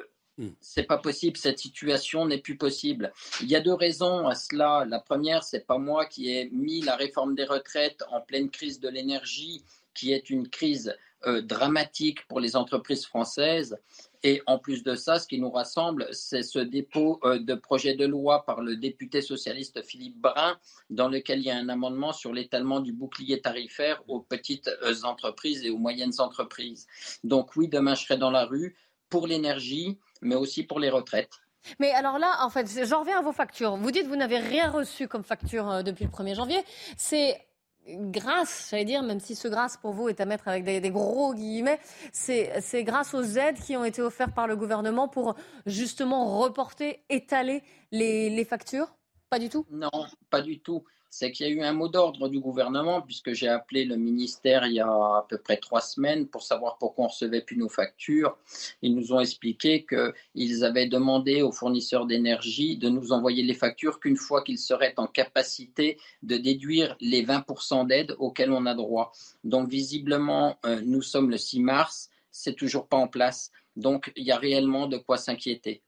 c'est 0.59 0.83
pas 0.83 0.97
possible, 0.97 1.37
cette 1.37 1.59
situation 1.59 2.25
n'est 2.25 2.39
plus 2.39 2.57
possible. 2.57 3.13
Il 3.41 3.47
y 3.47 3.55
a 3.55 3.61
deux 3.61 3.73
raisons 3.73 4.27
à 4.27 4.35
cela. 4.35 4.85
La 4.87 4.99
première, 4.99 5.43
c'est 5.43 5.65
pas 5.65 5.77
moi 5.77 6.05
qui 6.05 6.31
ai 6.31 6.49
mis 6.51 6.81
la 6.81 6.95
réforme 6.95 7.35
des 7.35 7.45
retraites 7.45 8.03
en 8.11 8.21
pleine 8.21 8.49
crise 8.49 8.79
de 8.79 8.89
l'énergie, 8.89 9.63
qui 9.93 10.13
est 10.13 10.29
une 10.29 10.47
crise 10.47 10.95
euh, 11.27 11.41
dramatique 11.41 12.27
pour 12.27 12.39
les 12.39 12.55
entreprises 12.55 13.05
françaises. 13.05 13.77
Et 14.23 14.41
en 14.47 14.57
plus 14.57 14.83
de 14.83 14.95
ça, 14.95 15.19
ce 15.19 15.27
qui 15.27 15.39
nous 15.39 15.51
rassemble, 15.51 16.07
c'est 16.11 16.41
ce 16.41 16.57
dépôt 16.57 17.19
euh, 17.23 17.37
de 17.37 17.53
projet 17.53 17.93
de 17.93 18.05
loi 18.05 18.43
par 18.43 18.61
le 18.61 18.75
député 18.75 19.21
socialiste 19.21 19.83
Philippe 19.83 20.17
Brun, 20.17 20.57
dans 20.89 21.09
lequel 21.09 21.39
il 21.39 21.45
y 21.45 21.51
a 21.51 21.57
un 21.57 21.69
amendement 21.69 22.13
sur 22.13 22.33
l'étalement 22.33 22.79
du 22.79 22.91
bouclier 22.91 23.39
tarifaire 23.39 24.01
aux 24.07 24.21
petites 24.21 24.71
euh, 24.81 24.95
entreprises 25.03 25.63
et 25.63 25.69
aux 25.69 25.77
moyennes 25.77 26.19
entreprises. 26.19 26.87
Donc 27.23 27.55
oui, 27.55 27.67
demain, 27.67 27.93
je 27.93 28.03
serai 28.03 28.17
dans 28.17 28.31
la 28.31 28.45
rue 28.45 28.75
pour 29.09 29.27
l'énergie, 29.27 29.99
mais 30.21 30.36
aussi 30.36 30.63
pour 30.63 30.79
les 30.79 30.89
retraites. 30.89 31.41
Mais 31.79 31.91
alors 31.91 32.17
là, 32.17 32.38
en 32.41 32.49
fait, 32.49 32.67
j'en 32.86 33.01
reviens 33.01 33.19
à 33.19 33.21
vos 33.21 33.31
factures. 33.31 33.75
Vous 33.75 33.91
dites 33.91 34.03
que 34.03 34.10
vous 34.10 34.15
n'avez 34.15 34.39
rien 34.39 34.69
reçu 34.69 35.07
comme 35.07 35.23
facture 35.23 35.69
euh, 35.69 35.84
depuis 35.84 36.05
le 36.05 36.10
1er 36.10 36.36
janvier. 36.36 36.63
C'est 36.97 37.39
grâce, 37.88 38.69
j'allais 38.69 38.86
dire, 38.86 39.03
même 39.03 39.19
si 39.19 39.36
ce 39.36 39.47
grâce 39.47 39.77
pour 39.77 39.93
vous 39.93 40.10
est 40.10 40.21
à 40.21 40.25
mettre 40.25 40.47
avec 40.47 40.63
des, 40.63 40.79
des 40.79 40.91
gros 40.91 41.34
guillemets, 41.34 41.79
c'est 42.13 42.84
grâce 42.84 43.13
aux 43.13 43.23
aides 43.23 43.60
qui 43.60 43.75
ont 43.75 43.84
été 43.84 44.01
offertes 44.01 44.34
par 44.34 44.47
le 44.47 44.55
gouvernement 44.55 45.07
pour 45.07 45.36
justement 45.65 46.39
reporter, 46.39 47.03
étaler 47.10 47.63
les, 47.91 48.29
les 48.29 48.45
factures? 48.45 48.95
Pas 49.29 49.39
du 49.39 49.49
tout? 49.49 49.65
Non, 49.71 49.89
pas 50.29 50.41
du 50.41 50.60
tout. 50.60 50.84
C'est 51.12 51.32
qu'il 51.34 51.45
y 51.45 51.50
a 51.50 51.54
eu 51.54 51.62
un 51.62 51.74
mot 51.74 51.89
d'ordre 51.89 52.30
du 52.30 52.39
gouvernement, 52.39 53.02
puisque 53.02 53.34
j'ai 53.34 53.50
appelé 53.50 53.84
le 53.84 53.97
ministère 53.97 54.65
il 54.65 54.74
y 54.76 54.80
a 54.80 54.88
à 54.88 55.26
peu 55.28 55.38
près 55.38 55.58
trois 55.58 55.82
semaines 55.82 56.26
pour 56.26 56.41
savoir 56.41 56.78
pourquoi 56.78 57.04
on 57.04 57.08
ne 57.08 57.12
recevait 57.12 57.41
plus 57.41 57.58
nos 57.58 57.67
factures. 57.67 58.38
Ils 58.82 58.95
nous 58.95 59.12
ont 59.12 59.19
expliqué 59.19 59.86
qu'ils 59.86 60.63
avaient 60.63 60.88
demandé 60.88 61.41
aux 61.41 61.52
fournisseurs 61.52 62.06
d'énergie 62.06 62.78
de 62.78 62.88
nous 62.88 63.12
envoyer 63.12 63.43
les 63.43 63.54
factures 63.54 64.00
qu'une 64.00 64.15
fois 64.15 64.41
qu'ils 64.41 64.58
seraient 64.58 64.93
en 64.95 65.06
capacité 65.06 65.97
de 66.24 66.38
déduire 66.38 66.95
les 67.02 67.26
20% 67.26 67.86
d'aide 67.88 68.15
auxquelles 68.17 68.52
on 68.52 68.65
a 68.65 68.74
droit. 68.74 69.12
Donc 69.43 69.67
visiblement, 69.69 70.58
euh, 70.65 70.80
nous 70.86 71.02
sommes 71.02 71.30
le 71.30 71.38
6 71.38 71.60
mars, 71.60 72.10
c'est 72.32 72.56
toujours 72.56 72.88
pas 72.88 72.97
en 72.97 73.10
place. 73.10 73.52
Donc 73.76 74.13
il 74.15 74.24
y 74.24 74.32
a 74.32 74.38
réellement 74.38 74.88
de 74.88 74.97
quoi 74.97 75.17
s'inquiéter. 75.17 75.82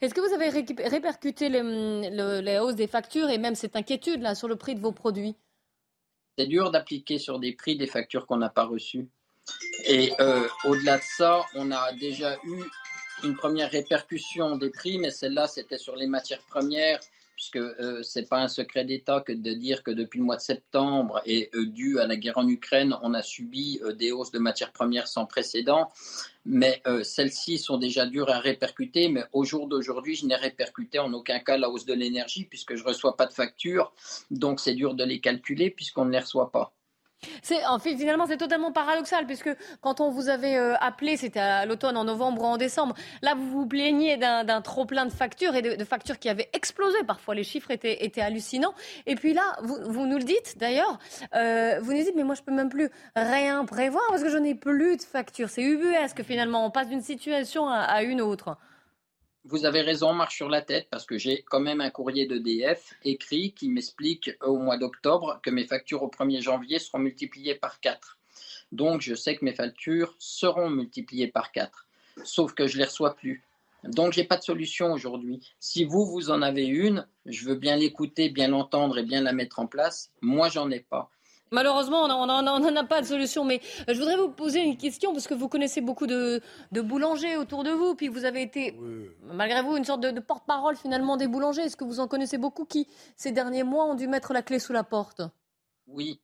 Est-ce 0.00 0.14
que 0.14 0.20
vous 0.20 0.34
avez 0.34 0.48
répercuté 0.88 1.48
les, 1.48 2.58
hausses 2.58 2.74
des 2.74 2.86
factures 2.86 3.30
et 3.30 3.38
même 3.38 3.54
cette 3.54 3.76
inquiétude 3.76 4.34
sur 4.34 4.48
le 4.48 4.56
prix 4.56 4.74
de 4.74 4.80
vos 4.80 4.92
produits? 4.92 5.36
C'est 6.36 6.46
dur 6.46 6.70
d'appliquer 6.70 7.18
sur 7.18 7.38
des 7.38 7.52
prix 7.52 7.76
des 7.76 7.86
factures 7.86 8.26
qu'on 8.26 8.36
n'a 8.36 8.48
pas 8.48 8.64
reçues. 8.64 9.08
Et 9.86 10.12
euh, 10.20 10.46
au-delà 10.64 10.98
de 10.98 11.02
ça, 11.02 11.44
on 11.54 11.70
a 11.72 11.92
déjà 11.92 12.36
eu 12.44 12.62
une 13.24 13.34
première 13.34 13.70
répercussion 13.70 14.56
des 14.56 14.70
prix, 14.70 14.98
mais 14.98 15.10
celle-là, 15.10 15.48
c'était 15.48 15.78
sur 15.78 15.96
les 15.96 16.06
matières 16.06 16.42
premières 16.42 17.00
puisque 17.38 17.56
euh, 17.56 18.02
ce 18.02 18.18
n'est 18.18 18.26
pas 18.26 18.40
un 18.40 18.48
secret 18.48 18.84
d'État 18.84 19.20
que 19.20 19.30
de 19.30 19.52
dire 19.52 19.84
que 19.84 19.92
depuis 19.92 20.18
le 20.18 20.24
mois 20.24 20.34
de 20.34 20.40
septembre 20.40 21.22
et 21.24 21.50
euh, 21.54 21.66
dû 21.66 22.00
à 22.00 22.06
la 22.08 22.16
guerre 22.16 22.36
en 22.36 22.48
Ukraine, 22.48 22.96
on 23.00 23.14
a 23.14 23.22
subi 23.22 23.78
euh, 23.84 23.92
des 23.92 24.10
hausses 24.10 24.32
de 24.32 24.40
matières 24.40 24.72
premières 24.72 25.06
sans 25.06 25.24
précédent. 25.24 25.88
Mais 26.44 26.82
celles-ci 27.02 27.58
sont 27.58 27.76
déjà 27.76 28.06
dures 28.06 28.30
à 28.30 28.38
répercuter. 28.38 29.10
Mais 29.10 29.22
au 29.34 29.44
jour 29.44 29.68
d'aujourd'hui, 29.68 30.14
je 30.14 30.24
n'ai 30.24 30.34
répercuté 30.34 30.98
en 30.98 31.12
aucun 31.12 31.40
cas 31.40 31.58
la 31.58 31.68
hausse 31.68 31.84
de 31.84 31.92
l'énergie 31.92 32.44
puisque 32.44 32.74
je 32.74 32.82
ne 32.82 32.88
reçois 32.88 33.18
pas 33.18 33.26
de 33.26 33.34
facture. 33.34 33.92
Donc 34.30 34.58
c'est 34.58 34.72
dur 34.72 34.94
de 34.94 35.04
les 35.04 35.20
calculer 35.20 35.70
puisqu'on 35.70 36.06
ne 36.06 36.12
les 36.12 36.20
reçoit 36.20 36.50
pas. 36.50 36.72
C'est 37.42 37.64
en 37.66 37.78
fait, 37.78 37.96
finalement 37.96 38.26
c'est 38.26 38.36
totalement 38.36 38.72
paradoxal 38.72 39.26
puisque 39.26 39.50
quand 39.80 40.00
on 40.00 40.10
vous 40.10 40.28
avait 40.28 40.56
euh, 40.56 40.74
appelé, 40.80 41.16
c'était 41.16 41.40
à 41.40 41.66
l'automne, 41.66 41.96
en 41.96 42.04
novembre 42.04 42.42
ou 42.42 42.46
en 42.46 42.56
décembre. 42.56 42.94
Là, 43.22 43.34
vous 43.34 43.50
vous 43.50 43.66
plaignez 43.66 44.16
d'un 44.16 44.60
trop 44.60 44.84
plein 44.84 45.04
de 45.04 45.12
factures 45.12 45.54
et 45.54 45.62
de, 45.62 45.84
factures 45.84 46.18
qui 46.18 46.28
avaient 46.28 46.48
explosé. 46.52 46.98
Parfois, 47.06 47.34
les 47.34 47.44
chiffres 47.44 47.70
étaient, 47.70 48.20
hallucinants. 48.20 48.74
Et 49.06 49.14
puis 49.14 49.32
là, 49.34 49.42
vous, 49.62 49.76
vous 49.86 50.06
nous 50.06 50.18
le 50.18 50.24
dites 50.24 50.58
d'ailleurs. 50.58 50.98
Euh, 51.34 51.78
vous 51.80 51.92
nous 51.92 52.02
dites 52.02 52.14
mais 52.16 52.24
moi 52.24 52.34
je 52.34 52.42
peux 52.42 52.52
même 52.52 52.68
plus 52.68 52.90
rien 53.16 53.64
prévoir 53.64 54.02
parce 54.10 54.22
que 54.22 54.30
je 54.30 54.38
n'ai 54.38 54.54
plus 54.54 54.96
de 54.96 55.02
factures. 55.02 55.48
C'est 55.48 55.62
ubuesque 55.62 56.22
finalement. 56.22 56.64
On 56.64 56.70
passe 56.70 56.88
d'une 56.88 57.02
situation 57.02 57.68
à 57.68 58.02
une 58.02 58.20
autre 58.20 58.56
vous 59.48 59.64
avez 59.64 59.80
raison, 59.80 60.12
marche 60.12 60.36
sur 60.36 60.50
la 60.50 60.60
tête, 60.60 60.88
parce 60.90 61.06
que 61.06 61.16
j'ai 61.16 61.42
quand 61.42 61.60
même 61.60 61.80
un 61.80 61.88
courrier 61.88 62.26
d'EDF 62.26 62.94
écrit 63.02 63.52
qui 63.52 63.70
m'explique 63.70 64.30
au 64.42 64.58
mois 64.58 64.76
d'octobre 64.76 65.40
que 65.42 65.48
mes 65.50 65.64
factures 65.64 66.02
au 66.02 66.08
1er 66.08 66.42
janvier 66.42 66.78
seront 66.78 66.98
multipliées 66.98 67.54
par 67.54 67.80
4. 67.80 68.18
Donc 68.72 69.00
je 69.00 69.14
sais 69.14 69.36
que 69.36 69.44
mes 69.46 69.54
factures 69.54 70.14
seront 70.18 70.68
multipliées 70.68 71.28
par 71.28 71.50
4, 71.52 71.86
sauf 72.24 72.52
que 72.52 72.66
je 72.66 72.74
ne 72.74 72.80
les 72.80 72.84
reçois 72.84 73.16
plus. 73.16 73.42
Donc 73.84 74.12
j'ai 74.12 74.24
pas 74.24 74.36
de 74.36 74.42
solution 74.42 74.92
aujourd'hui. 74.92 75.40
Si 75.60 75.84
vous, 75.84 76.04
vous 76.04 76.30
en 76.30 76.42
avez 76.42 76.66
une, 76.66 77.06
je 77.24 77.46
veux 77.46 77.54
bien 77.54 77.76
l'écouter, 77.76 78.28
bien 78.28 78.48
l'entendre 78.48 78.98
et 78.98 79.02
bien 79.02 79.22
la 79.22 79.32
mettre 79.32 79.60
en 79.60 79.66
place. 79.66 80.10
Moi, 80.20 80.50
j'en 80.50 80.70
ai 80.70 80.80
pas. 80.80 81.10
Malheureusement, 81.50 82.04
on 82.04 82.26
n'en 82.26 82.76
a 82.76 82.84
pas 82.84 83.00
de 83.00 83.06
solution. 83.06 83.44
Mais 83.44 83.60
euh, 83.88 83.94
je 83.94 83.98
voudrais 83.98 84.16
vous 84.16 84.30
poser 84.30 84.60
une 84.60 84.76
question 84.76 85.12
parce 85.12 85.26
que 85.26 85.34
vous 85.34 85.48
connaissez 85.48 85.80
beaucoup 85.80 86.06
de, 86.06 86.42
boulangers 86.72 87.36
autour 87.36 87.64
de 87.64 87.70
vous. 87.70 87.94
Puis 87.94 88.08
vous 88.08 88.24
avez 88.24 88.42
été, 88.42 88.74
malgré 89.22 89.62
vous, 89.62 89.76
une 89.76 89.84
sorte 89.84 90.00
de, 90.00 90.20
porte-parole 90.20 90.76
finalement 90.76 91.16
des 91.16 91.28
boulangers. 91.28 91.62
Est-ce 91.62 91.76
que 91.76 91.84
vous 91.84 92.00
en 92.00 92.08
connaissez 92.08 92.38
beaucoup 92.38 92.64
qui, 92.64 92.86
ces 93.16 93.32
derniers 93.32 93.64
mois, 93.64 93.84
ont 93.84 93.94
dû 93.94 94.08
mettre 94.08 94.32
la 94.32 94.42
clé 94.42 94.58
sous 94.58 94.72
la 94.72 94.84
porte? 94.84 95.22
Oui, 95.86 96.20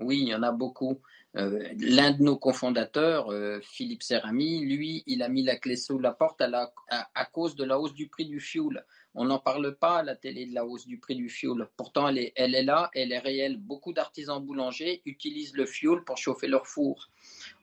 oui, 0.00 0.20
il 0.22 0.28
y 0.28 0.34
en 0.34 0.42
a 0.42 0.52
beaucoup. 0.52 1.00
Euh, 1.36 1.68
l'un 1.78 2.12
de 2.12 2.22
nos 2.22 2.36
cofondateurs, 2.36 3.30
euh, 3.30 3.60
Philippe 3.62 4.02
Serrami, 4.02 4.64
lui, 4.64 5.02
il 5.06 5.22
a 5.22 5.28
mis 5.28 5.42
la 5.42 5.56
clé 5.56 5.76
sous 5.76 5.98
la 5.98 6.12
porte 6.12 6.40
à, 6.40 6.72
à 7.14 7.24
cause 7.26 7.56
de 7.56 7.64
la 7.64 7.78
hausse 7.78 7.92
du 7.92 8.08
prix 8.08 8.24
du 8.24 8.40
fioul. 8.40 8.84
On 9.18 9.24
n'en 9.24 9.38
parle 9.38 9.74
pas 9.74 9.98
à 9.98 10.02
la 10.02 10.14
télé 10.14 10.44
de 10.44 10.54
la 10.54 10.66
hausse 10.66 10.86
du 10.86 10.98
prix 10.98 11.16
du 11.16 11.30
fioul. 11.30 11.68
Pourtant, 11.78 12.06
elle 12.06 12.18
est, 12.18 12.62
là, 12.62 12.90
elle 12.92 13.12
est 13.12 13.18
réelle. 13.18 13.56
Beaucoup 13.56 13.94
d'artisans 13.94 14.44
boulangers 14.44 15.00
utilisent 15.06 15.56
le 15.56 15.64
fioul 15.64 16.04
pour 16.04 16.18
chauffer 16.18 16.48
leur 16.48 16.66
four. 16.66 17.08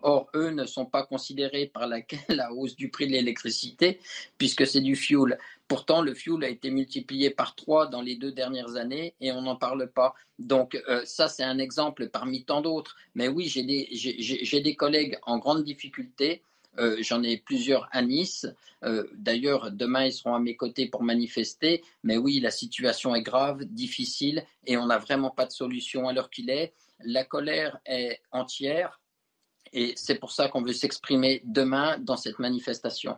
Or, 0.02 0.30
eux 0.34 0.50
ne 0.50 0.66
sont 0.66 0.88
pas 0.88 1.06
considérés 1.06 1.68
par 1.68 1.86
la, 1.86 2.00
la 2.30 2.52
hausse 2.52 2.76
du 2.76 2.90
prix 2.90 3.06
de 3.06 3.12
l'électricité, 3.12 4.00
puisque 4.40 4.66
c'est 4.66 4.82
du 4.82 4.96
fioul. 4.96 5.38
Pourtant, 5.68 6.02
le 6.02 6.16
fioul 6.16 6.44
a 6.44 6.50
été 6.50 6.72
multiplié 6.72 7.30
par 7.30 7.54
trois 7.56 7.86
dans 7.86 8.02
les 8.02 8.16
deux 8.16 8.32
dernières 8.32 8.76
années 8.76 9.14
et 9.22 9.32
on 9.32 9.44
n'en 9.44 9.56
parle 9.56 9.92
pas. 9.92 10.16
Donc, 10.40 10.82
euh, 10.88 11.06
ça, 11.06 11.28
c'est 11.28 11.44
un 11.44 11.60
exemple 11.60 12.10
parmi 12.10 12.46
tant 12.46 12.62
d'autres. 12.62 12.96
Mais 13.14 13.28
oui, 13.28 13.46
j'ai 13.46 13.64
des, 13.64 14.62
des 14.62 14.76
collègues 14.76 15.20
en 15.22 15.38
grande 15.38 15.64
difficulté 15.64 16.42
euh, 16.80 16.98
j'en 17.02 17.24
ai 17.24 17.38
plusieurs 17.38 17.88
à 17.92 18.02
Nice. 18.02 18.48
Euh, 18.84 19.08
d'ailleurs, 19.14 19.72
demain, 19.72 20.06
ils 20.06 20.14
seront 20.14 20.34
à 20.34 20.40
mes 20.40 20.56
côtés 20.56 20.88
pour 20.88 21.04
manifester. 21.04 21.84
Mais 22.04 22.18
oui, 22.18 22.40
la 22.40 22.52
situation 22.52 23.16
est 23.16 23.22
grave, 23.22 23.64
difficile, 23.66 24.44
et 24.66 24.78
on 24.78 24.88
n'a 24.88 24.98
vraiment 24.98 25.30
pas 25.30 25.46
de 25.46 25.52
solution 25.52 26.08
à 26.08 26.14
l'heure 26.14 26.30
qu'il 26.30 26.50
est. 26.50 26.74
La 27.00 27.24
colère 27.24 27.80
est 27.86 28.22
entière, 28.32 29.02
et 29.72 29.94
c'est 29.96 30.16
pour 30.16 30.32
ça 30.32 30.48
qu'on 30.50 30.62
veut 30.62 30.74
s'exprimer 30.74 31.42
demain 31.46 31.98
dans 32.00 32.18
cette 32.18 32.40
manifestation. 32.40 33.18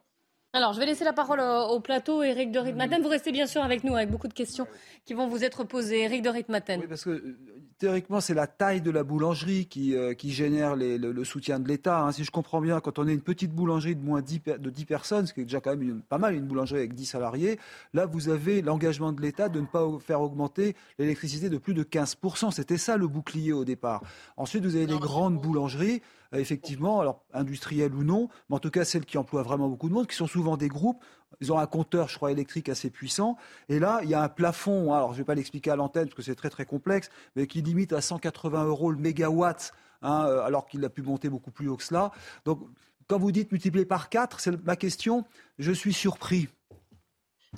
Alors, 0.55 0.71
je 0.71 0.79
vais 0.79 0.85
laisser 0.85 1.03
la 1.03 1.11
parole 1.11 1.41
au, 1.41 1.81
plateau. 1.81 2.23
Eric 2.23 2.49
de 2.49 2.59
Ritmaten, 2.59 3.01
vous 3.01 3.09
restez 3.09 3.33
bien 3.33 3.45
sûr 3.45 3.61
avec 3.61 3.83
nous 3.83 3.93
avec 3.93 4.09
beaucoup 4.09 4.29
de 4.29 4.33
questions 4.33 4.65
qui 5.03 5.13
vont 5.13 5.27
vous 5.27 5.43
être 5.43 5.65
posées. 5.65 6.03
Eric 6.03 6.21
de 6.21 6.29
Ritmaten. 6.29 6.79
Oui, 6.79 6.87
parce 6.87 7.03
que 7.03 7.09
euh, 7.09 7.37
théoriquement, 7.77 8.21
c'est 8.21 8.33
la 8.33 8.47
taille 8.47 8.79
de 8.79 8.89
la 8.89 9.03
boulangerie 9.03 9.65
qui, 9.65 9.97
euh, 9.97 10.13
qui 10.13 10.31
génère 10.31 10.77
le, 10.77 11.23
soutien 11.25 11.59
de 11.59 11.67
l'État. 11.67 11.99
Hein. 11.99 12.13
Si 12.13 12.23
je 12.23 12.31
comprends 12.31 12.61
bien, 12.61 12.79
quand 12.79 12.99
on 12.99 13.07
est 13.09 13.13
une 13.13 13.19
petite 13.19 13.51
boulangerie 13.51 13.97
de 13.97 14.01
moins 14.01 14.21
10, 14.21 14.43
de 14.57 14.69
10 14.69 14.85
personnes, 14.85 15.27
ce 15.27 15.33
qui 15.33 15.41
est 15.41 15.43
déjà 15.43 15.59
quand 15.59 15.75
même 15.75 16.01
pas 16.07 16.19
mal, 16.19 16.35
une 16.35 16.45
boulangerie 16.45 16.79
avec 16.79 16.93
10 16.93 17.05
salariés, 17.05 17.59
là, 17.93 18.05
vous 18.05 18.29
avez 18.29 18.61
l'engagement 18.61 19.11
de 19.11 19.21
l'État 19.21 19.49
de 19.49 19.59
ne 19.59 19.65
pas 19.65 19.85
faire 19.99 20.21
augmenter 20.21 20.77
l'électricité 20.97 21.49
de 21.49 21.57
plus 21.57 21.73
de 21.73 21.83
15%. 21.83 22.51
C'était 22.51 22.77
ça 22.77 22.95
le 22.95 23.09
bouclier 23.09 23.51
au 23.51 23.65
départ. 23.65 24.03
Ensuite, 24.37 24.63
vous 24.63 24.77
avez 24.77 24.87
les 24.87 24.99
grandes 24.99 25.37
boulangeries 25.37 26.01
effectivement, 26.39 26.99
alors 26.99 27.23
industrielles 27.33 27.93
ou 27.93 28.03
non, 28.03 28.29
mais 28.49 28.55
en 28.55 28.59
tout 28.59 28.71
cas 28.71 28.85
celles 28.85 29.05
qui 29.05 29.17
emploient 29.17 29.43
vraiment 29.43 29.67
beaucoup 29.67 29.89
de 29.89 29.93
monde, 29.93 30.07
qui 30.07 30.15
sont 30.15 30.27
souvent 30.27 30.57
des 30.57 30.67
groupes. 30.67 31.03
Ils 31.41 31.51
ont 31.51 31.59
un 31.59 31.67
compteur, 31.67 32.07
je 32.07 32.15
crois, 32.15 32.31
électrique 32.31 32.69
assez 32.69 32.89
puissant. 32.89 33.37
Et 33.67 33.79
là, 33.79 33.99
il 34.03 34.09
y 34.09 34.13
a 34.13 34.21
un 34.21 34.29
plafond, 34.29 34.93
hein, 34.93 34.97
alors 34.97 35.09
je 35.09 35.15
ne 35.15 35.17
vais 35.19 35.25
pas 35.25 35.35
l'expliquer 35.35 35.71
à 35.71 35.75
l'antenne 35.75 36.05
parce 36.05 36.15
que 36.15 36.21
c'est 36.21 36.35
très 36.35 36.49
très 36.49 36.65
complexe, 36.65 37.09
mais 37.35 37.47
qui 37.47 37.61
limite 37.61 37.93
à 37.93 38.01
180 38.01 38.65
euros 38.65 38.91
le 38.91 38.97
mégawatt, 38.97 39.73
hein, 40.01 40.25
euh, 40.27 40.41
alors 40.41 40.65
qu'il 40.67 40.83
a 40.85 40.89
pu 40.89 41.01
monter 41.01 41.29
beaucoup 41.29 41.51
plus 41.51 41.67
haut 41.67 41.77
que 41.77 41.83
cela. 41.83 42.11
Donc, 42.45 42.61
quand 43.07 43.19
vous 43.19 43.31
dites 43.31 43.51
multiplier 43.51 43.85
par 43.85 44.09
4, 44.09 44.39
c'est 44.39 44.63
ma 44.65 44.75
question, 44.75 45.25
je 45.59 45.71
suis 45.71 45.93
surpris. 45.93 46.47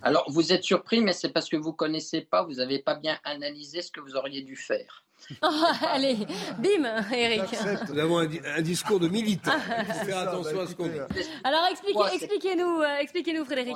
Alors, 0.01 0.29
vous 0.29 0.51
êtes 0.51 0.63
surpris, 0.63 1.01
mais 1.01 1.13
c'est 1.13 1.29
parce 1.29 1.49
que 1.49 1.57
vous 1.57 1.71
ne 1.71 1.75
connaissez 1.75 2.21
pas, 2.21 2.43
vous 2.43 2.55
n'avez 2.55 2.79
pas 2.79 2.95
bien 2.95 3.17
analysé 3.23 3.81
ce 3.81 3.91
que 3.91 3.99
vous 3.99 4.15
auriez 4.15 4.41
dû 4.41 4.55
faire. 4.55 5.06
allez, 5.81 6.17
bim, 6.59 7.03
Eric. 7.11 7.43
Nous 7.89 7.99
avons 7.99 8.19
un, 8.19 8.61
discours 8.61 8.99
de 8.99 9.07
militant. 9.07 9.51
Il 9.55 9.85
faut 9.85 9.93
faire 10.05 10.19
attention 10.19 10.59
à 10.61 10.67
ce 10.67 10.75
qu'on 10.75 10.87
dit. 10.87 10.99
Alors 11.43 11.65
expliquez-nous, 12.13 12.81
euh, 12.81 12.97
expliquez-nous, 12.99 13.45
Frédéric. 13.45 13.75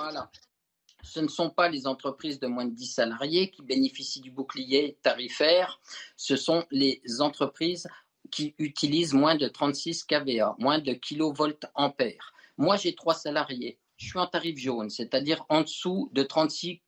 Ce 1.03 1.19
ne 1.19 1.27
sont 1.27 1.49
pas 1.49 1.67
les 1.67 1.87
entreprises 1.87 2.39
de 2.39 2.47
moins 2.47 2.65
de 2.65 2.73
10 2.73 2.85
salariés 2.85 3.49
qui 3.49 3.63
bénéficient 3.63 4.21
du 4.21 4.31
bouclier 4.31 4.97
tarifaire, 5.01 5.81
ce 6.15 6.35
sont 6.35 6.65
les 6.69 7.01
entreprises 7.19 7.87
qui 8.31 8.55
utilisent 8.59 9.13
moins 9.13 9.35
de 9.35 9.47
36 9.47 10.03
kVA, 10.05 10.55
moins 10.59 10.79
de 10.79 10.93
kilovolts 10.93 11.65
ampères. 11.75 12.33
Moi, 12.57 12.77
j'ai 12.77 12.95
trois 12.95 13.15
salariés. 13.15 13.79
Je 13.97 14.07
suis 14.07 14.19
en 14.19 14.27
tarif 14.27 14.57
jaune, 14.57 14.89
c'est-à-dire 14.89 15.43
en 15.49 15.61
dessous 15.61 16.09
de 16.13 16.23
36 16.23 16.81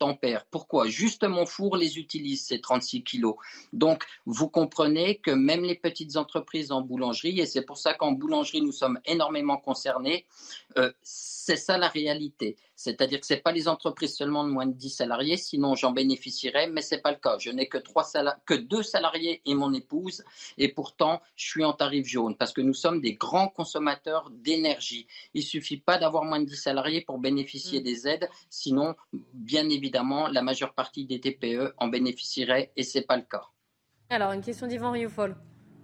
ampères. 0.00 0.44
Pourquoi? 0.50 0.88
Juste 0.88 1.24
mon 1.24 1.46
four 1.46 1.76
les 1.76 1.98
utilise, 1.98 2.44
ces 2.44 2.60
36 2.60 3.02
kg. 3.02 3.32
Donc, 3.72 4.04
vous 4.26 4.48
comprenez 4.48 5.16
que 5.18 5.30
même 5.30 5.62
les 5.62 5.74
petites 5.74 6.16
entreprises 6.16 6.72
en 6.72 6.82
boulangerie, 6.82 7.40
et 7.40 7.46
c'est 7.46 7.62
pour 7.62 7.78
ça 7.78 7.94
qu'en 7.94 8.12
boulangerie, 8.12 8.62
nous 8.62 8.72
sommes 8.72 9.00
énormément 9.06 9.56
concernés, 9.56 10.26
euh, 10.78 10.92
c'est 11.02 11.56
ça 11.56 11.78
la 11.78 11.88
réalité. 11.88 12.56
C'est-à-dire 12.74 13.20
que 13.20 13.26
ce 13.26 13.34
n'est 13.34 13.40
pas 13.40 13.52
les 13.52 13.68
entreprises 13.68 14.14
seulement 14.14 14.44
de 14.44 14.50
moins 14.50 14.66
de 14.66 14.72
10 14.72 14.90
salariés, 14.90 15.36
sinon 15.36 15.74
j'en 15.74 15.92
bénéficierais, 15.92 16.68
mais 16.68 16.82
ce 16.82 16.94
n'est 16.94 17.00
pas 17.00 17.12
le 17.12 17.18
cas. 17.18 17.38
Je 17.38 17.50
n'ai 17.50 17.68
que, 17.68 17.78
trois 17.78 18.04
que 18.44 18.54
deux 18.54 18.82
salariés 18.82 19.42
et 19.46 19.54
mon 19.54 19.72
épouse, 19.72 20.24
et 20.58 20.68
pourtant 20.68 21.20
je 21.36 21.46
suis 21.46 21.64
en 21.64 21.72
tarif 21.72 22.06
jaune, 22.06 22.36
parce 22.36 22.52
que 22.52 22.60
nous 22.60 22.74
sommes 22.74 23.00
des 23.00 23.14
grands 23.14 23.48
consommateurs 23.48 24.30
d'énergie. 24.30 25.06
Il 25.34 25.40
ne 25.40 25.46
suffit 25.46 25.78
pas 25.78 25.98
d'avoir 25.98 26.24
moins 26.24 26.40
de 26.40 26.46
10 26.46 26.56
salariés 26.56 27.00
pour 27.00 27.18
bénéficier 27.18 27.80
mm. 27.80 27.84
des 27.84 28.08
aides, 28.08 28.28
sinon, 28.50 28.94
bien 29.32 29.68
évidemment, 29.68 30.28
la 30.28 30.42
majeure 30.42 30.74
partie 30.74 31.06
des 31.06 31.20
TPE 31.20 31.74
en 31.78 31.88
bénéficierait, 31.88 32.72
et 32.76 32.82
ce 32.82 32.98
n'est 32.98 33.04
pas 33.04 33.16
le 33.16 33.22
cas. 33.22 33.44
Alors, 34.10 34.32
une 34.32 34.42
question 34.42 34.66
d'Yvan 34.66 34.92
Rioufol. 34.92 35.36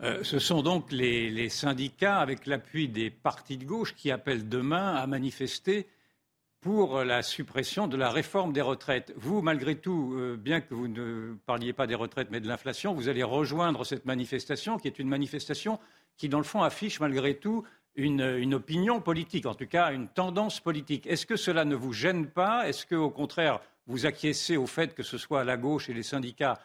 Euh, 0.03 0.25
ce 0.25 0.39
sont 0.41 0.63
donc 0.63 0.91
les, 0.91 1.49
syndicats, 1.49 2.19
avec 2.19 2.47
l'appui 2.47 2.89
des 2.89 3.11
partis 3.11 3.57
de 3.57 3.65
gauche, 3.65 3.95
qui 3.95 4.11
appellent 4.11 4.49
demain 4.49 4.95
à 4.95 5.07
manifester 5.07 5.87
pour 6.61 7.05
la 7.05 7.23
suppression 7.23 7.89
de 7.89 7.97
la 7.97 8.11
réforme 8.11 8.53
des 8.53 8.61
retraites. 8.61 9.13
Vous, 9.17 9.43
malgré 9.43 9.77
tout, 9.77 10.15
euh, 10.15 10.37
bien 10.37 10.61
que 10.61 10.75
vous 10.75 10.89
ne 10.89 11.35
parliez 11.47 11.73
pas 11.73 11.87
des 11.87 11.95
retraites 11.95 12.29
mais 12.31 12.41
de 12.41 12.49
l'inflation, 12.49 12.95
vous 12.95 13.09
allez 13.09 13.23
rejoindre 13.23 13.85
cette 13.85 14.05
manifestation 14.05 14.77
qui 14.77 14.89
est 14.89 14.99
une 14.99 15.09
manifestation 15.09 15.79
qui, 16.17 16.29
dans 16.29 16.39
le 16.39 16.45
fond, 16.45 16.63
affiche 16.63 17.01
malgré 17.01 17.37
tout 17.37 17.65
une, 17.95 18.55
opinion 18.55 19.01
politique, 19.01 19.47
en 19.47 19.55
tout 19.55 19.67
cas 19.67 19.93
une 19.93 20.09
tendance 20.09 20.61
politique. 20.61 21.07
Est-ce 21.07 21.27
que 21.27 21.37
cela 21.37 21.65
ne 21.65 21.75
vous 21.75 21.93
gêne 21.93 22.27
pas? 22.27 22.69
Est-ce 22.69 22.87
que, 22.87 22.95
au 22.95 23.11
contraire, 23.11 23.61
vous 23.87 24.07
acquiescez 24.07 24.57
au 24.57 24.67
fait 24.67 24.95
que 24.95 25.03
ce 25.03 25.19
soit 25.19 25.45
la 25.45 25.57
gauche 25.57 25.89
et 25.89 25.95
les 25.95 26.03
syndicats 26.03 26.59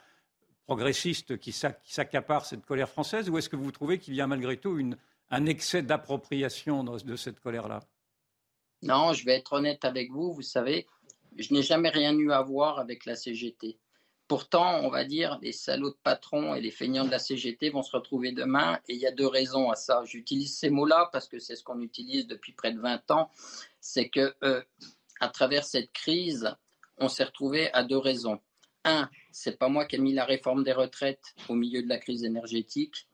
progressistes 0.67 1.37
qui 1.39 1.53
s'accaparent 1.53 2.45
cette 2.45 2.65
colère 2.65 2.89
française 2.89 3.29
Ou 3.29 3.37
est-ce 3.37 3.49
que 3.49 3.55
vous 3.55 3.71
trouvez 3.71 3.97
qu'il 3.97 4.13
y 4.13 4.21
a 4.21 4.27
malgré 4.27 4.57
tout 4.57 4.77
un 5.29 5.45
excès 5.45 5.81
d'appropriation 5.81 6.83
de 6.83 7.15
cette 7.15 7.39
colère-là? 7.39 7.79
Non, 8.83 9.13
je 9.13 9.25
vais 9.25 9.35
être 9.35 9.53
honnête 9.53 9.85
avec 9.85 10.11
vous. 10.11 10.33
Vous 10.33 10.43
savez, 10.43 10.85
je 11.37 11.53
n'ai 11.53 11.63
jamais 11.63 11.89
rien 11.89 12.15
eu 12.17 12.31
à 12.31 12.41
voir 12.41 12.79
avec 12.79 13.05
la 13.05 13.15
CGT. 13.15 13.79
Pourtant, 14.27 14.81
on 14.83 14.89
va 14.89 15.05
dire, 15.05 15.39
les 15.41 15.53
salauds 15.53 15.91
de 15.91 15.97
patrons 16.03 16.53
et 16.53 16.59
les 16.59 16.69
feignants 16.69 17.05
de 17.05 17.11
la 17.11 17.17
CGT 17.17 17.69
vont 17.69 17.81
se 17.81 17.95
retrouver 17.95 18.33
demain. 18.33 18.77
Et 18.89 18.93
il 18.93 18.99
y 18.99 19.07
a 19.07 19.11
deux 19.11 19.25
raisons 19.25 19.71
à 19.71 19.75
ça. 19.75 20.03
J'utilise 20.03 20.57
ces 20.57 20.69
mots-là 20.69 21.09
parce 21.13 21.29
que 21.29 21.39
c'est 21.39 21.55
ce 21.55 21.63
qu'on 21.63 21.79
utilise 21.79 22.27
depuis 22.27 22.51
près 22.51 22.73
de 22.73 22.79
20 22.79 23.09
ans. 23.11 23.31
C'est 23.79 24.09
que, 24.09 24.35
euh, 24.43 24.61
à 25.21 25.29
travers 25.29 25.63
cette 25.63 25.93
crise, 25.93 26.53
on 26.97 27.07
s'est 27.07 27.23
retrouvé 27.23 27.71
à 27.71 27.83
deux 27.83 27.97
raisons. 27.97 28.41
Un, 28.87 29.09
c'est 29.31 29.59
pas 29.59 29.67
moi 29.67 29.85
qui 29.85 29.97
ai 29.97 29.99
mis 29.99 30.13
la 30.13 30.23
réforme 30.23 30.63
des 30.63 30.71
retraites 30.71 31.35
au 31.49 31.55
milieu 31.55 31.83
de 31.83 31.89
la 31.89 31.97
crise 31.97 32.23
énergétique. 32.23 33.07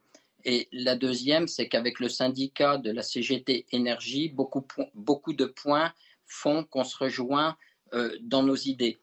Et 0.45 0.67
la 0.71 0.95
deuxième, 0.95 1.47
c'est 1.47 1.67
qu'avec 1.67 1.99
le 1.99 2.09
syndicat 2.09 2.77
de 2.77 2.91
la 2.91 3.01
CGT 3.01 3.65
Énergie, 3.71 4.29
beaucoup, 4.29 4.65
beaucoup 4.93 5.33
de 5.33 5.45
points 5.45 5.91
font 6.27 6.63
qu'on 6.63 6.83
se 6.83 6.95
rejoint 6.97 7.57
euh, 7.93 8.15
dans 8.21 8.43
nos 8.43 8.55
idées. 8.55 8.99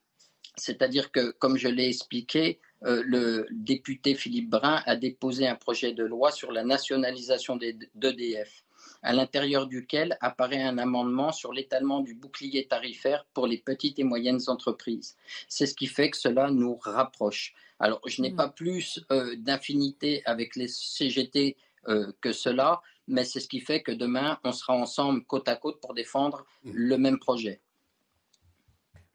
C'est-à-dire 0.56 1.10
que, 1.10 1.32
comme 1.32 1.56
je 1.56 1.68
l'ai 1.68 1.88
expliqué, 1.88 2.60
euh, 2.84 3.02
le 3.04 3.46
député 3.50 4.14
Philippe 4.14 4.50
Brun 4.50 4.82
a 4.86 4.96
déposé 4.96 5.48
un 5.48 5.56
projet 5.56 5.92
de 5.92 6.04
loi 6.04 6.30
sur 6.30 6.52
la 6.52 6.62
nationalisation 6.62 7.56
d'EDF, 7.56 8.64
à 9.02 9.12
l'intérieur 9.12 9.66
duquel 9.66 10.16
apparaît 10.20 10.62
un 10.62 10.78
amendement 10.78 11.32
sur 11.32 11.52
l'étalement 11.52 12.00
du 12.00 12.14
bouclier 12.14 12.66
tarifaire 12.66 13.24
pour 13.32 13.46
les 13.46 13.58
petites 13.58 13.98
et 13.98 14.04
moyennes 14.04 14.40
entreprises. 14.48 15.16
C'est 15.48 15.66
ce 15.66 15.74
qui 15.74 15.86
fait 15.86 16.10
que 16.10 16.16
cela 16.16 16.50
nous 16.50 16.76
rapproche. 16.76 17.54
Alors, 17.78 18.00
je 18.06 18.20
n'ai 18.20 18.30
mmh. 18.30 18.36
pas 18.36 18.48
plus 18.48 19.00
euh, 19.10 19.34
d'infinité 19.36 20.22
avec 20.26 20.54
les 20.54 20.68
CGT 20.68 21.56
euh, 21.88 22.12
que 22.20 22.32
cela, 22.32 22.82
mais 23.08 23.24
c'est 23.24 23.40
ce 23.40 23.48
qui 23.48 23.60
fait 23.60 23.82
que 23.82 23.92
demain, 23.92 24.38
on 24.44 24.52
sera 24.52 24.74
ensemble 24.74 25.24
côte 25.24 25.48
à 25.48 25.56
côte 25.56 25.80
pour 25.80 25.94
défendre 25.94 26.44
mmh. 26.64 26.70
le 26.74 26.98
même 26.98 27.18
projet. 27.18 27.60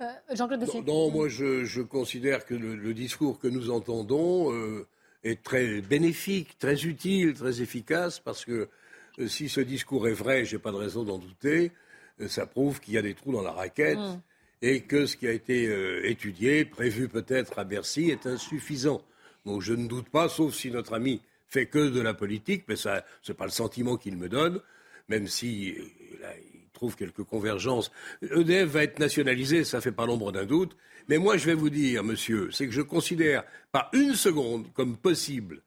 Euh, 0.02 0.06
Jean-Claude 0.34 0.66
non, 0.86 1.12
moi, 1.12 1.30
je, 1.30 1.82
considère 1.82 2.46
que 2.46 2.56
le, 2.56 2.94
discours 2.94 3.40
que 3.40 3.48
nous 3.48 3.70
entendons 3.70 4.52
est 5.24 5.42
très 5.42 5.82
bénéfique, 5.82 6.58
très 6.58 6.86
utile, 6.86 7.34
très 7.34 7.62
efficace, 7.62 8.20
parce 8.20 8.44
que 8.44 8.68
si 9.28 9.50
ce 9.50 9.62
discours 9.62 10.08
est 10.08 10.14
vrai, 10.14 10.46
je 10.46 10.56
n'ai 10.56 10.62
pas 10.62 10.72
de 10.72 10.78
raison 10.78 11.04
d'en 11.04 11.18
douter, 11.18 11.72
ça 12.28 12.46
prouve 12.46 12.80
qu'il 12.80 12.94
y 12.94 12.98
a 12.98 13.02
des 13.02 13.14
trous 13.14 13.32
dans 13.32 13.42
la 13.42 13.52
raquette. 13.52 13.98
Mmh 13.98 14.22
et 14.62 14.82
que 14.82 15.06
ce 15.06 15.16
qui 15.16 15.28
a 15.28 15.32
été 15.32 15.68
euh, 15.68 16.08
étudié, 16.10 16.66
prévu 16.66 17.08
peut-être 17.08 17.60
à 17.60 17.64
Bercy, 17.64 18.10
est 18.10 18.26
insuffisant. 18.26 19.02
Donc 19.46 19.62
je 19.62 19.74
ne 19.74 19.88
doute 19.88 20.10
pas, 20.10 20.28
sauf 20.30 20.56
si 20.56 20.72
notre 20.72 20.94
ami 20.94 21.22
fait 21.48 21.68
que 21.68 21.90
de 21.90 22.02
la 22.02 22.14
politique, 22.14 22.64
mais 22.68 22.76
ce 22.76 22.90
n'est 22.90 23.36
pas 23.36 23.46
le 23.46 23.52
sentiment 23.52 23.98
qu'il 23.98 24.18
me 24.18 24.28
donne, 24.28 24.60
même 25.08 25.28
si 25.28 25.76
euh, 25.78 26.28
il 26.54 26.70
trouve 26.74 26.96
quelques 26.96 27.24
convergences. 27.24 27.92
EDF 28.24 28.70
va 28.70 28.84
être 28.84 28.98
nationalisé, 28.98 29.64
ça 29.64 29.82
fait 29.82 29.92
pas 29.92 30.08
l'ombre 30.08 30.32
d'un 30.32 30.46
doute. 30.46 30.76
Mais 31.08 31.20
moi, 31.20 31.38
je 31.38 31.46
vais 31.46 31.54
vous 31.54 31.70
dire, 31.70 32.04
monsieur, 32.04 32.50
c'est 32.52 32.66
que 32.66 32.74
je 32.74 32.82
considère 32.82 33.44
pas 33.72 33.90
une 33.94 34.16
seconde 34.16 34.74
comme 34.74 34.98
possible 34.98 35.62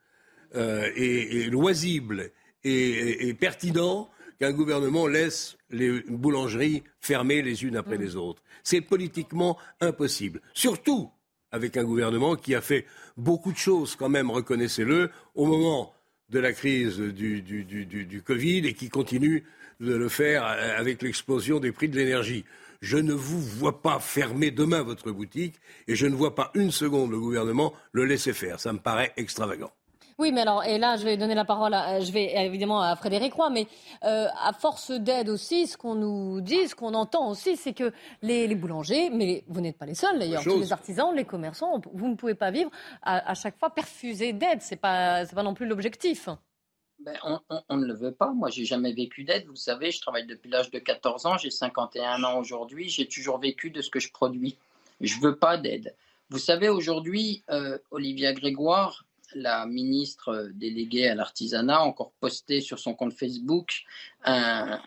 euh, 0.57 0.90
et, 0.96 1.44
loisible 1.44 2.32
et 2.65 3.35
pertinent 3.35 4.09
qu'un 4.39 4.53
gouvernement 4.53 5.07
laisse 5.07 5.57
les 5.71 6.01
boulangeries 6.09 6.83
fermées 7.01 7.43
les 7.43 7.65
unes 7.65 7.77
après 7.77 7.99
les 7.99 8.17
autres. 8.17 8.43
C'est 8.63 8.81
politiquement 8.81 9.59
impossible. 9.81 10.41
Surtout 10.55 11.11
avec 11.51 11.77
un 11.77 11.85
gouvernement 11.85 12.37
qui 12.37 12.55
a 12.55 12.61
fait 12.61 12.87
beaucoup 13.17 13.53
de 13.53 13.57
choses, 13.59 13.97
quand 13.97 14.09
même, 14.09 14.31
reconnaissez-le, 14.31 15.11
au 15.35 15.47
moment 15.47 15.93
de 16.29 16.39
la 16.39 16.53
crise 16.53 16.99
du, 16.99 17.43
du, 17.43 18.23
Covid 18.23 18.67
et 18.67 18.75
qui 18.75 18.91
continue 18.91 19.45
de 19.81 19.95
le 19.95 20.09
faire 20.09 20.45
avec 20.45 21.03
l'explosion 21.03 21.59
des 21.59 21.73
prix 21.73 21.89
de 21.89 21.97
l'énergie. 21.97 22.45
Je 22.83 22.99
ne 22.99 23.15
vous 23.15 23.41
vois 23.41 23.81
pas 23.83 23.99
fermer 23.99 24.51
demain 24.51 24.83
votre 24.83 25.11
boutique 25.11 25.55
et 25.89 25.97
je 25.97 26.07
ne 26.07 26.15
vois 26.15 26.35
pas 26.35 26.51
une 26.55 26.71
seconde 26.71 27.11
le 27.11 27.19
gouvernement 27.19 27.73
le 27.93 28.05
laisser 28.05 28.35
faire. 28.35 28.61
Ça 28.61 28.73
me 28.73 28.79
paraît 28.79 29.13
extravagant. 29.17 29.73
Oui, 30.19 30.33
mais 30.33 30.41
alors, 30.41 30.64
et 30.64 30.79
là, 30.79 30.97
je 30.97 31.05
vais 31.05 31.16
donner 31.16 31.37
la 31.37 31.45
parole, 31.45 31.73
à, 31.75 32.01
je 32.01 32.11
vais 32.11 32.35
évidemment 32.45 32.83
à 32.83 32.97
Frédéric 32.97 33.35
Roy, 33.35 33.51
mais 33.51 33.69
euh, 34.03 34.27
à 34.43 34.53
force 34.53 34.91
d'aide 34.91 35.29
aussi, 35.29 35.69
ce 35.69 35.77
qu'on 35.77 35.95
nous 35.95 36.41
dit, 36.41 36.66
ce 36.66 36.75
qu'on 36.75 36.95
entend 36.95 37.31
aussi, 37.31 37.57
c'est 37.57 37.73
que 37.73 37.93
les, 38.23 38.53
boulangers, 38.57 39.11
mais 39.11 39.45
vous 39.47 39.61
n'êtes 39.61 39.79
pas 39.79 39.87
les 39.87 39.95
seuls 39.95 40.19
d'ailleurs, 40.19 40.43
tous 40.43 40.59
les 40.59 40.73
artisans, 40.73 41.14
les 41.14 41.25
commerçants, 41.25 41.81
vous 41.93 42.09
ne 42.09 42.16
pouvez 42.16 42.35
pas 42.35 42.51
vivre 42.51 42.71
à, 43.03 43.33
chaque 43.35 43.57
fois 43.59 43.71
perfusé 43.71 44.33
d'aide. 44.33 44.61
C'est 44.61 44.81
pas, 44.81 45.25
pas 45.25 45.43
non 45.45 45.55
plus 45.55 45.66
l'objectif. 45.66 46.29
Ben, 46.99 47.16
on, 47.69 47.77
ne 47.77 47.87
le 47.87 47.95
veut 47.95 48.12
pas. 48.12 48.33
Moi, 48.33 48.51
j'ai 48.51 48.64
jamais 48.64 48.93
vécu 48.93 49.23
d'aide. 49.23 49.47
Vous 49.47 49.55
savez, 49.55 49.93
je 49.93 50.01
travaille 50.01 50.27
depuis 50.27 50.51
l'âge 50.51 50.73
de 50.73 50.81
14 50.81 51.27
ans. 51.27 51.39
J'ai 51.39 51.51
51 51.51 52.25
ans 52.25 52.39
aujourd'hui. 52.41 52.89
J'ai 52.89 53.07
toujours 53.07 53.39
vécu 53.39 53.71
de 53.71 53.81
ce 53.81 53.89
que 53.89 54.01
je 54.01 54.11
produis. 54.11 54.57
Je 55.01 55.21
veux 55.21 55.37
pas 55.37 55.59
d'aide. 55.59 55.95
Vous 56.29 56.39
savez, 56.39 56.69
aujourd'hui, 56.69 57.45
euh, 57.51 57.79
Olivia 57.93 58.33
Grégoire, 58.33 59.07
la 59.35 59.66
ministre 59.66 60.51
déléguée 60.55 61.09
à 61.09 61.14
l'artisanat 61.14 61.79
a 61.79 61.83
encore 61.83 62.12
posté 62.20 62.61
sur 62.61 62.79
son 62.79 62.95
compte 62.95 63.12
Facebook 63.12 63.83
un, 64.24 64.81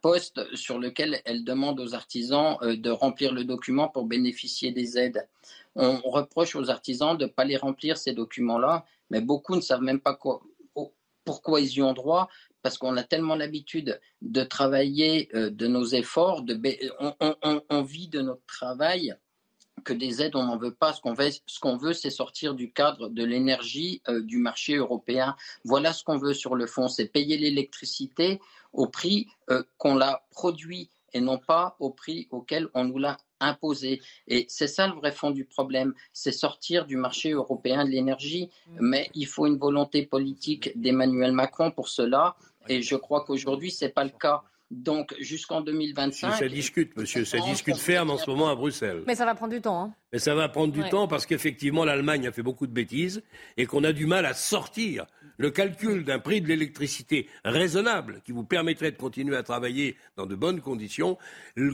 post 0.00 0.54
sur 0.54 0.78
lequel 0.78 1.20
elle 1.24 1.44
demande 1.44 1.80
aux 1.80 1.94
artisans 1.94 2.56
euh, 2.62 2.76
de 2.76 2.90
remplir 2.90 3.32
le 3.32 3.44
document 3.44 3.88
pour 3.88 4.06
bénéficier 4.06 4.72
des 4.72 4.98
aides. 4.98 5.28
On 5.74 5.98
reproche 5.98 6.56
aux 6.56 6.70
artisans 6.70 7.16
de 7.16 7.26
ne 7.26 7.30
pas 7.30 7.44
les 7.44 7.58
remplir, 7.58 7.98
ces 7.98 8.14
documents-là, 8.14 8.86
mais 9.10 9.20
beaucoup 9.20 9.54
ne 9.54 9.60
savent 9.60 9.82
même 9.82 10.00
pas 10.00 10.18
pourquoi 11.26 11.60
ils 11.60 11.72
y 11.74 11.82
ont 11.82 11.92
droit, 11.92 12.28
parce 12.62 12.78
qu'on 12.78 12.96
a 12.96 13.04
tellement 13.04 13.36
l'habitude 13.36 14.00
de 14.22 14.42
travailler 14.42 15.28
euh, 15.34 15.50
de 15.50 15.66
nos 15.66 15.84
efforts, 15.84 16.42
de, 16.42 16.58
on, 17.70 17.82
vit 17.82 18.08
de 18.08 18.22
notre 18.22 18.44
travail 18.46 19.14
que 19.84 19.92
des 19.92 20.22
aides, 20.22 20.36
on 20.36 20.44
n'en 20.44 20.56
veut 20.56 20.74
pas. 20.74 20.92
Ce 20.92 21.00
qu'on 21.00 21.14
veut, 21.14 21.30
ce 21.46 21.60
qu'on 21.60 21.76
veut, 21.76 21.92
c'est 21.92 22.10
sortir 22.10 22.54
du 22.54 22.72
cadre 22.72 23.08
de 23.08 23.24
l'énergie 23.24 24.02
euh, 24.08 24.22
du 24.22 24.38
marché 24.38 24.76
européen. 24.76 25.36
Voilà 25.64 25.92
ce 25.92 26.04
qu'on 26.04 26.18
veut 26.18 26.34
sur 26.34 26.54
le 26.54 26.66
fond, 26.66 26.88
c'est 26.88 27.06
payer 27.06 27.36
l'électricité 27.36 28.40
au 28.72 28.86
prix 28.86 29.28
euh, 29.50 29.62
qu'on 29.78 29.94
l'a 29.94 30.24
produit 30.30 30.90
et 31.12 31.20
non 31.20 31.38
pas 31.38 31.76
au 31.78 31.90
prix 31.90 32.28
auquel 32.30 32.68
on 32.74 32.84
nous 32.84 32.98
l'a 32.98 33.16
imposé. 33.40 34.02
Et 34.28 34.46
c'est 34.48 34.66
ça 34.66 34.86
le 34.86 34.94
vrai 34.94 35.12
fond 35.12 35.30
du 35.30 35.44
problème, 35.44 35.94
c'est 36.12 36.32
sortir 36.32 36.86
du 36.86 36.96
marché 36.96 37.30
européen 37.30 37.84
de 37.84 37.90
l'énergie. 37.90 38.50
Mmh. 38.66 38.76
Mais 38.80 39.10
il 39.14 39.26
faut 39.26 39.46
une 39.46 39.58
volonté 39.58 40.04
politique 40.04 40.78
d'Emmanuel 40.78 41.32
Macron 41.32 41.70
pour 41.70 41.88
cela. 41.88 42.36
Et 42.68 42.82
je 42.82 42.96
crois 42.96 43.24
qu'aujourd'hui, 43.24 43.70
ce 43.70 43.84
n'est 43.84 43.92
pas 43.92 44.04
le 44.04 44.10
cas. 44.10 44.42
Donc 44.70 45.14
jusqu'en 45.20 45.60
2025. 45.60 46.34
ça 46.34 46.48
discute, 46.48 46.96
monsieur, 46.96 47.24
ça 47.24 47.38
discute 47.38 47.76
ferme 47.76 48.10
en 48.10 48.18
ce 48.18 48.28
moment 48.28 48.48
à 48.48 48.56
Bruxelles. 48.56 49.04
Mais 49.06 49.14
ça 49.14 49.24
va 49.24 49.34
prendre 49.36 49.52
du 49.52 49.60
temps. 49.60 49.80
Hein. 49.80 49.94
Mais 50.12 50.18
ça 50.18 50.34
va 50.34 50.48
prendre 50.48 50.72
du 50.72 50.82
temps 50.88 51.06
parce 51.06 51.24
qu'effectivement 51.24 51.84
l'Allemagne 51.84 52.26
a 52.26 52.32
fait 52.32 52.42
beaucoup 52.42 52.66
de 52.66 52.72
bêtises 52.72 53.22
et 53.56 53.66
qu'on 53.66 53.84
a 53.84 53.92
du 53.92 54.06
mal 54.06 54.26
à 54.26 54.34
sortir 54.34 55.06
le 55.38 55.50
calcul 55.50 56.04
d'un 56.04 56.18
prix 56.18 56.40
de 56.40 56.48
l'électricité 56.48 57.28
raisonnable 57.44 58.22
qui 58.24 58.32
vous 58.32 58.44
permettrait 58.44 58.90
de 58.90 58.96
continuer 58.96 59.36
à 59.36 59.42
travailler 59.42 59.96
dans 60.16 60.26
de 60.26 60.34
bonnes 60.34 60.60
conditions, 60.60 61.18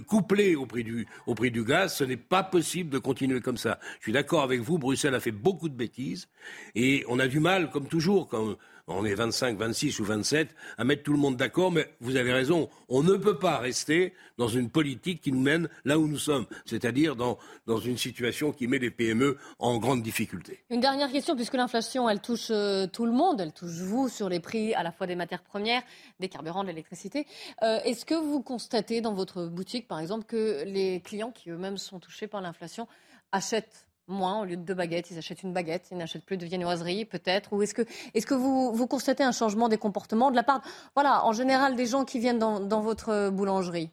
couplé 0.07 0.57
au 0.57 0.67
prix 0.67 0.85
du, 0.85 1.07
au 1.27 1.35
prix 1.35 1.51
du 1.51 1.65
gaz, 1.65 1.97
ce 1.97 2.05
n'est 2.05 2.17
pas 2.17 2.43
possible 2.43 2.91
de 2.91 2.99
continuer 2.99 3.41
comme 3.41 3.57
ça. 3.57 3.79
Je 3.99 4.05
suis 4.05 4.13
d'accord 4.13 4.43
avec 4.43 4.61
vous, 4.61 4.79
Bruxelles 4.79 5.15
a 5.15 5.21
fait 5.21 5.31
beaucoup 5.31 5.69
de 5.69 5.77
bêtises 5.77 6.29
et 6.75 7.05
on 7.09 7.19
a 7.19 7.29
du 7.29 7.41
mal, 7.41 7.71
comme 7.71 7.87
toujours, 7.87 8.29
quand 8.29 8.57
on 8.89 9.05
est 9.05 9.15
25, 9.15 9.57
26 9.57 10.01
ou 10.01 10.05
27, 10.05 10.55
à 10.77 10.85
mettre 10.85 11.03
tout 11.03 11.13
le 11.13 11.19
monde 11.19 11.37
d'accord, 11.37 11.71
mais 11.71 11.89
vous 12.01 12.17
avez 12.17 12.33
raison, 12.33 12.69
on 12.89 13.03
ne 13.03 13.15
peut 13.15 13.39
pas 13.39 13.59
rester 13.59 14.13
dans 14.39 14.49
une 14.49 14.71
politique 14.71 15.21
qui 15.21 15.33
nous 15.33 15.41
mène 15.41 15.69
là 15.85 15.99
où 15.99 16.09
nous 16.09 16.19
sommes, 16.19 16.47
c'est-à-dire 16.67 17.17
dans, 17.17 17.39
dans 17.67 17.79
une 17.79 17.97
situation 17.97 18.53
qui 18.53 18.67
met 18.67 18.79
les 18.79 18.91
PME 18.91 19.39
en 19.59 19.79
grande 19.79 20.03
difficulté. 20.03 20.65
Une 20.71 20.81
dernière 20.81 21.11
question, 21.11 21.37
puisque 21.37 21.55
l'inflation, 21.55 22.09
elle 22.09 22.21
touche 22.21 22.49
euh, 22.51 22.87
tout 22.87 23.07
le 23.07 23.13
monde, 23.13 23.41
elle 23.41 23.53
touche 23.53 23.71
vous 23.71 24.09
sur 24.09 24.29
les 24.29 24.41
prix 24.41 24.75
à 24.75 24.83
la 24.83 24.91
fois 24.91 25.07
des 25.07 25.17
matières 25.17 25.43
premières, 25.43 25.83
des 26.21 26.29
carburants, 26.29 26.63
de 26.63 26.69
l'électricité. 26.69 27.27
Euh, 27.63 27.79
est-ce 27.85 28.05
que 28.05 28.15
vous 28.15 28.43
constatez 28.43 29.01
dans 29.01 29.15
votre 29.15 29.47
boutique, 29.47 29.87
par 29.87 30.01
exemple, 30.01 30.25
que 30.25 30.65
les 30.67 31.01
clients 31.01 31.31
qui 31.31 31.51
eux-mêmes 31.51 31.79
sont 31.79 32.01
touchés 32.01 32.27
par 32.27 32.41
l'inflation 32.41 32.89
achètent 33.31 33.87
moins, 34.09 34.43
au 34.43 34.45
lieu 34.45 34.57
de 34.57 34.63
deux 34.63 34.75
baguettes, 34.75 35.11
ils 35.11 35.19
achètent 35.19 35.43
une 35.43 35.53
baguette, 35.53 35.89
ils 35.91 35.97
n'achètent 35.97 36.25
plus 36.25 36.37
de 36.37 36.45
viennoiserie 36.45 37.05
peut-être 37.05 37.53
Ou 37.53 37.63
est-ce 37.63 37.75
que, 37.75 37.83
est 38.15 38.25
que 38.25 38.35
vous, 38.35 38.87
constatez 38.87 39.23
un 39.23 39.33
changement 39.33 39.69
des 39.69 39.79
comportements 39.79 40.31
de 40.31 40.37
la 40.37 40.43
part, 40.43 40.63
voilà, 40.95 41.25
en 41.25 41.33
général, 41.33 41.77
des 41.77 41.87
gens 41.87 42.05
qui 42.05 42.19
viennent 42.19 42.39
dans, 42.39 42.81
votre 42.81 43.31
boulangerie? 43.31 43.91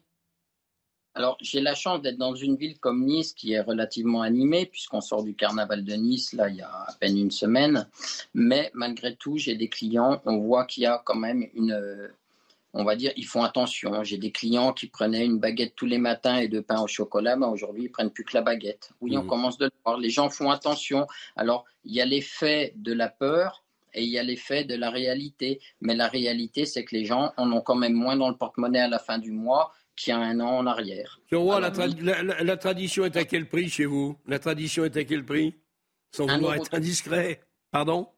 Alors, 1.14 1.36
j'ai 1.40 1.60
la 1.60 1.74
chance 1.74 2.02
d'être 2.02 2.18
dans 2.18 2.34
une 2.34 2.56
ville 2.56 2.78
comme 2.78 3.04
Nice 3.04 3.32
qui 3.34 3.52
est 3.52 3.60
relativement 3.60 4.22
animée, 4.22 4.66
puisqu'on 4.66 5.00
sort 5.00 5.24
du 5.24 5.34
carnaval 5.34 5.84
de 5.84 5.94
Nice, 5.94 6.32
là, 6.32 6.48
il 6.48 6.56
y 6.56 6.62
a 6.62 6.70
à 6.70 6.92
peine 7.00 7.18
une 7.18 7.32
semaine. 7.32 7.88
Mais 8.32 8.70
malgré 8.74 9.16
tout, 9.16 9.36
j'ai 9.36 9.56
des 9.56 9.68
clients, 9.68 10.20
on 10.24 10.38
voit 10.38 10.66
qu'il 10.66 10.84
y 10.84 10.86
a 10.86 11.02
quand 11.04 11.16
même 11.16 11.44
une. 11.54 12.10
On 12.72 12.84
va 12.84 12.94
dire, 12.94 13.12
ils 13.16 13.26
font 13.26 13.42
attention. 13.42 14.04
J'ai 14.04 14.18
des 14.18 14.30
clients 14.30 14.72
qui 14.72 14.86
prenaient 14.86 15.24
une 15.24 15.38
baguette 15.38 15.74
tous 15.74 15.86
les 15.86 15.98
matins 15.98 16.36
et 16.36 16.48
deux 16.48 16.62
pains 16.62 16.80
au 16.80 16.86
chocolat, 16.86 17.36
mais 17.36 17.46
aujourd'hui, 17.46 17.84
ils 17.84 17.90
prennent 17.90 18.10
plus 18.10 18.24
que 18.24 18.34
la 18.34 18.42
baguette. 18.42 18.92
Oui, 19.00 19.16
on 19.16 19.24
mmh. 19.24 19.26
commence 19.26 19.58
de 19.58 19.64
le 19.64 19.72
voir. 19.84 19.98
Les 19.98 20.10
gens 20.10 20.30
font 20.30 20.50
attention. 20.50 21.06
Alors, 21.34 21.64
il 21.84 21.94
y 21.94 22.00
a 22.00 22.06
l'effet 22.06 22.72
de 22.76 22.92
la 22.92 23.08
peur, 23.08 23.64
et 23.94 24.02
il 24.02 24.08
y 24.08 24.18
a 24.18 24.22
l'effet 24.22 24.64
de 24.64 24.74
la 24.74 24.90
réalité. 24.90 25.60
Mais 25.80 25.94
la 25.94 26.08
réalité, 26.08 26.64
c'est 26.64 26.84
que 26.84 26.94
les 26.94 27.04
gens 27.04 27.32
en 27.36 27.50
ont 27.52 27.60
quand 27.60 27.74
même 27.74 27.94
moins 27.94 28.16
dans 28.16 28.28
le 28.28 28.36
porte-monnaie 28.36 28.80
à 28.80 28.88
la 28.88 28.98
fin 28.98 29.18
du 29.18 29.32
mois 29.32 29.72
qui 29.96 30.12
a 30.12 30.18
un 30.18 30.40
an 30.40 30.58
en 30.58 30.66
arrière. 30.66 31.20
Monsieur 31.30 31.60
la, 32.44 32.56
tradition 32.56 33.04
est 33.04 33.16
à 33.16 33.24
quel 33.24 33.48
prix 33.48 33.68
chez 33.68 33.84
vous? 33.84 34.16
La 34.26 34.38
tradition 34.38 34.84
est 34.84 34.96
à 34.96 35.04
quel 35.04 35.24
prix? 35.24 35.54
Sans 36.12 36.26
vouloir 36.26 36.54
être 36.54 36.72
indiscret. 36.72 37.40
Pardon? 37.70 38.08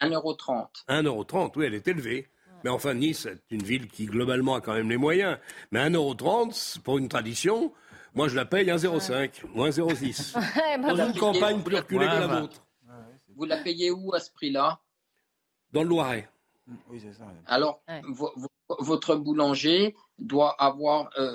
1,30€. 0.00 0.68
1,30€, 0.88 1.52
oui, 1.56 1.64
elle 1.66 1.74
est 1.74 1.88
élevée. 1.88 2.28
Mais 2.66 2.72
enfin, 2.72 2.94
Nice 2.94 3.26
est 3.26 3.52
une 3.52 3.62
ville 3.62 3.86
qui, 3.86 4.06
globalement, 4.06 4.56
a 4.56 4.60
quand 4.60 4.72
même 4.72 4.90
les 4.90 4.96
moyens. 4.96 5.38
Mais 5.70 5.88
1,30€, 5.88 6.80
pour 6.80 6.98
une 6.98 7.08
tradition, 7.08 7.72
moi, 8.12 8.26
je 8.26 8.34
la 8.34 8.44
paye 8.44 8.66
1,05 8.66 9.44
ou 9.54 9.62
1,06. 9.62 10.34
Dans 10.82 11.06
une 11.06 11.16
campagne 11.16 11.62
plus 11.62 11.76
reculée 11.76 12.06
que 12.06 12.10
la 12.10 12.26
vôtre. 12.26 12.66
Vous 13.36 13.44
la 13.44 13.58
payez 13.58 13.92
où 13.92 14.12
à 14.14 14.18
ce 14.18 14.32
prix-là? 14.32 14.80
Dans 15.72 15.84
le 15.84 15.90
Loiret. 15.90 16.28
Oui, 16.90 17.00
c'est 17.00 17.12
ça. 17.12 17.26
Alors, 17.46 17.84
votre 18.80 19.16
boulanger 19.16 19.94
doit 20.18 20.54
avoir. 20.58 21.10
Euh, 21.18 21.32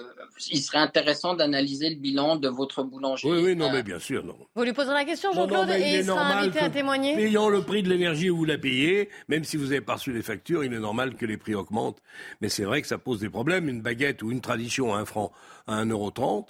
il 0.49 0.61
serait 0.61 0.79
intéressant 0.79 1.35
d'analyser 1.35 1.89
le 1.89 1.95
bilan 1.95 2.35
de 2.35 2.49
votre 2.49 2.83
boulanger. 2.83 3.29
Oui, 3.29 3.41
oui, 3.43 3.55
non, 3.55 3.71
mais 3.71 3.83
bien 3.83 3.99
sûr, 3.99 4.25
non. 4.25 4.35
Vous 4.55 4.63
lui 4.63 4.73
poserez 4.73 4.93
la 4.93 5.05
question, 5.05 5.31
Jean-Claude, 5.33 5.69
et 5.69 5.99
il, 5.99 6.05
sera 6.05 6.21
invité 6.21 6.59
à 6.59 6.69
témoigner 6.69 7.15
Payant 7.15 7.49
le 7.49 7.61
prix 7.61 7.83
de 7.83 7.89
l'énergie 7.89 8.29
où 8.29 8.37
vous 8.37 8.45
la 8.45 8.57
payez, 8.57 9.09
même 9.27 9.43
si 9.43 9.57
vous 9.57 9.65
n'avez 9.65 9.81
pas 9.81 9.95
reçu 9.95 10.11
les 10.11 10.23
factures, 10.23 10.63
il 10.63 10.73
est 10.73 10.79
normal 10.79 11.15
que 11.15 11.25
les 11.25 11.37
prix 11.37 11.53
augmentent. 11.53 12.01
Mais 12.41 12.49
c'est 12.49 12.63
vrai 12.63 12.81
que 12.81 12.87
ça 12.87 12.97
pose 12.97 13.19
des 13.19 13.29
problèmes. 13.29 13.69
Une 13.69 13.81
baguette 13.81 14.23
ou 14.23 14.31
une 14.31 14.41
tradition 14.41 14.93
à 14.93 14.97
un 14.97 15.05
franc 15.05 15.31
à 15.67 15.83
1,30€, 15.85 16.45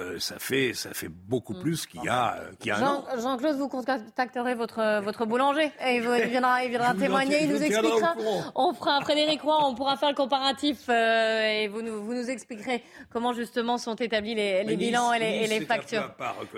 euh, 0.00 0.18
ça, 0.18 0.38
fait, 0.38 0.72
ça 0.72 0.94
fait 0.94 1.10
beaucoup 1.10 1.52
mm. 1.52 1.60
plus 1.60 1.86
qu'il 1.86 2.02
y 2.02 2.08
a, 2.08 2.36
euh, 2.36 2.52
qu'il 2.58 2.68
y 2.68 2.70
a 2.70 2.78
Jean, 2.78 3.04
Jean-Claude, 3.20 3.56
vous 3.56 3.68
contacterez 3.68 4.54
votre, 4.54 5.02
votre 5.02 5.26
boulanger 5.26 5.70
et 5.86 5.96
il 5.96 6.28
viendra, 6.30 6.64
il 6.64 6.70
viendra 6.70 6.94
témoigner, 6.94 7.42
il 7.42 7.50
nous 7.50 7.62
expliquera. 7.62 8.14
On 8.54 8.72
fera 8.72 8.96
un 8.96 9.00
Frédéric 9.02 9.42
Roy, 9.42 9.58
on 9.66 9.74
pourra 9.74 9.98
faire 9.98 10.08
le 10.08 10.14
comparatif 10.14 10.86
euh, 10.88 11.42
et 11.42 11.68
vous 11.68 11.82
nous, 11.82 12.02
vous 12.02 12.14
nous 12.14 12.30
expliquerez 12.30 12.82
comment 13.10 13.34
justement 13.34 13.76
sont 13.76 13.94
établis 13.96 14.34
les, 14.34 14.64
les 14.64 14.76
bilans 14.78 15.12
et 15.12 15.18
les, 15.18 15.44
et 15.44 15.46
les 15.46 15.60
factures. 15.60 16.10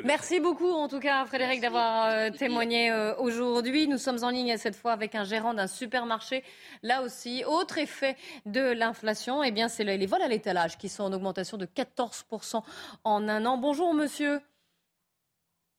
Merci 0.05 0.39
beaucoup 0.39 0.71
en 0.71 0.87
tout 0.87 1.01
cas 1.01 1.25
Frédéric 1.27 1.61
d'avoir 1.61 2.31
témoigné 2.35 2.93
aujourd'hui. 3.19 3.89
Nous 3.89 3.99
sommes 3.99 4.23
en 4.23 4.31
ligne 4.31 4.57
cette 4.59 4.77
fois 4.77 4.93
avec 4.93 5.17
un 5.17 5.25
gérant 5.25 5.55
d'un 5.55 5.67
supermarché. 5.67 6.45
Là 6.85 7.03
aussi, 7.03 7.43
autre 7.45 7.79
effet 7.79 8.17
de 8.47 8.61
l'inflation, 8.61 9.43
eh 9.43 9.51
bien 9.51 9.67
c'est 9.67 9.83
les 9.83 10.07
vols 10.07 10.23
à 10.23 10.29
l'étalage 10.29 10.79
qui 10.79 10.89
sont 10.89 11.03
en 11.03 11.13
augmentation 11.13 11.57
de 11.57 11.67
14% 11.67 12.63
en 13.03 13.24
un 13.29 13.45
an. 13.47 13.57
Bonjour 13.59 13.95
monsieur. 13.95 14.41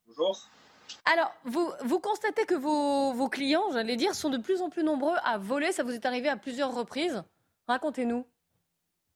Bonjour. 0.07 0.37
Alors, 1.05 1.31
vous, 1.43 1.71
vous 1.83 1.99
constatez 1.99 2.45
que 2.45 2.55
vos, 2.55 3.13
vos 3.13 3.29
clients, 3.29 3.71
j'allais 3.73 3.95
dire, 3.95 4.15
sont 4.15 4.29
de 4.29 4.37
plus 4.37 4.61
en 4.61 4.69
plus 4.69 4.83
nombreux 4.83 5.15
à 5.23 5.37
voler. 5.37 5.71
Ça 5.71 5.83
vous 5.83 5.93
est 5.93 6.05
arrivé 6.05 6.29
à 6.29 6.37
plusieurs 6.37 6.73
reprises. 6.73 7.23
Racontez-nous. 7.67 8.25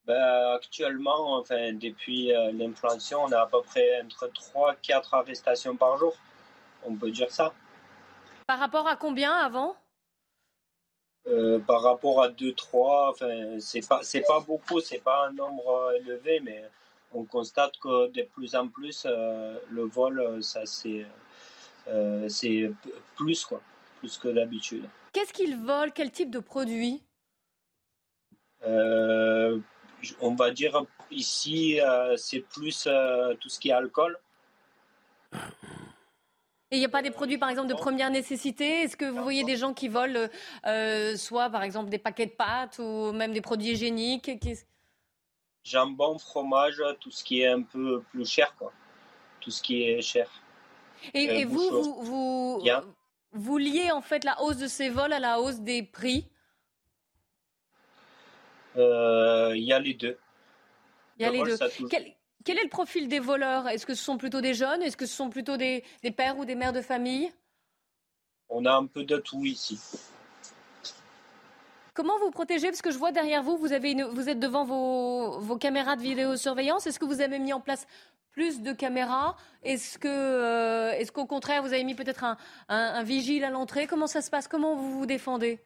Ben, 0.06 0.54
actuellement, 0.56 1.36
enfin, 1.38 1.74
depuis 1.74 2.34
euh, 2.34 2.52
l'inflation, 2.52 3.24
on 3.24 3.32
a 3.32 3.42
à 3.42 3.46
peu 3.46 3.62
près 3.62 4.02
entre 4.02 4.28
3 4.28 4.76
4 4.76 5.14
arrestations 5.14 5.76
par 5.76 5.98
jour. 5.98 6.16
On 6.84 6.96
peut 6.96 7.12
dire 7.12 7.32
ça. 7.32 7.54
Par 8.48 8.58
rapport 8.60 8.88
à 8.88 8.96
combien 8.96 9.34
avant? 9.34 9.76
Euh, 11.28 11.60
Par 11.60 11.84
rapport 11.84 12.24
à 12.24 12.30
2-3, 12.30 13.12
enfin, 13.12 13.60
c'est 13.60 13.88
pas, 13.88 14.02
pas 14.28 14.40
beaucoup, 14.40 14.80
c'est 14.80 15.04
pas 15.04 15.28
un 15.28 15.34
nombre 15.34 15.94
élevé, 15.98 16.40
mais 16.40 16.64
on 17.12 17.24
constate 17.24 17.78
que 17.80 18.12
de 18.12 18.24
plus 18.24 18.56
en 18.56 18.68
plus, 18.68 19.06
euh, 19.06 19.58
le 19.70 19.84
vol, 19.84 20.20
euh, 20.20 20.42
ça 20.42 20.66
c'est 20.66 21.06
euh, 21.88 22.70
plus 23.16 23.46
quoi, 23.46 23.62
plus 24.00 24.18
que 24.18 24.28
d'habitude. 24.30 24.88
Qu'est-ce 25.14 25.34
qu'ils 25.34 25.58
volent 25.58 25.92
Quel 25.94 26.12
type 26.12 26.30
de 26.30 26.40
produit? 26.40 27.04
On 30.22 30.36
va 30.36 30.52
dire 30.52 30.84
ici, 31.12 31.80
c'est 32.18 32.42
plus 32.42 32.88
tout 33.40 33.50
ce 33.50 33.60
qui 33.60 33.70
est 33.70 33.74
alcool. 33.74 34.18
Et 36.72 36.76
il 36.76 36.80
n'y 36.80 36.86
a 36.86 36.90
pas 36.90 37.02
des 37.02 37.10
produits, 37.10 37.40
par 37.40 37.50
exemple, 37.50 37.70
de 37.70 37.74
première 37.74 38.12
nécessité? 38.12 38.84
Est-ce 38.84 38.96
que 38.96 39.06
vous 39.06 39.24
voyez 39.24 39.44
des 39.44 39.58
gens 39.58 39.74
qui 39.74 39.88
volent, 39.88 40.28
soit, 41.16 41.50
par 41.50 41.64
exemple, 41.64 41.90
des 41.90 41.98
paquets 41.98 42.28
de 42.28 42.32
pâtes 42.32 42.80
ou 42.80 43.12
même 43.12 43.34
des 43.34 43.42
produits 43.42 43.72
hygiéniques? 43.72 44.30
Jambon, 45.64 46.18
fromage, 46.18 46.82
tout 47.00 47.12
ce 47.12 47.24
qui 47.24 47.42
est 47.42 47.48
un 47.48 47.62
peu 47.62 48.02
plus 48.12 48.26
cher, 48.26 48.56
quoi. 48.58 48.72
Tout 49.40 49.52
ce 49.52 49.62
qui 49.62 49.84
est 49.84 50.02
cher. 50.02 50.30
Et, 51.14 51.44
euh, 51.44 51.48
vous, 51.48 51.70
vous, 51.70 52.04
vous, 52.04 52.64
vous, 53.32 53.58
liez 53.58 53.92
en 53.92 54.02
fait 54.02 54.24
la 54.24 54.42
hausse 54.42 54.58
de 54.58 54.68
ces 54.68 54.90
vols 54.90 55.14
à 55.14 55.20
la 55.20 55.40
hausse 55.40 55.60
des 55.60 55.84
prix? 55.84 56.28
Euh, 58.76 59.54
Il 59.56 59.64
y 59.64 59.74
a 59.74 59.80
les 59.80 59.94
deux. 59.94 60.18
Il 61.18 61.24
y 61.24 61.26
a 61.26 61.32
les 61.32 61.44
deux. 61.44 61.58
Quel, 62.46 62.58
est 62.58 62.64
le 62.64 62.70
profil 62.70 63.08
des 63.08 63.20
voleurs? 63.20 63.68
Est-ce 63.68 63.86
que 63.86 63.94
ce 63.94 64.04
sont 64.04 64.18
plutôt 64.18 64.42
des 64.42 64.54
jeunes? 64.54 64.82
Est-ce 64.82 64.98
que 64.98 65.06
ce 65.06 65.16
sont 65.16 65.30
plutôt 65.30 65.58
des, 65.58 65.84
des 66.02 66.12
pères 66.12 66.38
ou 66.38 66.46
des 66.46 66.56
mères 66.56 66.74
de 66.74 66.82
famille? 66.82 67.32
On 68.50 68.66
a 68.66 68.74
un 68.74 68.86
peu 68.86 69.04
de 69.04 69.18
tout 69.18 69.46
ici. 69.46 69.80
Comment 71.94 72.18
vous 72.20 72.32
protégez? 72.32 72.68
Parce 72.68 72.82
que 72.82 72.92
je 72.92 72.98
vois 72.98 73.12
derrière 73.12 73.44
vous, 73.44 73.58
vous, 73.58 73.74
êtes 73.74 74.40
devant 74.40 74.64
vos, 74.66 75.58
caméras 75.58 75.96
de 75.96 76.02
vidéosurveillance. 76.02 76.88
Est-ce 76.88 77.00
que 77.00 77.06
vous 77.06 77.22
avez 77.22 77.40
mis 77.40 77.54
en 77.54 77.60
place 77.60 77.88
plus 78.32 78.62
de 78.62 78.74
caméras? 78.74 79.36
Est-ce 79.64 79.98
euh, 80.06 81.06
qu'au 81.14 81.26
contraire, 81.26 81.62
vous 81.62 81.74
avez 81.74 81.84
mis 81.84 81.96
peut-être 81.96 82.26
un, 82.70 83.04
vigile 83.04 83.44
à 83.44 83.50
l'entrée? 83.50 83.88
Comment 83.88 84.08
ça 84.08 84.22
se 84.22 84.30
passe? 84.30 84.48
Comment 84.48 84.76
vous 84.76 85.00
vous 85.00 85.06
défendez? 85.06 85.60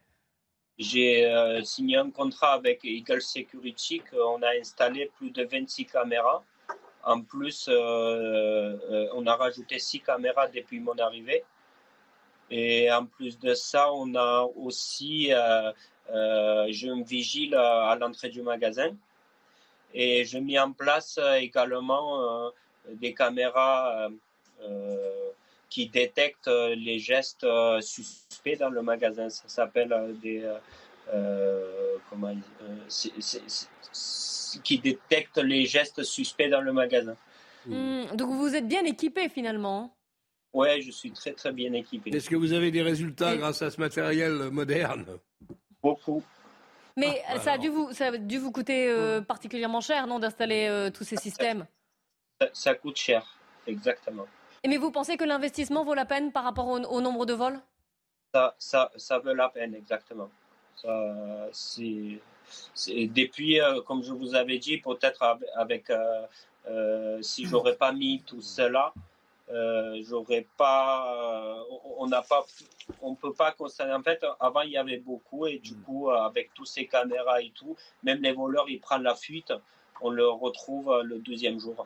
J'ai 0.77 1.25
euh, 1.25 1.61
signé 1.63 1.97
un 1.97 2.09
contrat 2.09 2.53
avec 2.53 2.83
Eagle 2.83 3.21
Security. 3.21 4.01
On 4.13 4.41
a 4.41 4.57
installé 4.59 5.11
plus 5.17 5.29
de 5.29 5.43
26 5.43 5.85
caméras. 5.85 6.43
En 7.03 7.21
plus, 7.21 7.67
euh, 7.67 9.07
on 9.13 9.27
a 9.27 9.35
rajouté 9.35 9.77
6 9.77 9.99
caméras 9.99 10.47
depuis 10.47 10.79
mon 10.79 10.97
arrivée. 10.97 11.43
Et 12.49 12.91
en 12.91 13.05
plus 13.05 13.37
de 13.39 13.53
ça, 13.53 13.91
on 13.91 14.15
a 14.15 14.47
aussi 14.55 15.31
je 16.09 16.87
me 16.93 17.03
vigile 17.03 17.55
à 17.55 17.95
l'entrée 17.99 18.29
du 18.29 18.41
magasin 18.41 18.95
et 19.93 20.25
je 20.25 20.37
mets 20.39 20.59
en 20.59 20.71
place 20.71 21.19
également 21.37 22.21
euh, 22.21 22.49
des 22.93 23.13
caméras 23.13 24.09
euh, 24.61 25.29
qui 25.69 25.87
détectent 25.87 26.47
les 26.47 26.99
gestes 26.99 27.45
suspects 27.81 28.57
dans 28.59 28.69
le 28.69 28.81
magasin. 28.81 29.29
Ça 29.29 29.47
s'appelle 29.47 30.15
des 30.21 30.43
comment 32.09 32.35
qui 34.63 34.77
détectent 34.79 35.39
les 35.43 35.65
gestes 35.65 36.03
suspects 36.03 36.49
dans 36.49 36.61
le 36.61 36.73
magasin. 36.73 37.15
Donc 37.65 38.29
vous 38.29 38.55
êtes 38.55 38.67
bien 38.67 38.83
équipé 38.85 39.29
finalement. 39.29 39.95
Oui, 40.53 40.81
je 40.83 40.91
suis 40.91 41.11
très 41.11 41.33
très 41.33 41.51
bien 41.51 41.73
équipé. 41.73 42.11
Est-ce 42.15 42.29
que 42.29 42.35
vous 42.35 42.53
avez 42.53 42.69
des 42.69 42.83
résultats 42.83 43.35
grâce 43.35 43.63
à 43.63 43.71
ce 43.71 43.81
matériel 43.81 44.49
moderne? 44.51 45.05
Beaucoup. 45.83 46.23
Mais 46.95 47.21
ah, 47.27 47.39
ça, 47.39 47.53
a 47.53 47.57
dû 47.57 47.69
vous, 47.69 47.91
ça 47.91 48.07
a 48.07 48.17
dû 48.17 48.37
vous 48.37 48.51
coûter 48.51 48.87
euh, 48.87 49.21
particulièrement 49.21 49.81
cher, 49.81 50.07
non, 50.07 50.19
d'installer 50.19 50.67
euh, 50.69 50.89
tous 50.89 51.03
ces 51.03 51.17
systèmes 51.17 51.65
ça, 52.51 52.75
coûte 52.75 52.97
cher, 52.97 53.25
exactement. 53.67 54.25
Et 54.63 54.67
mais 54.67 54.75
vous 54.75 54.91
pensez 54.91 55.15
que 55.15 55.23
l'investissement 55.23 55.85
vaut 55.85 55.93
la 55.93 56.05
peine 56.05 56.33
par 56.33 56.43
rapport 56.43 56.67
au, 56.67 56.99
nombre 56.99 57.25
de 57.25 57.33
vols? 57.33 57.57
Ça, 58.33 58.53
ça, 58.59 58.91
ça, 58.97 59.19
vaut 59.19 59.33
la 59.33 59.47
peine, 59.47 59.73
exactement. 59.73 60.29
C'est, 61.53 62.19
depuis, 63.07 63.61
euh, 63.61 63.81
comme 63.81 64.03
je 64.03 64.11
vous 64.11 64.35
avais 64.35 64.57
dit, 64.57 64.77
peut-être 64.77 65.37
avec, 65.55 65.89
si 67.21 67.45
j'aurais 67.45 67.77
pas 67.77 67.93
mis 67.93 68.21
tout 68.23 68.41
cela, 68.41 68.93
euh, 69.49 70.01
j'aurais 70.07 70.47
pas, 70.57 71.15
euh, 71.15 71.63
on 71.97 72.07
n'a 72.07 72.21
pas, 72.21 72.45
on 73.01 73.13
peut 73.15 73.33
pas 73.33 73.51
constater. 73.51 73.91
En 73.91 74.01
fait, 74.01 74.25
avant 74.39 74.61
il 74.61 74.71
y 74.71 74.77
avait 74.77 74.99
beaucoup 74.99 75.45
et 75.45 75.59
du 75.59 75.75
mm. 75.75 75.81
coup, 75.83 76.09
euh, 76.09 76.15
avec 76.15 76.53
tous 76.53 76.65
ces 76.65 76.87
caméras 76.87 77.41
et 77.41 77.51
tout, 77.53 77.75
même 78.03 78.21
les 78.21 78.31
voleurs 78.31 78.69
ils 78.69 78.79
prennent 78.79 79.03
la 79.03 79.15
fuite, 79.15 79.53
on 80.01 80.09
le 80.09 80.27
retrouve 80.27 81.01
le 81.03 81.19
deuxième 81.19 81.59
jour. 81.59 81.85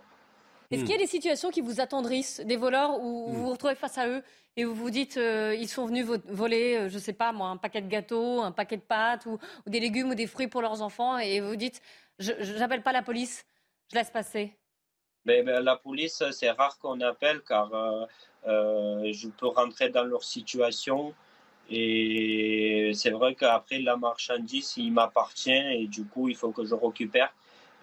Est-ce 0.70 0.82
qu'il 0.82 0.92
y 0.92 0.96
a 0.96 0.98
des 0.98 1.08
situations 1.08 1.50
qui 1.50 1.62
vous 1.62 1.80
attendrissent, 1.80 2.42
des 2.42 2.58
voleurs 2.58 3.00
où 3.00 3.28
vous 3.28 3.38
mm. 3.38 3.42
vous 3.42 3.52
retrouvez 3.52 3.76
face 3.76 3.98
à 3.98 4.08
eux 4.08 4.24
et 4.56 4.64
vous 4.64 4.74
vous 4.74 4.90
dites, 4.90 5.18
ils 5.18 5.68
sont 5.68 5.86
venus 5.86 6.06
voler, 6.06 6.90
je 6.90 6.98
sais 6.98 7.14
pas 7.14 7.32
moi, 7.32 7.50
un 7.50 7.58
paquet 7.58 7.82
de 7.82 7.88
gâteaux, 7.88 8.42
un 8.42 8.52
paquet 8.52 8.78
de 8.78 8.82
pâtes 8.82 9.28
ou, 9.28 9.38
ou, 9.66 9.70
des 9.70 9.80
légumes 9.80 10.10
ou 10.10 10.16
des 10.16 10.26
fruits 10.26 10.48
pour 10.48 10.62
leurs 10.62 10.82
enfants 10.82 11.20
et 11.20 11.42
vous 11.42 11.56
dites, 11.56 11.82
je 12.18 12.58
n'appelle 12.58 12.82
pas 12.82 12.92
la 12.92 13.04
police, 13.04 13.46
je 13.92 13.98
laisse 13.98 14.10
passer. 14.10 14.58
Mais, 15.28 15.44
la 15.44 15.76
police, 15.76 16.24
c'est 16.32 16.52
rare 16.52 16.78
qu'on 16.80 17.02
appelle 17.02 17.42
car 17.48 17.70
je 18.46 19.28
peux 19.30 19.48
rentrer 19.48 19.90
dans 19.90 20.06
leur 20.06 20.24
situation. 20.24 21.14
Et 21.70 22.92
c'est 22.94 23.10
vrai 23.10 23.36
qu'après, 23.36 23.80
la 23.80 23.98
marchandise, 23.98 24.76
il 24.78 24.94
m'appartient 24.94 25.52
et 25.52 25.88
du 25.88 26.06
coup, 26.06 26.30
il 26.30 26.36
faut 26.36 26.52
que 26.52 26.66
je 26.66 26.74
récupère. 26.74 27.34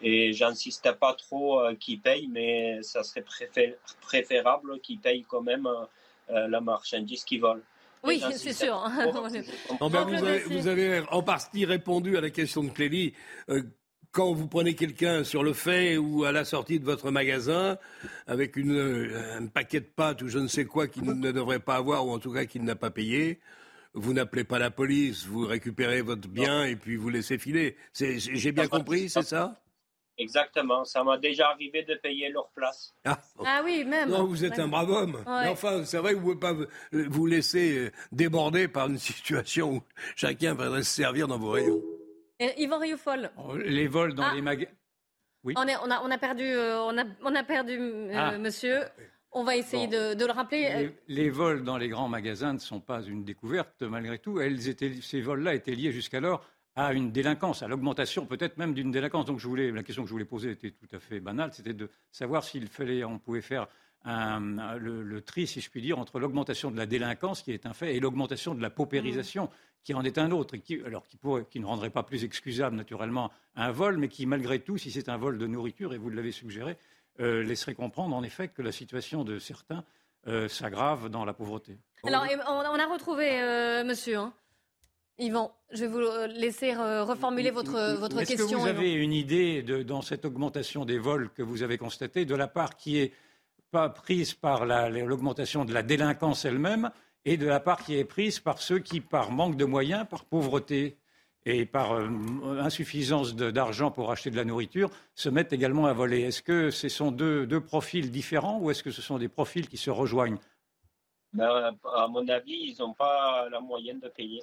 Et 0.03 0.33
j'insiste 0.33 0.91
pas 0.93 1.15
trop 1.15 1.61
euh, 1.61 1.75
qu'ils 1.75 2.01
payent, 2.01 2.29
mais 2.29 2.83
ça 2.83 3.03
serait 3.03 3.25
préférable 4.01 4.81
qu'ils 4.81 4.99
payent 4.99 5.25
quand 5.27 5.41
même 5.41 5.69
euh, 6.31 6.49
la 6.49 6.61
marchandise 6.61 7.25
qu'ils 7.25 7.41
volent. 7.41 7.63
Oui, 8.03 8.23
c'est 8.33 8.53
sûr. 8.53 8.87
vous, 10.49 10.69
avez, 10.69 11.03
en 11.11 11.23
partie 11.23 11.65
répondu 11.65 12.17
à 12.17 12.21
la 12.21 12.31
question 12.31 12.65
de 12.65 12.71
Clélie. 12.71 13.15
Euh, 13.49 13.63
quand 14.15 14.33
vous 14.33 14.47
prenez 14.47 14.75
quelqu'un 14.75 15.25
sur 15.25 15.43
le 15.43 15.53
fait 15.53 15.99
ou 15.99 16.25
à 16.25 16.31
la 16.31 16.45
sortie 16.45 16.79
de 16.79 16.85
votre 16.85 17.11
magasin 17.11 17.77
avec 18.29 18.57
une, 18.57 19.11
un 19.37 19.47
paquet 19.47 19.81
de 19.81 19.87
pâtes 19.87 20.23
ou 20.23 20.29
je 20.29 20.39
ne 20.39 20.47
sais 20.47 20.65
quoi 20.65 20.87
qu'il 20.87 21.05
ne 21.05 21.33
devrait 21.33 21.59
pas 21.59 21.75
avoir 21.75 22.07
ou 22.07 22.13
en 22.13 22.21
tout 22.21 22.33
cas 22.33 22.45
qu'il 22.45 22.63
n'a 22.63 22.77
pas 22.77 22.91
payé, 22.91 23.41
vous 23.93 24.13
n'appelez 24.13 24.45
pas 24.45 24.61
la 24.61 24.71
police, 24.71 25.27
vous 25.27 25.45
récupérez 25.45 26.01
votre 26.01 26.29
bien 26.29 26.65
et 26.65 26.77
puis 26.77 26.95
vous 26.95 27.09
laissez 27.09 27.39
filer. 27.39 27.77
J'ai 27.93 28.53
bien 28.53 28.69
compris, 28.69 29.09
c'est 29.09 29.23
ça? 29.23 29.61
Exactement, 30.17 30.85
ça 30.85 31.03
m'a 31.03 31.19
déjà 31.19 31.49
arrivé 31.49 31.83
de 31.83 31.97
payer 31.97 32.29
leur 32.29 32.49
place. 32.51 32.95
Ah, 33.05 33.21
ah 33.45 33.63
oui, 33.65 33.83
même. 33.83 34.11
Non, 34.11 34.27
vous 34.27 34.45
êtes 34.45 34.61
un 34.61 34.69
brave 34.69 34.91
homme. 34.91 35.25
Mais 35.27 35.49
enfin, 35.49 35.85
c'est 35.85 35.99
vrai 35.99 36.13
que 36.15 36.21
vous 36.21 36.35
ne 36.35 36.39
pouvez 36.39 36.55
pas 36.55 36.67
vous 36.93 37.27
laisser 37.27 37.79
euh, 37.79 37.91
déborder 38.13 38.69
par 38.69 38.87
une 38.87 38.99
situation 39.11 39.73
où 39.73 39.83
chacun 40.15 40.55
va 40.55 40.71
se 40.77 40.83
servir 40.83 41.27
dans 41.27 41.39
vos 41.39 41.51
rayons. 41.51 41.83
Et 42.41 42.63
Yvan 42.63 42.79
Rioufol. 42.79 43.31
Oh, 43.37 43.57
les 43.57 43.87
vols 43.87 44.15
dans 44.15 44.25
ah. 44.25 44.35
les 44.35 44.43
magasins. 44.43 44.71
Oui. 45.45 45.55
On, 45.57 45.63
on, 45.63 45.91
a, 45.91 46.03
on, 46.03 46.11
a, 46.11 46.19
perdu, 46.19 46.45
euh, 46.45 46.81
on, 46.81 46.97
a, 46.99 47.05
on 47.23 47.35
a 47.35 47.45
perdu 47.45 47.79
euh, 47.79 48.13
ah. 48.15 48.39
monsieur. 48.39 48.81
On 49.31 49.45
va 49.45 49.57
essayer 49.57 49.89
de, 49.89 50.25
le 50.25 50.33
rappeler. 50.33 50.95
Les, 51.09 51.29
vols 51.29 51.65
dans 51.65 51.77
les 51.77 51.89
grands 51.89 52.09
magasins 52.09 52.53
ne 52.53 52.59
sont 52.59 52.81
pas 52.81 53.03
une 53.03 53.25
découverte, 53.25 53.83
malgré 53.83 54.19
tout. 54.19 54.41
Elles 54.41 54.69
étaient, 54.69 54.93
ces 55.03 55.21
vols-là 55.21 55.55
étaient 55.55 55.75
liés 55.75 55.91
jusqu'alors 55.91 56.47
à 56.77 56.93
une 56.93 57.11
délinquance, 57.11 57.63
à 57.63 57.69
l'augmentation 57.69 58.27
peut-être 58.27 58.59
même 58.59 58.75
d'une 58.75 58.93
délinquance. 58.93 59.27
Donc 59.27 59.41
je 59.41 59.49
voulais, 59.49 59.73
la 59.73 59.83
question 59.83 60.03
que 60.03 60.09
je 60.09 60.13
voulais 60.13 60.25
poser 60.25 60.53
était 60.53 60.71
tout 60.71 60.89
à 60.93 61.01
fait 61.01 61.19
banale, 61.19 61.53
c'était 61.53 61.73
de 61.73 61.91
savoir 62.13 62.45
s'il 62.45 62.69
fallait, 62.69 63.05
on 63.05 63.19
pouvait 63.19 63.43
faire 63.43 63.67
le, 64.05 65.21
tri, 65.21 65.47
si 65.47 65.61
je 65.61 65.71
puis 65.71 65.81
dire, 65.81 65.99
entre 65.99 66.19
l'augmentation 66.19 66.71
de 66.71 66.77
la 66.77 66.87
délinquance, 66.87 67.43
qui 67.43 67.53
est 67.53 67.67
un 67.67 67.73
fait, 67.73 67.97
et 67.97 68.01
l'augmentation 68.01 68.55
de 68.55 68.63
la 68.63 68.71
paupérisation, 68.71 69.51
qui 69.85 69.95
en 69.95 70.03
est 70.03 70.19
un 70.19 70.31
autre, 70.31 70.55
et 70.55 70.61
qui, 70.61 70.81
alors 70.85 71.07
qui, 71.07 71.19
qui 71.51 71.61
ne 71.61 71.67
rendrait 71.67 71.91
pas 71.91 72.03
plus 72.03 72.25
excusable 72.25 72.75
naturellement 72.75 73.31
un 73.55 73.71
vol, 73.71 73.99
mais 73.99 74.09
qui 74.09 74.27
malgré 74.27 74.59
tout, 74.59 74.79
si 74.79 74.91
c'est 74.91 75.09
un 75.09 75.19
vol 75.19 75.39
de 75.39 75.47
nourriture, 75.47 75.93
et 75.93 75.99
vous 75.99 76.11
l'avez 76.11 76.33
suggéré, 76.33 76.77
euh, 77.21 77.45
laisserait 77.45 77.75
comprendre 77.75 78.17
en 78.17 78.23
effet 78.25 78.49
que 78.49 78.63
la 78.63 78.73
situation 78.73 79.23
de 79.23 79.39
certains 79.39 79.85
euh, 80.27 80.49
s'aggrave 80.49 81.11
dans 81.11 81.25
la 81.25 81.35
pauvreté. 81.35 81.79
Alors, 82.03 82.25
on, 82.49 82.79
a 82.79 82.87
retrouvé 82.87 83.41
euh, 83.41 83.85
monsieur. 83.85 84.17
Hein. 84.17 84.33
Yvan, 85.19 85.55
je 85.71 85.85
vais 85.85 85.87
vous 85.87 86.01
laisser 86.35 86.75
reformuler 86.75 87.53
votre, 87.53 87.95
votre 88.01 88.19
question. 88.19 88.47
Est-ce 88.47 88.53
que 88.53 88.59
vous 88.59 88.67
avez 88.67 88.93
une 88.95 89.13
idée 89.13 89.63
de, 89.63 89.85
dans 89.85 90.03
cette 90.03 90.25
augmentation 90.25 90.85
des 90.85 90.99
vols 90.99 91.31
que 91.31 91.43
vous 91.43 91.63
avez 91.63 91.79
constatée, 91.79 92.25
de 92.25 92.35
la 92.35 92.49
part 92.49 92.77
qui 92.77 92.99
est 92.99 93.13
pas 93.71 93.89
prise 93.91 94.35
par 94.35 94.67
l'augmentation 94.67 95.65
de 95.65 95.73
la 95.73 95.85
délinquance 95.85 96.45
elle-même 96.45 96.91
et 97.25 97.37
de 97.37 97.47
la 97.47 97.61
part 97.61 97.83
qui 97.83 97.97
est 97.97 98.05
prise 98.05 98.39
par 98.41 98.59
ceux 98.59 98.79
qui, 98.79 99.01
par 99.01 99.31
manque 99.31 99.57
de 99.57 99.65
moyens, 99.65 100.07
par 100.09 100.25
pauvreté, 100.25 100.99
et 101.47 101.67
par 101.67 101.93
euh, 101.93 102.09
insuffisance 102.61 103.35
d'argent 103.35 103.91
pour 103.91 104.11
acheter 104.11 104.31
de 104.31 104.37
la 104.37 104.45
nourriture, 104.45 104.91
se 105.15 105.29
mettent 105.29 105.53
également 105.53 105.87
à 105.87 105.93
voler. 105.93 106.23
Est-ce 106.23 106.43
que 106.43 106.71
ce 106.71 106.89
sont 106.89 107.11
deux, 107.11 107.61
profils 107.61 108.11
différents 108.11 108.59
ou 108.59 108.71
est-ce 108.71 108.83
que 108.83 108.91
ce 108.91 109.03
sont 109.03 109.19
des 109.19 109.29
profils 109.29 109.69
qui 109.69 109.77
se 109.77 109.91
rejoignent? 109.91 110.39
Ben, 111.33 111.77
À 111.95 112.07
mon 112.09 112.27
avis, 112.29 112.73
ils 112.73 112.77
n'ont 112.79 112.95
pas 112.95 113.49
la 113.51 113.61
moyenne 113.61 114.01
de 114.01 114.09
payer. 114.09 114.43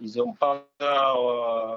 Ils 0.00 0.16
n'ont 0.16 0.32
pas, 0.32 0.64
euh, 0.80 1.76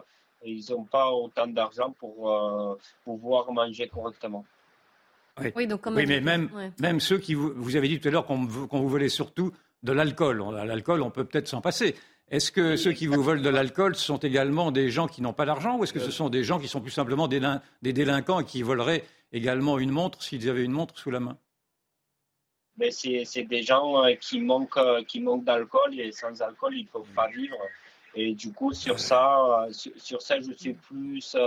pas 0.91 1.11
autant 1.11 1.47
d'argent 1.47 1.91
pour 1.91 2.29
euh, 2.29 2.77
pouvoir 3.03 3.51
manger 3.51 3.87
correctement. 3.87 4.45
Oui, 5.53 5.67
donc 5.67 5.85
oui 5.87 6.05
mais 6.07 6.21
même, 6.21 6.49
même 6.79 7.01
ceux 7.01 7.17
qui 7.17 7.33
vous, 7.33 7.51
vous 7.57 7.75
avez 7.75 7.89
dit 7.89 7.99
tout 7.99 8.07
à 8.07 8.11
l'heure 8.11 8.25
qu'on 8.25 8.45
vous 8.45 8.87
volait 8.87 9.09
surtout 9.09 9.51
de 9.85 9.91
l'alcool. 9.93 10.43
L'alcool, 10.65 11.01
on 11.01 11.11
peut 11.11 11.23
peut-être 11.23 11.47
s'en 11.47 11.61
passer. 11.61 11.95
Est-ce 12.29 12.51
que 12.51 12.75
ceux 12.75 12.91
qui 12.91 13.05
vous 13.05 13.21
volent 13.21 13.41
de 13.41 13.49
l'alcool 13.49 13.95
sont 13.95 14.17
également 14.17 14.71
des 14.71 14.89
gens 14.89 15.07
qui 15.07 15.21
n'ont 15.21 15.33
pas 15.33 15.45
d'argent 15.45 15.77
ou 15.77 15.83
est-ce 15.83 15.93
que 15.93 15.99
ce 15.99 16.09
sont 16.09 16.29
des 16.29 16.43
gens 16.43 16.59
qui 16.59 16.67
sont 16.67 16.81
plus 16.81 16.91
simplement 16.91 17.27
des, 17.27 17.39
délinquants 17.93 18.39
et 18.39 18.45
qui 18.45 18.63
voleraient 18.63 19.03
également 19.31 19.77
une 19.77 19.91
montre 19.91 20.23
s'ils 20.23 20.49
avaient 20.49 20.63
une 20.63 20.71
montre 20.71 20.97
sous 20.97 21.11
la 21.11 21.19
main? 21.19 21.37
Mais 22.77 22.89
c'est 22.91 23.43
des 23.43 23.61
gens 23.61 24.03
euh, 24.03 24.15
qui 24.15 24.41
manquent, 24.41 24.77
euh, 24.77 25.03
qui 25.03 25.21
manquent 25.21 25.45
d'alcool 25.45 25.97
et 25.97 26.11
sans 26.11 26.41
alcool, 26.41 26.75
ils 26.75 26.83
ne 26.83 26.89
peuvent 26.89 27.13
pas 27.15 27.27
vivre. 27.29 27.55
Et 28.15 28.33
du 28.33 28.51
coup, 28.51 28.73
sur 28.73 28.99
ça, 28.99 29.63
euh, 29.67 29.71
sur, 29.71 30.21
ça 30.21 30.41
je 30.41 30.51
suis 30.51 30.73
plus, 30.73 31.37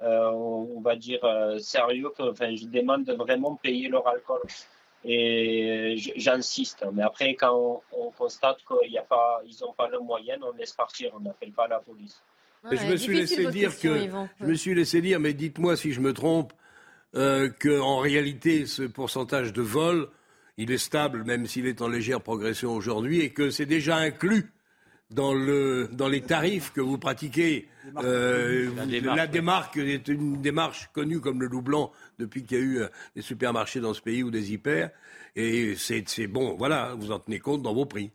on 0.00 0.80
va 0.82 0.96
dire, 0.96 1.20
sérieux. 1.60 2.10
Que, 2.16 2.30
enfin, 2.30 2.54
je 2.54 2.66
demande 2.66 3.04
de 3.04 3.12
vraiment 3.14 3.54
payer 3.54 3.88
leur 3.88 4.06
alcool. 4.06 4.40
Et 5.04 5.94
j'insiste. 6.16 6.84
Mais 6.92 7.02
après, 7.02 7.34
quand 7.34 7.82
on, 7.92 8.10
constate 8.10 8.58
qu'ils 8.66 9.00
n'ont 9.62 9.72
pas 9.72 9.88
le 9.88 9.98
moyen, 10.00 10.36
on 10.42 10.52
laisse 10.56 10.72
partir, 10.72 11.12
on 11.14 11.20
n'appelle 11.20 11.52
pas 11.52 11.66
la 11.68 11.78
police. 11.78 12.20
je 12.70 12.84
me 12.86 12.96
suis 12.96 13.16
laissé 13.16 13.46
dire 13.46 13.78
que 13.78 14.08
je 14.40 14.44
me 14.44 14.54
suis 14.54 14.74
laissé 14.74 15.00
dire, 15.00 15.18
mais 15.18 15.32
dites-moi 15.32 15.76
si 15.76 15.92
je 15.92 16.00
me 16.00 16.12
trompe, 16.12 16.52
euh, 17.16 17.48
qu'en 17.60 17.98
réalité 17.98 18.66
ce 18.66 18.82
pourcentage 18.82 19.54
de 19.54 19.62
vol, 19.62 20.08
il 20.58 20.70
est 20.70 20.78
stable, 20.78 21.24
même 21.24 21.46
s'il 21.46 21.66
est 21.66 21.80
en 21.80 21.88
légère 21.88 22.20
progression 22.20 22.74
aujourd'hui, 22.74 23.20
et 23.20 23.30
que 23.30 23.50
c'est 23.50 23.66
déjà 23.66 23.96
inclus 23.96 24.52
dans, 25.10 25.34
le, 25.34 25.88
dans 25.92 26.08
les 26.08 26.22
tarifs 26.22 26.72
que 26.72 26.80
vous 26.80 26.98
pratiquez. 26.98 27.68
Euh, 27.98 28.70
la, 28.76 29.26
démarque, 29.26 29.76
est 29.78 30.08
une 30.08 30.40
démarche 30.40 30.90
connue 30.92 31.20
comme 31.20 31.40
le 31.40 31.48
loup 31.48 31.62
blanc 31.62 31.92
depuis 32.18 32.44
qu'il 32.44 32.58
y 32.58 32.60
a 32.60 32.64
eu 32.64 32.78
euh, 32.80 32.88
des 33.16 33.22
supermarchés 33.22 33.80
dans 33.80 33.94
ce 33.94 34.00
pays 34.00 34.22
ou 34.22 34.30
des 34.30 34.52
hyper. 34.52 34.90
Et 35.36 35.74
c'est 35.76 36.26
bon, 36.26 36.56
voilà, 36.56 36.94
vous 36.94 37.12
en 37.12 37.18
tenez 37.18 37.38
compte 37.40 37.62
dans 37.62 37.74
vos 37.74 37.86
prix. 37.86 38.10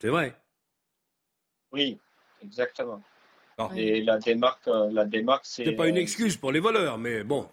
C'est 0.00 0.08
vrai. 0.08 0.34
Oui, 1.72 1.98
exactement. 2.42 3.02
Et 3.76 4.02
la 4.02 4.18
démarque, 4.18 4.66
euh, 4.68 4.90
la 4.92 5.04
démarque, 5.04 5.46
c'est. 5.46 5.64
C'est 5.64 5.72
pas 5.72 5.88
une 5.88 5.96
excuse 5.96 6.36
pour 6.36 6.50
les 6.50 6.60
voleurs, 6.60 6.98
mais 6.98 7.22
bon. 7.22 7.48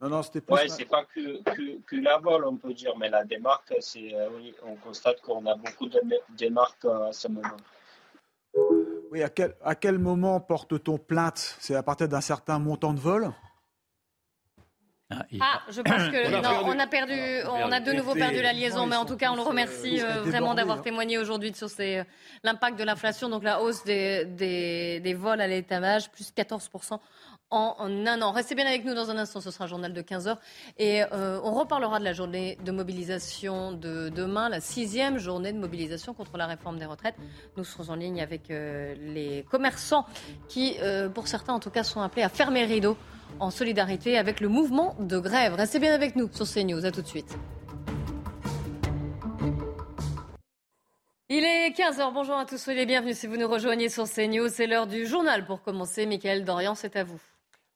Non, 0.00 0.08
non, 0.08 0.22
c'était 0.22 0.40
pas. 0.40 0.54
Ouais, 0.54 0.68
c'est 0.68 0.86
pas 0.86 1.04
que, 1.04 1.42
que, 1.82 1.96
la 1.96 2.16
vol, 2.18 2.46
on 2.46 2.56
peut 2.56 2.72
dire, 2.72 2.96
mais 2.96 3.10
la 3.10 3.24
démarque, 3.24 3.74
c'est, 3.80 4.14
euh, 4.14 4.30
oui, 4.34 4.54
on 4.64 4.74
constate 4.76 5.20
qu'on 5.20 5.44
a 5.44 5.54
beaucoup 5.54 5.88
de 5.88 6.00
démarques 6.30 6.86
à 6.86 7.12
ce 7.12 7.28
moment. 7.28 7.56
Oui, 9.10 9.22
à 9.22 9.28
quel, 9.28 9.54
à 9.62 9.74
quel 9.74 9.98
moment 9.98 10.40
porte-t-on 10.40 10.96
plainte? 10.96 11.56
C'est 11.58 11.74
à 11.74 11.82
partir 11.82 12.08
d'un 12.08 12.22
certain 12.22 12.58
montant 12.58 12.94
de 12.94 13.00
vol? 13.00 13.30
Ah, 15.12 15.26
ah, 15.40 15.62
je 15.68 15.80
pense 15.82 16.08
que 16.08 16.64
on 16.64 16.78
a 16.78 16.86
perdu, 16.86 17.18
on 17.48 17.72
a 17.72 17.80
de 17.80 17.92
nouveau 17.92 18.14
perdu 18.14 18.40
la 18.40 18.52
liaison, 18.52 18.86
mais 18.86 18.94
en 18.94 19.04
tout 19.04 19.16
cas, 19.16 19.32
on 19.32 19.34
le 19.34 19.42
remercie 19.42 20.00
euh, 20.00 20.22
vraiment 20.22 20.54
d'avoir 20.54 20.82
témoigné 20.82 21.18
aujourd'hui 21.18 21.52
sur 21.52 21.66
euh, 21.80 22.04
l'impact 22.44 22.78
de 22.78 22.84
l'inflation, 22.84 23.28
donc 23.28 23.42
la 23.42 23.60
hausse 23.60 23.82
des, 23.82 24.24
des, 24.24 25.00
des 25.00 25.14
vols 25.14 25.40
à 25.40 25.48
l'étalage, 25.48 26.12
plus 26.12 26.30
14 26.30 26.70
en, 27.50 27.74
un 27.80 28.22
an. 28.22 28.32
Restez 28.32 28.54
bien 28.54 28.66
avec 28.66 28.84
nous 28.84 28.94
dans 28.94 29.10
un 29.10 29.18
instant, 29.18 29.40
ce 29.40 29.50
sera 29.50 29.64
un 29.64 29.68
journal 29.68 29.92
de 29.92 30.00
15 30.00 30.28
heures. 30.28 30.38
Et 30.78 31.02
euh, 31.02 31.40
on 31.42 31.52
reparlera 31.52 31.98
de 31.98 32.04
la 32.04 32.12
journée 32.12 32.56
de 32.64 32.70
mobilisation 32.72 33.72
de 33.72 34.08
demain, 34.08 34.48
la 34.48 34.60
sixième 34.60 35.18
journée 35.18 35.52
de 35.52 35.58
mobilisation 35.58 36.14
contre 36.14 36.36
la 36.36 36.46
réforme 36.46 36.78
des 36.78 36.86
retraites. 36.86 37.16
Nous 37.56 37.64
serons 37.64 37.92
en 37.92 37.96
ligne 37.96 38.20
avec 38.20 38.50
euh, 38.50 38.94
les 39.00 39.44
commerçants 39.50 40.06
qui, 40.48 40.76
euh, 40.80 41.08
pour 41.08 41.28
certains 41.28 41.54
en 41.54 41.60
tout 41.60 41.70
cas, 41.70 41.82
sont 41.82 42.00
appelés 42.00 42.22
à 42.22 42.28
fermer 42.28 42.64
rideau 42.64 42.96
en 43.38 43.50
solidarité 43.50 44.18
avec 44.18 44.40
le 44.40 44.48
mouvement 44.48 44.96
de 45.00 45.18
grève. 45.18 45.54
Restez 45.54 45.78
bien 45.78 45.94
avec 45.94 46.16
nous 46.16 46.28
sur 46.32 46.46
CNews. 46.46 46.84
À 46.84 46.90
tout 46.90 47.02
de 47.02 47.06
suite. 47.06 47.36
Il 51.32 51.44
est 51.44 51.70
15h, 51.70 52.12
bonjour 52.12 52.36
à 52.36 52.44
tous, 52.44 52.58
soyez 52.58 52.80
les 52.80 52.86
bienvenus 52.86 53.16
si 53.16 53.28
vous 53.28 53.36
nous 53.36 53.46
rejoignez 53.46 53.88
sur 53.88 54.08
CNews. 54.08 54.48
C'est 54.48 54.66
l'heure 54.66 54.88
du 54.88 55.06
journal 55.06 55.44
pour 55.44 55.62
commencer. 55.62 56.04
Michael 56.04 56.44
Dorian, 56.44 56.74
c'est 56.74 56.96
à 56.96 57.04
vous. 57.04 57.20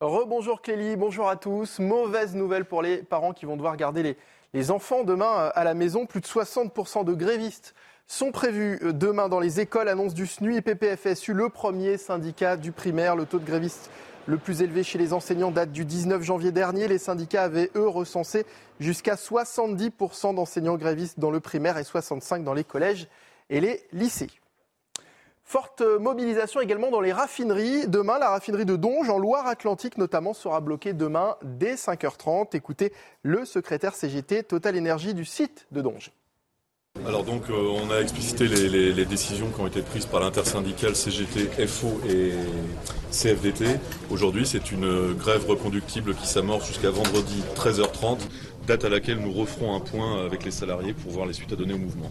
Rebonjour 0.00 0.60
Clélie, 0.60 0.96
bonjour 0.96 1.28
à 1.28 1.36
tous. 1.36 1.78
Mauvaise 1.78 2.34
nouvelle 2.34 2.64
pour 2.64 2.82
les 2.82 2.98
parents 2.98 3.32
qui 3.32 3.46
vont 3.46 3.54
devoir 3.54 3.76
garder 3.76 4.16
les, 4.52 4.70
enfants 4.72 5.04
demain 5.04 5.38
euh, 5.38 5.50
à 5.54 5.62
la 5.62 5.72
maison. 5.74 6.04
Plus 6.04 6.20
de 6.20 6.26
60% 6.26 7.04
de 7.04 7.14
grévistes 7.14 7.76
sont 8.08 8.32
prévus 8.32 8.80
euh, 8.82 8.92
demain 8.92 9.28
dans 9.28 9.38
les 9.38 9.60
écoles, 9.60 9.88
annonce 9.88 10.12
du 10.12 10.26
SNU 10.26 10.56
et 10.56 10.62
PPFSU, 10.62 11.32
le 11.32 11.48
premier 11.48 11.96
syndicat 11.96 12.56
du 12.56 12.72
primaire. 12.72 13.14
Le 13.14 13.24
taux 13.24 13.38
de 13.38 13.46
grévistes 13.46 13.88
le 14.26 14.36
plus 14.36 14.62
élevé 14.62 14.82
chez 14.82 14.98
les 14.98 15.12
enseignants 15.12 15.52
date 15.52 15.70
du 15.70 15.84
19 15.84 16.22
janvier 16.22 16.50
dernier. 16.50 16.88
Les 16.88 16.98
syndicats 16.98 17.44
avaient, 17.44 17.70
eux, 17.76 17.86
recensé 17.86 18.46
jusqu'à 18.80 19.14
70% 19.14 20.34
d'enseignants 20.34 20.76
grévistes 20.76 21.20
dans 21.20 21.30
le 21.30 21.38
primaire 21.38 21.78
et 21.78 21.82
65% 21.82 22.42
dans 22.42 22.54
les 22.54 22.64
collèges 22.64 23.06
et 23.48 23.60
les 23.60 23.84
lycées. 23.92 24.30
Forte 25.46 25.82
mobilisation 26.00 26.62
également 26.62 26.90
dans 26.90 27.02
les 27.02 27.12
raffineries. 27.12 27.86
Demain, 27.86 28.18
la 28.18 28.30
raffinerie 28.30 28.64
de 28.64 28.76
Donge, 28.76 29.10
en 29.10 29.18
Loire-Atlantique 29.18 29.98
notamment, 29.98 30.32
sera 30.32 30.60
bloquée 30.60 30.94
demain 30.94 31.36
dès 31.42 31.74
5h30. 31.74 32.56
Écoutez 32.56 32.92
le 33.22 33.44
secrétaire 33.44 33.94
CGT 33.94 34.44
Total 34.44 34.74
Énergie 34.74 35.12
du 35.12 35.26
site 35.26 35.66
de 35.70 35.82
Donge. 35.82 36.12
Alors 37.06 37.24
donc 37.24 37.50
euh, 37.50 37.54
on 37.54 37.90
a 37.90 38.00
explicité 38.00 38.46
les, 38.46 39.04
décisions 39.04 39.50
qui 39.50 39.60
ont 39.60 39.66
été 39.66 39.82
prises 39.82 40.06
par 40.06 40.20
l'intersyndicale 40.20 40.94
CGT, 40.94 41.66
FO 41.66 42.00
et 42.08 42.32
CFDT. 43.10 43.66
Aujourd'hui 44.10 44.46
c'est 44.46 44.70
une 44.70 45.12
grève 45.12 45.44
reconductible 45.46 46.14
qui 46.14 46.26
s'amorce 46.26 46.68
jusqu'à 46.68 46.90
vendredi 46.90 47.42
13h30, 47.56 48.18
date 48.66 48.84
à 48.84 48.88
laquelle 48.88 49.18
nous 49.18 49.32
referons 49.32 49.74
un 49.74 49.80
point 49.80 50.24
avec 50.24 50.44
les 50.44 50.52
salariés 50.52 50.94
pour 50.94 51.10
voir 51.10 51.26
les 51.26 51.32
suites 51.32 51.52
à 51.52 51.56
donner 51.56 51.74
au 51.74 51.78
mouvement. 51.78 52.10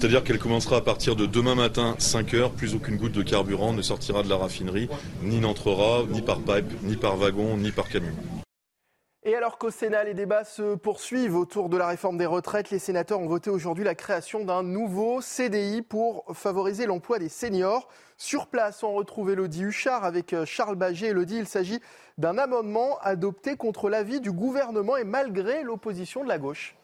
C'est-à-dire 0.00 0.24
qu'elle 0.24 0.38
commencera 0.38 0.78
à 0.78 0.80
partir 0.80 1.14
de 1.14 1.26
demain 1.26 1.54
matin 1.54 1.94
5 1.98 2.32
heures, 2.32 2.52
plus 2.52 2.74
aucune 2.74 2.96
goutte 2.96 3.12
de 3.12 3.22
carburant 3.22 3.74
ne 3.74 3.82
sortira 3.82 4.22
de 4.22 4.30
la 4.30 4.38
raffinerie, 4.38 4.88
ni 5.22 5.40
n'entrera, 5.40 6.04
ni 6.08 6.22
par 6.22 6.38
pipe, 6.38 6.72
ni 6.84 6.96
par 6.96 7.18
wagon, 7.18 7.58
ni 7.58 7.70
par 7.70 7.86
camion. 7.86 8.14
Et 9.24 9.34
alors 9.34 9.58
qu'au 9.58 9.70
Sénat, 9.70 10.04
les 10.04 10.14
débats 10.14 10.44
se 10.44 10.74
poursuivent 10.74 11.36
autour 11.36 11.68
de 11.68 11.76
la 11.76 11.86
réforme 11.86 12.16
des 12.16 12.24
retraites, 12.24 12.70
les 12.70 12.78
sénateurs 12.78 13.20
ont 13.20 13.26
voté 13.26 13.50
aujourd'hui 13.50 13.84
la 13.84 13.94
création 13.94 14.42
d'un 14.42 14.62
nouveau 14.62 15.20
CDI 15.20 15.82
pour 15.82 16.24
favoriser 16.32 16.86
l'emploi 16.86 17.18
des 17.18 17.28
seniors. 17.28 17.86
Sur 18.16 18.46
place, 18.46 18.82
on 18.82 18.94
retrouve 18.94 19.30
Elodie 19.30 19.64
Huchard 19.64 20.04
avec 20.04 20.32
euh, 20.32 20.46
Charles 20.46 20.76
Baget. 20.76 21.08
Elodie, 21.08 21.36
il 21.36 21.46
s'agit 21.46 21.80
d'un 22.16 22.38
amendement 22.38 22.98
adopté 23.02 23.54
contre 23.56 23.90
l'avis 23.90 24.22
du 24.22 24.32
gouvernement 24.32 24.96
et 24.96 25.04
malgré 25.04 25.62
l'opposition 25.62 26.24
de 26.24 26.28
la 26.28 26.38
gauche. 26.38 26.74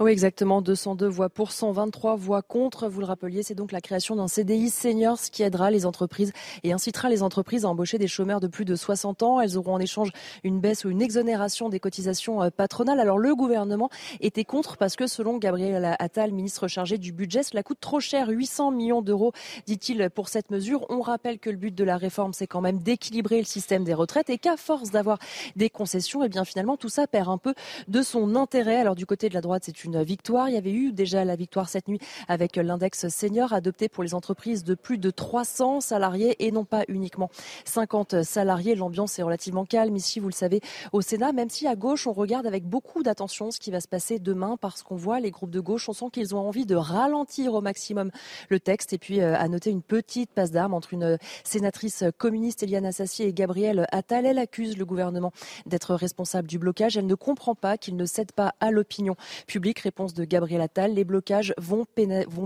Oui, 0.00 0.12
exactement. 0.12 0.62
202 0.62 1.08
voix 1.08 1.28
pour, 1.28 1.50
123 1.50 2.14
voix 2.14 2.40
contre. 2.40 2.88
Vous 2.88 3.00
le 3.00 3.06
rappeliez, 3.06 3.42
c'est 3.42 3.56
donc 3.56 3.72
la 3.72 3.80
création 3.80 4.14
d'un 4.14 4.28
CDI 4.28 4.70
seniors 4.70 5.18
qui 5.32 5.42
aidera 5.42 5.72
les 5.72 5.86
entreprises 5.86 6.32
et 6.62 6.72
incitera 6.72 7.08
les 7.08 7.24
entreprises 7.24 7.64
à 7.64 7.68
embaucher 7.68 7.98
des 7.98 8.06
chômeurs 8.06 8.38
de 8.38 8.46
plus 8.46 8.64
de 8.64 8.76
60 8.76 9.24
ans. 9.24 9.40
Elles 9.40 9.58
auront 9.58 9.74
en 9.74 9.80
échange 9.80 10.10
une 10.44 10.60
baisse 10.60 10.84
ou 10.84 10.90
une 10.90 11.02
exonération 11.02 11.68
des 11.68 11.80
cotisations 11.80 12.40
euh, 12.44 12.50
patronales. 12.50 13.00
Alors 13.00 13.18
le 13.18 13.34
gouvernement 13.34 13.90
était 14.20 14.44
contre 14.44 14.76
parce 14.76 14.94
que 14.94 15.08
selon 15.08 15.36
Gabriel 15.38 15.96
Attal, 15.98 16.30
ministre 16.30 16.68
chargé 16.68 16.96
du 16.96 17.12
budget, 17.12 17.42
cela 17.42 17.64
coûte 17.64 17.80
trop 17.80 17.98
cher, 17.98 18.28
800 18.28 18.70
millions 18.70 19.02
d'euros, 19.02 19.32
dit-il, 19.66 20.10
pour 20.10 20.28
cette 20.28 20.52
mesure. 20.52 20.86
On 20.90 21.00
rappelle 21.00 21.40
que 21.40 21.50
le 21.50 21.56
but 21.56 21.74
de 21.74 21.82
la 21.82 21.96
réforme, 21.96 22.34
c'est 22.34 22.46
quand 22.46 22.60
même 22.60 22.78
d'équilibrer 22.78 23.38
le 23.38 23.46
système 23.46 23.82
des 23.82 23.94
retraites 23.94 24.30
et 24.30 24.38
qu'à 24.38 24.56
force 24.56 24.92
d'avoir 24.92 25.18
des 25.56 25.70
concessions, 25.70 26.22
et 26.22 26.26
eh 26.26 26.28
bien 26.28 26.44
finalement 26.44 26.76
tout 26.76 26.88
ça 26.88 27.08
perd 27.08 27.28
un 27.28 27.38
peu 27.38 27.54
de 27.88 28.00
son 28.02 28.36
intérêt. 28.36 28.76
Alors 28.76 28.94
du 28.94 29.04
côté 29.04 29.28
de 29.28 29.34
la 29.34 29.40
droite, 29.40 29.64
c'est 29.66 29.82
une 29.82 29.87
une 29.88 30.02
victoire. 30.02 30.48
Il 30.48 30.54
y 30.54 30.58
avait 30.58 30.72
eu 30.72 30.92
déjà 30.92 31.24
la 31.24 31.34
victoire 31.34 31.68
cette 31.68 31.88
nuit 31.88 31.98
avec 32.28 32.56
l'index 32.56 33.08
senior 33.08 33.52
adopté 33.52 33.88
pour 33.88 34.04
les 34.04 34.14
entreprises 34.14 34.64
de 34.64 34.74
plus 34.74 34.98
de 34.98 35.10
300 35.10 35.80
salariés 35.80 36.36
et 36.46 36.52
non 36.52 36.64
pas 36.64 36.84
uniquement 36.88 37.30
50 37.64 38.22
salariés. 38.22 38.74
L'ambiance 38.74 39.18
est 39.18 39.22
relativement 39.22 39.64
calme 39.64 39.96
ici, 39.96 40.20
vous 40.20 40.28
le 40.28 40.34
savez, 40.34 40.60
au 40.92 41.00
Sénat, 41.00 41.32
même 41.32 41.48
si 41.48 41.66
à 41.66 41.74
gauche, 41.74 42.06
on 42.06 42.12
regarde 42.12 42.46
avec 42.46 42.64
beaucoup 42.64 43.02
d'attention 43.02 43.50
ce 43.50 43.58
qui 43.58 43.70
va 43.70 43.80
se 43.80 43.88
passer 43.88 44.18
demain 44.18 44.56
parce 44.60 44.82
qu'on 44.82 44.96
voit 44.96 45.20
les 45.20 45.30
groupes 45.30 45.50
de 45.50 45.60
gauche, 45.60 45.88
on 45.88 45.92
sent 45.92 46.06
qu'ils 46.12 46.34
ont 46.34 46.40
envie 46.40 46.66
de 46.66 46.76
ralentir 46.76 47.54
au 47.54 47.60
maximum 47.60 48.10
le 48.50 48.60
texte 48.60 48.92
et 48.92 48.98
puis 48.98 49.20
euh, 49.20 49.36
à 49.36 49.48
noter 49.48 49.70
une 49.70 49.82
petite 49.82 50.30
passe 50.30 50.50
d'armes 50.50 50.74
entre 50.74 50.92
une 50.92 51.18
sénatrice 51.44 52.04
communiste, 52.18 52.62
Eliane 52.62 52.86
Assassi, 52.86 53.22
et 53.22 53.32
Gabrielle 53.32 53.86
Attal. 53.90 54.26
Elle 54.26 54.38
accuse 54.38 54.76
le 54.76 54.84
gouvernement 54.84 55.32
d'être 55.66 55.94
responsable 55.94 56.48
du 56.48 56.58
blocage. 56.58 56.96
Elle 56.96 57.06
ne 57.06 57.14
comprend 57.14 57.54
pas 57.54 57.78
qu'il 57.78 57.96
ne 57.96 58.04
cède 58.04 58.32
pas 58.32 58.54
à 58.60 58.70
l'opinion 58.70 59.16
publique 59.46 59.77
réponse 59.80 60.14
de 60.14 60.24
Gabriel 60.24 60.60
Attal. 60.60 60.94
Les 60.94 61.04
blocages 61.04 61.54
vont, 61.58 61.86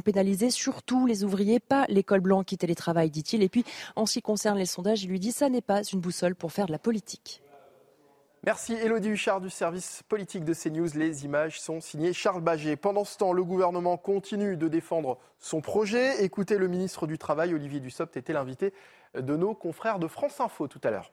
pénaliser 0.05 0.51
surtout 0.51 1.07
les 1.07 1.25
ouvriers, 1.25 1.61
pas 1.61 1.87
l'école 1.89 2.21
blanche 2.21 2.47
qui 2.47 2.57
télétravaille, 2.57 3.11
dit-il. 3.11 3.43
Et 3.43 3.49
puis, 3.49 3.65
en 3.97 4.07
ce 4.07 4.15
qui 4.15 4.23
concerne 4.23 4.59
les 4.59 4.67
sondages, 4.67 5.05
il 5.05 5.11
lui 5.11 5.21
dit 5.21 5.33
ça 5.33 5.49
n'est 5.49 5.61
pas 5.61 5.83
une 5.83 6.01
boussole 6.01 6.35
pour 6.35 6.53
faire 6.53 6.67
de 6.67 6.73
la 6.73 6.79
politique. 6.79 7.43
Merci 8.45 8.73
Elodie 8.73 9.11
Huchard 9.11 9.41
du 9.41 9.51
service 9.51 10.03
politique 10.09 10.45
de 10.45 10.53
CNews. 10.53 10.89
Les 10.97 11.25
images 11.25 11.61
sont 11.61 11.81
signées 11.81 12.13
Charles 12.13 12.43
Baget. 12.43 12.75
Pendant 12.75 13.05
ce 13.05 13.17
temps, 13.17 13.33
le 13.33 13.45
gouvernement 13.45 13.97
continue 13.97 14.57
de 14.57 14.67
défendre 14.67 15.19
son 15.39 15.61
projet. 15.61 16.25
Écoutez, 16.25 16.59
le 16.59 16.67
ministre 16.67 17.07
du 17.07 17.19
Travail, 17.19 17.55
Olivier 17.55 17.79
Dussopt, 17.79 18.17
était 18.17 18.33
l'invité 18.33 18.73
de 19.15 19.37
nos 19.37 19.55
confrères 19.55 20.01
de 20.01 20.09
France 20.09 20.41
Info 20.41 20.67
tout 20.67 20.81
à 20.83 20.91
l'heure. 20.91 21.13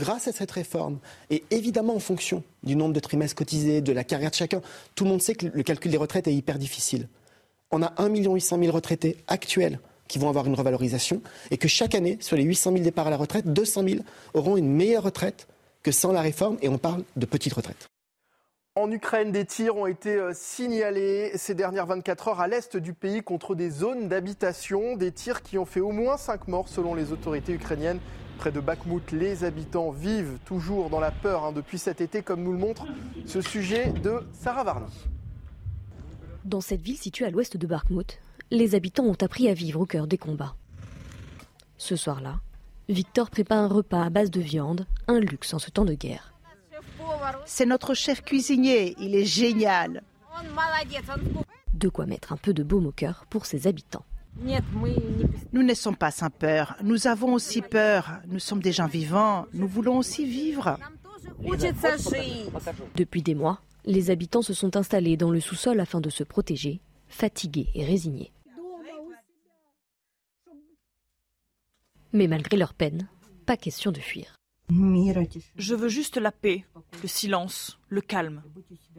Grâce 0.00 0.26
à 0.26 0.32
cette 0.32 0.50
réforme, 0.50 0.98
et 1.30 1.44
évidemment 1.52 1.94
en 1.94 2.00
fonction 2.00 2.42
du 2.64 2.74
nombre 2.74 2.92
de 2.92 2.98
trimestres 2.98 3.36
cotisés, 3.36 3.80
de 3.80 3.92
la 3.92 4.02
carrière 4.02 4.30
de 4.30 4.34
chacun, 4.34 4.60
tout 4.96 5.04
le 5.04 5.10
monde 5.10 5.22
sait 5.22 5.36
que 5.36 5.46
le 5.46 5.62
calcul 5.62 5.92
des 5.92 5.96
retraites 5.96 6.26
est 6.26 6.34
hyper 6.34 6.58
difficile. 6.58 7.08
On 7.70 7.80
a 7.80 7.92
1 7.98 8.08
800 8.08 8.58
000 8.58 8.74
retraités 8.74 9.18
actuels 9.28 9.78
qui 10.08 10.18
vont 10.18 10.28
avoir 10.28 10.46
une 10.46 10.54
revalorisation 10.54 11.22
et 11.52 11.58
que 11.58 11.68
chaque 11.68 11.94
année, 11.94 12.18
sur 12.20 12.36
les 12.36 12.42
800 12.42 12.72
000 12.72 12.82
départs 12.82 13.06
à 13.06 13.10
la 13.10 13.16
retraite, 13.16 13.46
200 13.46 13.82
000 13.88 14.00
auront 14.34 14.56
une 14.56 14.68
meilleure 14.68 15.04
retraite 15.04 15.46
que 15.84 15.92
sans 15.92 16.10
la 16.10 16.22
réforme 16.22 16.56
et 16.60 16.68
on 16.68 16.78
parle 16.78 17.04
de 17.14 17.26
petites 17.26 17.52
retraites. 17.52 17.86
En 18.74 18.90
Ukraine, 18.90 19.30
des 19.30 19.44
tirs 19.44 19.76
ont 19.76 19.86
été 19.86 20.16
euh, 20.16 20.32
signalés 20.34 21.30
ces 21.36 21.54
dernières 21.54 21.86
24 21.86 22.26
heures 22.28 22.40
à 22.40 22.48
l'est 22.48 22.76
du 22.76 22.92
pays 22.92 23.22
contre 23.22 23.54
des 23.54 23.70
zones 23.70 24.08
d'habitation. 24.08 24.96
Des 24.96 25.12
tirs 25.12 25.42
qui 25.42 25.56
ont 25.58 25.64
fait 25.64 25.78
au 25.78 25.92
moins 25.92 26.16
5 26.16 26.48
morts 26.48 26.68
selon 26.68 26.96
les 26.96 27.12
autorités 27.12 27.52
ukrainiennes. 27.52 28.00
Près 28.44 28.52
de 28.52 28.60
Bakhmut, 28.60 29.10
les 29.12 29.42
habitants 29.44 29.90
vivent 29.90 30.38
toujours 30.44 30.90
dans 30.90 31.00
la 31.00 31.10
peur 31.10 31.44
hein, 31.44 31.52
depuis 31.52 31.78
cet 31.78 32.02
été, 32.02 32.20
comme 32.20 32.42
nous 32.42 32.52
le 32.52 32.58
montre 32.58 32.84
ce 33.24 33.40
sujet 33.40 33.90
de 33.90 34.20
Sarah 34.34 34.64
Varny. 34.64 34.92
Dans 36.44 36.60
cette 36.60 36.82
ville 36.82 36.98
située 36.98 37.24
à 37.24 37.30
l'ouest 37.30 37.56
de 37.56 37.66
Bakhmut, 37.66 38.20
les 38.50 38.74
habitants 38.74 39.04
ont 39.04 39.16
appris 39.22 39.48
à 39.48 39.54
vivre 39.54 39.80
au 39.80 39.86
cœur 39.86 40.06
des 40.06 40.18
combats. 40.18 40.56
Ce 41.78 41.96
soir-là, 41.96 42.40
Victor 42.90 43.30
prépare 43.30 43.60
un 43.60 43.66
repas 43.66 44.02
à 44.02 44.10
base 44.10 44.30
de 44.30 44.42
viande, 44.42 44.86
un 45.08 45.20
luxe 45.20 45.54
en 45.54 45.58
ce 45.58 45.70
temps 45.70 45.86
de 45.86 45.94
guerre. 45.94 46.34
C'est 47.46 47.64
notre 47.64 47.94
chef 47.94 48.20
cuisinier, 48.20 48.94
il 48.98 49.14
est 49.14 49.24
génial. 49.24 50.02
De 51.72 51.88
quoi 51.88 52.04
mettre 52.04 52.34
un 52.34 52.36
peu 52.36 52.52
de 52.52 52.62
baume 52.62 52.88
au 52.88 52.92
cœur 52.92 53.24
pour 53.30 53.46
ses 53.46 53.66
habitants. 53.66 54.04
Nous 55.52 55.62
ne 55.62 55.74
sommes 55.74 55.96
pas 55.96 56.10
sans 56.10 56.30
peur. 56.30 56.76
Nous 56.82 57.06
avons 57.06 57.34
aussi 57.34 57.62
peur. 57.62 58.18
Nous 58.26 58.38
sommes 58.38 58.60
des 58.60 58.72
gens 58.72 58.86
vivants. 58.86 59.46
Nous 59.52 59.68
voulons 59.68 59.98
aussi 59.98 60.24
vivre. 60.24 60.78
Depuis 62.96 63.22
des 63.22 63.34
mois, 63.34 63.60
les 63.84 64.10
habitants 64.10 64.42
se 64.42 64.54
sont 64.54 64.76
installés 64.76 65.16
dans 65.16 65.30
le 65.30 65.40
sous-sol 65.40 65.80
afin 65.80 66.00
de 66.00 66.10
se 66.10 66.24
protéger, 66.24 66.80
fatigués 67.08 67.68
et 67.74 67.84
résignés. 67.84 68.32
Mais 72.12 72.28
malgré 72.28 72.56
leur 72.56 72.74
peine, 72.74 73.08
pas 73.46 73.56
question 73.56 73.90
de 73.90 73.98
fuir. 73.98 74.36
Je 74.68 75.74
veux 75.74 75.88
juste 75.88 76.16
la 76.16 76.32
paix, 76.32 76.64
le 77.02 77.08
silence, 77.08 77.78
le 77.88 78.00
calme, 78.00 78.42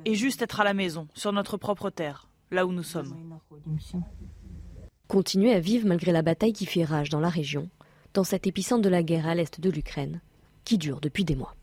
et 0.04 0.16
juste 0.16 0.42
être 0.42 0.60
à 0.60 0.64
la 0.64 0.74
maison, 0.74 1.08
sur 1.14 1.32
notre 1.32 1.58
propre 1.58 1.90
terre, 1.90 2.30
là 2.52 2.66
où 2.66 2.72
nous 2.72 2.84
sommes 2.84 3.40
continuer 5.08 5.54
à 5.54 5.60
vivre 5.60 5.88
malgré 5.88 6.12
la 6.12 6.22
bataille 6.22 6.54
qui 6.54 6.66
fait 6.66 6.84
rage 6.84 7.10
dans 7.10 7.20
la 7.20 7.30
région, 7.30 7.70
dans 8.14 8.24
cet 8.24 8.48
épicentre 8.48 8.82
de 8.82 8.90
la 8.90 9.04
guerre 9.04 9.28
à 9.28 9.36
l'est 9.36 9.60
de 9.60 9.70
l'Ukraine, 9.70 10.22
qui 10.64 10.78
dure 10.78 11.02
depuis 11.02 11.26
des 11.26 11.36
mois. 11.36 11.56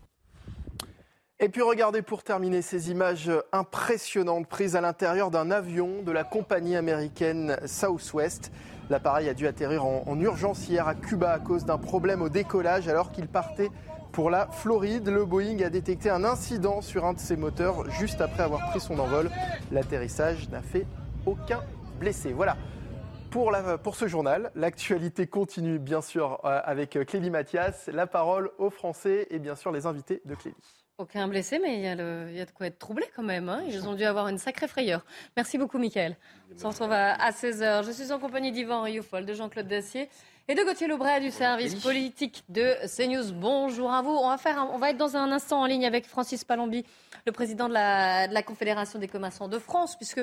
Et 1.41 1.49
puis 1.49 1.63
regardez 1.63 2.03
pour 2.03 2.23
terminer 2.23 2.63
ces 2.63 2.93
images 2.93 3.29
impressionnantes 3.53 4.47
prises 4.47 4.77
à 4.77 4.81
l'intérieur 4.81 5.33
d'un 5.33 5.51
avion 5.51 6.03
de 6.03 6.13
la 6.13 6.23
compagnie 6.23 6.77
américaine 6.77 7.57
Southwest. 7.67 8.53
L'appareil 8.91 9.29
a 9.29 9.35
dû 9.35 9.49
atterrir 9.49 9.85
en, 9.85 10.05
en, 10.07 10.21
urgence 10.21 10.69
hier 10.69 10.87
à 10.87 10.95
Cuba 10.95 11.33
à 11.33 11.41
cause 11.41 11.65
d'un 11.65 11.79
problème 11.79 12.23
au 12.23 12.29
décollage 12.29 12.87
alors 12.87 13.11
qu'il 13.11 13.27
partait 13.27 13.71
pour 14.13 14.31
la 14.31 14.47
Floride. 14.53 15.09
Le 15.09 15.25
Boeing 15.25 15.61
a 15.65 15.71
détecté 15.71 16.11
un 16.11 16.23
incident 16.23 16.81
sur 16.81 17.05
un 17.05 17.15
de 17.15 17.19
ses 17.19 17.37
moteurs 17.37 17.91
juste 17.91 18.21
après 18.21 18.45
avoir 18.45 18.71
pris 18.71 18.81
son 18.81 18.97
envol. 19.01 19.29
L'atterrissage 19.73 20.49
n'a 20.51 20.63
fait 20.63 20.87
aucun 21.27 21.61
blessé. 21.99 22.33
Voilà 22.33 22.57
pour, 23.33 23.51
pour 23.83 23.97
ce 23.97 24.07
journal. 24.07 24.53
L'actualité 24.55 25.27
continue, 25.27 25.79
bien 25.79 26.03
sûr, 26.03 26.39
euh, 26.45 26.61
avec 26.65 26.97
euh, 26.97 27.05
Clélie 27.05 27.31
Mathias. 27.31 27.89
La 27.91 28.07
parole 28.07 28.51
aux 28.59 28.71
Français 28.71 29.27
et 29.31 29.39
bien 29.39 29.57
sûr 29.57 29.73
les 29.73 29.87
invités 29.87 30.21
de 30.27 30.35
Clélie. 30.35 30.55
Aucun 30.99 31.27
blessé, 31.27 31.59
mais 31.59 31.77
il 31.77 31.83
y, 31.83 31.89
a 31.89 31.97
de 31.97 32.51
quoi 32.55 32.67
être 32.67 32.79
troublé 32.79 33.07
quand 33.17 33.23
même. 33.23 33.49
Hein. 33.49 33.63
Ils 33.67 33.89
ont 33.89 33.95
dû 33.95 34.05
avoir 34.05 34.29
une 34.29 34.37
sacrée 34.37 34.69
frayeur. 34.69 35.05
Merci 35.37 35.57
beaucoup, 35.57 35.79
Mickaël. 35.79 36.17
On 36.55 36.59
se 36.59 36.67
retrouve 36.67 36.93
à, 36.93 37.31
16h. 37.31 37.85
Je 37.85 37.91
suis 37.91 38.13
en 38.13 38.19
compagnie 38.19 38.53
d'Yvan 38.53 38.83
Rioufol, 38.83 39.25
de 39.25 39.33
Jean-Claude 39.33 39.67
Dacier 39.67 40.11
et 40.47 40.55
de 40.55 40.63
Gauthier 40.63 40.87
Lebray 40.87 41.23
du 41.23 41.31
service 41.31 41.75
politique 41.77 42.45
de 42.51 42.75
CNews. 42.87 43.33
Bonjour 43.33 43.91
à 43.91 44.03
vous. 44.03 44.11
On 44.11 44.29
va, 44.29 44.37
faire 44.37 44.69
on 44.71 44.79
va 44.79 44.91
être 44.91 44.99
dans 44.99 45.17
un 45.17 45.33
instant 45.33 45.63
en 45.63 45.67
ligne 45.67 45.87
avec 45.87 46.07
Francis 46.07 46.45
Palombi, 46.45 46.85
le 47.27 47.33
président 47.33 47.69
de 47.69 47.75
la, 47.75 48.29
de 48.29 48.35
la 48.35 48.43
Confédération 48.43 48.99
des 48.99 49.09
commerçants 49.09 49.49
de 49.49 49.59
France, 49.59 49.97
puisque 49.97 50.21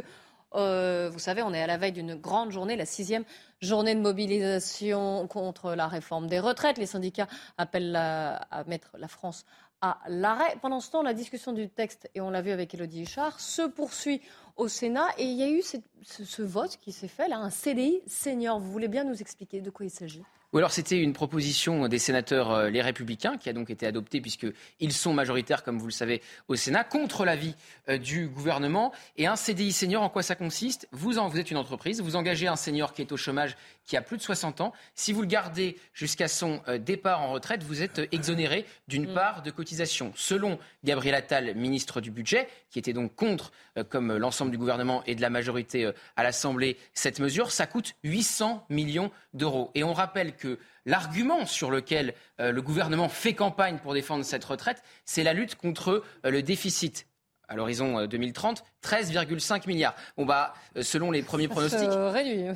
euh, 0.56 1.10
vous 1.12 1.20
savez, 1.20 1.41
on 1.41 1.54
est 1.54 1.62
à 1.62 1.68
la 1.68 1.78
veille 1.78 1.91
d'une 1.91 2.16
grande 2.16 2.52
journée, 2.52 2.76
la 2.76 2.86
sixième 2.86 3.24
journée 3.62 3.95
de 3.95 4.00
mobilisation 4.00 5.28
contre 5.28 5.76
la 5.76 5.88
réforme 5.88 6.28
des 6.28 6.39
retraites. 6.39 6.78
Les 6.78 6.86
syndicats 6.86 7.28
appellent 7.58 7.95
à 7.95 8.64
mettre 8.68 8.91
la 8.97 9.08
France 9.08 9.45
à 9.82 10.00
l'arrêt. 10.08 10.58
Pendant 10.62 10.80
ce 10.80 10.91
temps, 10.91 11.04
la 11.04 11.14
discussion 11.14 11.54
du 11.54 11.70
texte, 11.70 12.10
et 12.16 12.22
on 12.22 12.30
l'a 12.30 12.41
vu 12.41 12.52
avec 12.52 12.74
Elodie 12.74 13.04
Huchard, 13.04 13.39
se 13.39 13.62
poursuit 13.62 14.22
au 14.58 14.68
Sénat 14.68 15.08
et 15.18 15.24
il 15.24 15.38
y 15.38 15.43
a 15.43 15.50
eu 15.50 15.62
ce, 15.62 16.41
vote 16.41 16.78
qui 16.78 16.91
s'est 16.91 17.08
fait 17.08 17.28
là, 17.28 17.38
un 17.38 17.50
CDI 17.50 18.02
senior. 18.08 18.60
Vous 18.60 18.72
voulez 18.72 18.89
bien 18.89 19.04
nous 19.04 19.22
expliquer 19.22 19.62
de 19.62 19.70
quoi 19.70 19.86
il 19.86 19.89
s'agit? 19.89 20.24
Ou 20.52 20.58
alors 20.58 20.72
c'était 20.72 20.97
une 20.97 21.14
proposition 21.14 21.88
des 21.88 22.00
sénateurs 22.00 22.52
euh, 22.52 22.70
Les 22.70 22.82
Républicains 22.82 23.38
qui 23.38 23.50
a 23.50 23.54
donc 23.54 23.70
été 23.70 23.86
adoptée 23.86 24.20
puisqu'ils 24.20 24.93
sont 24.93 25.14
majoritaires, 25.14 25.64
comme 25.64 25.78
vous 25.78 25.86
le 25.86 25.91
savez, 25.91 26.22
au 26.47 26.56
Sénat, 26.56 26.84
contre 26.84 27.24
l'avis 27.24 27.56
euh, 27.88 27.97
du 28.00 28.28
gouvernement. 28.28 28.91
Et 29.18 29.28
un 29.28 29.36
CDI 29.36 29.72
senior, 29.72 30.02
en 30.02 30.10
quoi 30.10 30.24
ça 30.24 30.36
consiste? 30.36 30.88
Vous, 30.91 31.20
en, 31.20 31.28
vous 31.28 31.39
êtes 31.39 31.52
une 31.52 31.58
entreprise, 31.58 32.02
vous 32.02 32.16
engagez 32.16 32.47
un 32.47 32.56
senior 32.56 32.93
qui 32.93 33.02
est 33.02 33.12
au 33.12 33.18
chômage, 33.18 33.56
qui 33.86 33.95
a 33.95 34.02
plus 34.02 34.18
de 34.18 34.24
60 34.24 34.62
ans. 34.62 34.74
Si 34.95 35.14
vous 35.14 35.22
le 35.22 35.28
gardez 35.28 35.78
jusqu'à 35.93 36.28
son 36.28 36.62
euh, 36.68 36.80
départ 36.80 37.22
en 37.22 37.32
retraite, 37.32 37.62
vous 37.62 37.84
êtes 37.84 38.02
exonéré 38.12 38.66
d'une 38.88 39.12
mm. 39.12 39.14
part 39.14 39.43
de 39.43 39.52
cotisation. 39.52 40.12
Selon 40.16 40.58
Gabriel 40.84 41.14
Attal, 41.14 41.54
ministre 41.56 42.02
du 42.02 42.10
Budget, 42.10 42.47
qui 42.72 42.80
était 42.80 42.93
donc 42.93 43.16
contre, 43.16 43.52
comme 43.89 44.16
l'ensemble 44.18 44.52
du 44.52 44.58
gouvernement 44.58 45.04
et 45.06 45.16
de 45.16 45.22
la 45.22 45.30
majorité 45.30 45.91
à 46.16 46.24
l'Assemblée, 46.24 46.78
cette 46.93 47.20
mesure, 47.20 47.52
ça 47.52 47.66
coûte 47.66 47.95
800 48.04 48.66
millions 48.70 49.12
d'euros. 49.34 49.72
Et 49.76 49.84
on 49.84 49.93
rappelle 49.93 50.34
que 50.40 50.58
l'argument 50.86 51.46
sur 51.46 51.70
lequel 51.70 52.14
euh, 52.40 52.52
le 52.52 52.62
gouvernement 52.62 53.10
fait 53.10 53.34
campagne 53.34 53.78
pour 53.78 53.94
défendre 53.94 54.26
cette 54.26 54.46
retraite, 54.46 54.82
c'est 55.06 55.24
la 55.24 55.34
lutte 55.34 55.56
contre 55.56 56.04
euh, 56.26 56.32
le 56.32 56.42
déficit 56.42 57.06
à 57.50 57.56
l'horizon 57.56 58.06
2030, 58.06 58.64
euh, 58.64 58.88
13,5 58.88 59.68
milliards. 59.68 59.95
Bon 60.18 60.26
bah, 60.26 60.54
selon 60.82 61.12
les 61.12 61.22
premiers 61.24 61.47
pronostics, 61.47 61.89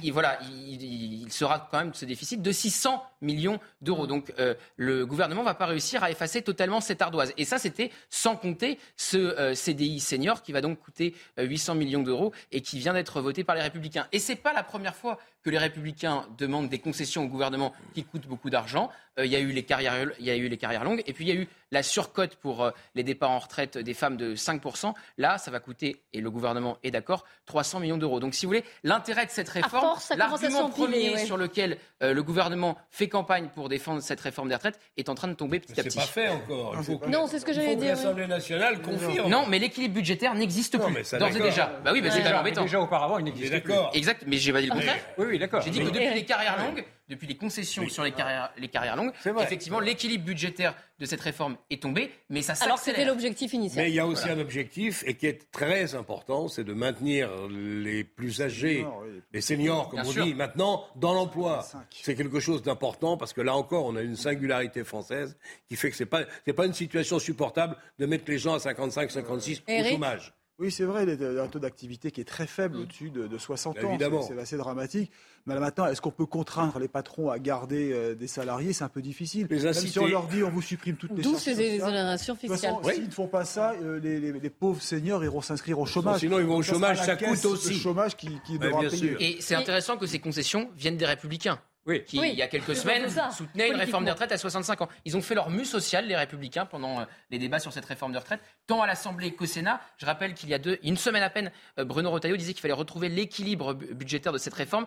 il, 0.03 0.13
voilà, 0.13 0.39
il, 0.51 1.31
sera 1.31 1.67
quand 1.71 1.79
même 1.79 1.93
ce 1.93 2.05
déficit 2.05 2.41
de 2.41 2.51
600 2.51 3.03
millions 3.21 3.59
d'euros. 3.81 4.07
Donc 4.07 4.31
le 4.77 5.05
gouvernement 5.05 5.43
va 5.43 5.53
pas 5.53 5.65
réussir 5.65 6.03
à 6.03 6.11
effacer 6.11 6.41
totalement 6.41 6.79
cette 6.79 7.01
ardoise. 7.01 7.33
Et 7.37 7.45
ça, 7.45 7.57
c'était 7.57 7.91
sans 8.09 8.35
compter 8.35 8.79
ce 8.95 9.53
CDI 9.55 9.99
senior 9.99 10.41
qui 10.43 10.51
va 10.51 10.61
donc 10.61 10.79
coûter 10.79 11.15
800 11.37 11.75
millions 11.75 12.03
d'euros 12.03 12.31
et 12.51 12.61
qui 12.61 12.79
vient 12.79 12.93
d'être 12.93 13.21
voté 13.21 13.43
par 13.43 13.55
les 13.55 13.61
Républicains. 13.61 14.07
Et 14.11 14.19
c'est 14.19 14.35
pas 14.35 14.53
la 14.53 14.63
première 14.63 14.95
fois 14.95 15.17
que 15.43 15.49
les 15.49 15.57
Républicains 15.57 16.25
demandent 16.37 16.69
des 16.69 16.79
concessions 16.79 17.23
au 17.23 17.27
gouvernement 17.27 17.73
qui 17.93 18.03
coûtent 18.03 18.27
beaucoup 18.27 18.49
d'argent. 18.49 18.89
Euh, 19.19 19.25
il, 19.25 19.31
y 19.31 19.35
a 19.35 19.39
eu 19.39 19.51
les 19.51 19.63
carrières, 19.63 19.95
il 20.19 20.25
y 20.25 20.31
a 20.31 20.35
eu 20.35 20.47
les 20.47 20.57
carrières 20.57 20.83
longues. 20.83 21.03
Et 21.05 21.13
puis, 21.13 21.25
il 21.25 21.27
y 21.27 21.37
a 21.37 21.39
eu 21.39 21.47
la 21.71 21.83
surcote 21.83 22.35
pour 22.35 22.63
euh, 22.63 22.71
les 22.95 23.03
départs 23.03 23.31
en 23.31 23.39
retraite 23.39 23.77
des 23.77 23.93
femmes 23.93 24.17
de 24.17 24.35
5%. 24.35 24.93
Là, 25.17 25.37
ça 25.37 25.51
va 25.51 25.59
coûter, 25.59 26.01
et 26.13 26.21
le 26.21 26.31
gouvernement 26.31 26.77
est 26.83 26.91
d'accord, 26.91 27.25
300 27.45 27.79
millions 27.79 27.97
d'euros. 27.97 28.19
Donc, 28.19 28.33
si 28.33 28.45
vous 28.45 28.51
voulez, 28.51 28.63
l'intérêt 28.83 29.25
de 29.25 29.31
cette 29.31 29.49
réforme, 29.49 29.97
l'argument 30.15 30.69
premier 30.69 31.17
sur 31.25 31.37
lequel 31.37 31.77
euh, 32.01 32.13
le 32.13 32.23
gouvernement 32.23 32.77
fait 32.89 33.07
campagne 33.07 33.49
pour 33.53 33.69
défendre 33.69 34.01
cette 34.01 34.21
réforme 34.21 34.49
des 34.49 34.55
retraites 34.55 34.79
est 34.97 35.09
en 35.09 35.15
train 35.15 35.27
de 35.27 35.33
tomber 35.33 35.59
petit 35.59 35.79
à 35.79 35.83
petit. 35.83 35.99
C'est 35.99 35.99
pas 35.99 36.05
fait 36.05 36.29
encore. 36.29 36.75
non, 37.07 37.27
c'est 37.27 37.39
ce 37.39 37.45
que 37.45 37.53
j'allais 37.53 37.75
dire. 37.75 37.89
L'Assemblée 37.89 38.27
nationale 38.27 38.81
confirme. 38.81 39.29
Non, 39.29 39.45
mais 39.47 39.59
l'équilibre 39.59 39.95
budgétaire 39.95 40.33
n'existe 40.35 40.77
plus. 40.77 41.17
D'ores 41.17 41.35
et 41.35 41.41
déjà. 41.41 41.79
Bah 41.83 41.91
oui, 41.93 42.01
mais 42.01 42.09
c'est 42.09 42.33
embêtant. 42.33 42.63
Déjà 42.63 42.79
auparavant, 42.79 43.19
il 43.19 43.25
n'existait 43.25 43.61
plus. 43.61 43.73
Exact, 43.93 44.23
mais 44.25 44.37
j'ai 44.37 44.53
pas 44.53 44.61
dit 44.61 44.67
le 44.67 44.73
contraire. 44.73 44.99
Oui, 45.17 45.25
oui, 45.29 45.39
d'accord. 45.39 45.61
J'ai 45.61 45.69
dit 45.69 45.79
que 45.79 45.85
depuis 45.85 46.13
les 46.13 46.25
carrières 46.25 46.57
longues, 46.57 46.85
depuis 47.13 47.27
les 47.27 47.37
concessions 47.37 47.87
sur 47.89 48.03
les 48.03 48.11
carrières, 48.11 48.51
les 48.57 48.67
carrières 48.67 48.95
longues, 48.95 49.13
effectivement, 49.39 49.79
l'équilibre 49.79 50.25
budgétaire 50.25 50.75
de 50.99 51.05
cette 51.05 51.21
réforme 51.21 51.57
est 51.69 51.81
tombé, 51.81 52.11
mais 52.29 52.41
ça 52.41 52.55
s'accélère. 52.55 52.73
Alors 52.73 52.79
c'était 52.79 53.05
l'objectif 53.05 53.53
initial. 53.53 53.83
Mais 53.83 53.91
il 53.91 53.95
y 53.95 53.99
a 53.99 54.07
aussi 54.07 54.29
un 54.29 54.39
objectif, 54.39 55.03
et 55.05 55.15
qui 55.15 55.27
est 55.27 55.51
très 55.51 55.95
important, 55.95 56.47
c'est 56.47 56.63
de 56.63 56.73
maintenir 56.73 57.29
les 57.49 58.03
plus 58.03 58.41
âgés, 58.41 58.85
les 59.31 59.41
seniors, 59.41 59.89
comme 59.89 60.01
on 60.05 60.11
dit, 60.11 60.33
maintenant, 60.33 60.85
dans 60.95 61.13
l'emploi. 61.13 61.65
C'est 61.91 62.15
quelque 62.15 62.39
chose 62.39 62.61
d'important, 62.61 63.17
parce 63.17 63.33
que 63.33 63.41
là 63.41 63.55
encore, 63.55 63.85
on 63.85 63.95
a 63.95 64.01
une 64.01 64.15
singularité 64.15 64.83
française 64.83 65.37
qui 65.67 65.75
fait 65.75 65.89
que 65.89 65.95
ce 65.95 66.03
n'est 66.03 66.09
pas, 66.09 66.23
pas 66.55 66.65
une 66.65 66.73
situation 66.73 67.19
supportable 67.19 67.75
de 67.99 68.05
mettre 68.05 68.25
les 68.27 68.37
gens 68.37 68.53
à 68.53 68.59
55, 68.59 69.11
56 69.11 69.63
au 69.67 69.83
chômage. 69.89 70.33
Oui, 70.59 70.71
c'est 70.71 70.83
vrai, 70.83 71.03
il 71.03 71.19
y 71.19 71.39
a 71.39 71.43
un 71.43 71.47
taux 71.47 71.59
d'activité 71.59 72.11
qui 72.11 72.21
est 72.21 72.25
très 72.25 72.45
faible 72.45 72.77
mm. 72.77 72.81
au-dessus 72.81 73.09
de, 73.09 73.37
60 73.37 73.83
ans. 73.83 73.97
C'est 74.27 74.39
assez 74.39 74.57
dramatique. 74.57 75.11
Mais 75.45 75.59
maintenant, 75.59 75.87
est-ce 75.87 75.99
qu'on 75.99 76.11
peut 76.11 76.25
contraindre 76.25 76.79
les 76.79 76.87
patrons 76.87 77.29
à 77.29 77.39
garder 77.39 77.91
euh, 77.91 78.15
des 78.15 78.27
salariés? 78.27 78.71
C'est 78.71 78.83
un 78.83 78.89
peu 78.89 79.01
difficile. 79.01 79.47
Même 79.49 79.73
si 79.73 79.99
on 79.99 80.05
leur 80.05 80.27
dit 80.27 80.43
on 80.43 80.49
vous 80.49 80.61
supprime 80.61 80.95
toutes 80.95 81.11
les 81.11 81.23
D'où 81.23 81.37
ces 81.37 81.59
exonérations 81.59 82.35
fiscales. 82.35 82.75
S'ils 82.83 83.07
ne 83.07 83.11
font 83.11 83.27
pas 83.27 83.45
ça, 83.45 83.73
euh, 83.81 83.99
les, 83.99 84.49
pauvres 84.49 84.81
seniors 84.81 85.23
iront 85.23 85.41
s'inscrire 85.41 85.79
au 85.79 85.85
chômage. 85.85 86.19
Sinon, 86.19 86.39
ils 86.39 86.45
vont 86.45 86.57
au 86.57 86.63
chômage, 86.63 87.01
ça, 87.01 87.15
coûte 87.15 87.43
aussi. 87.45 87.73
Le 87.73 87.79
chômage 87.79 88.15
qui, 88.15 88.29
qui 88.45 88.59
devra 88.59 88.81
payer. 88.81 89.15
Et 89.19 89.41
c'est 89.41 89.55
intéressant 89.55 89.97
que 89.97 90.05
ces 90.05 90.19
concessions 90.19 90.69
viennent 90.77 90.97
des 90.97 91.05
Républicains 91.05 91.59
qui, 92.05 92.17
il 92.17 92.35
y 92.35 92.41
a 92.41 92.47
quelques 92.47 92.75
semaines, 92.75 93.07
soutenaient 93.31 93.69
une 93.69 93.75
réforme 93.75 94.05
des 94.05 94.11
retraites 94.11 94.31
à 94.31 94.37
65 94.37 94.81
ans. 94.81 94.89
Ils 95.05 95.17
ont 95.17 95.21
fait 95.21 95.35
leur 95.35 95.49
mue 95.49 95.65
sociale, 95.65 96.07
les 96.07 96.15
Républicains, 96.15 96.65
pendant 96.65 97.01
euh, 97.01 97.05
les 97.29 97.39
débats 97.39 97.59
sur 97.59 97.73
cette 97.73 97.85
réforme 97.85 98.13
des 98.13 98.17
retraites, 98.17 98.41
tant 98.67 98.81
à 98.81 98.87
l'Assemblée 98.87 99.33
qu'au 99.33 99.45
Sénat. 99.45 99.81
Je 99.97 100.05
rappelle 100.05 100.33
qu'il 100.33 100.49
y 100.49 100.53
a 100.53 100.59
deux, 100.59 100.79
une 100.83 100.97
semaine 100.97 101.23
à 101.23 101.29
peine, 101.29 101.51
euh, 101.79 101.85
Bruno 101.85 102.09
Retailleau 102.11 102.37
disait 102.37 102.53
qu'il 102.53 102.61
fallait 102.61 102.73
retrouver 102.73 103.09
l'équilibre 103.09 103.73
budgétaire 103.73 104.31
de 104.31 104.37
cette 104.37 104.53
réforme 104.53 104.85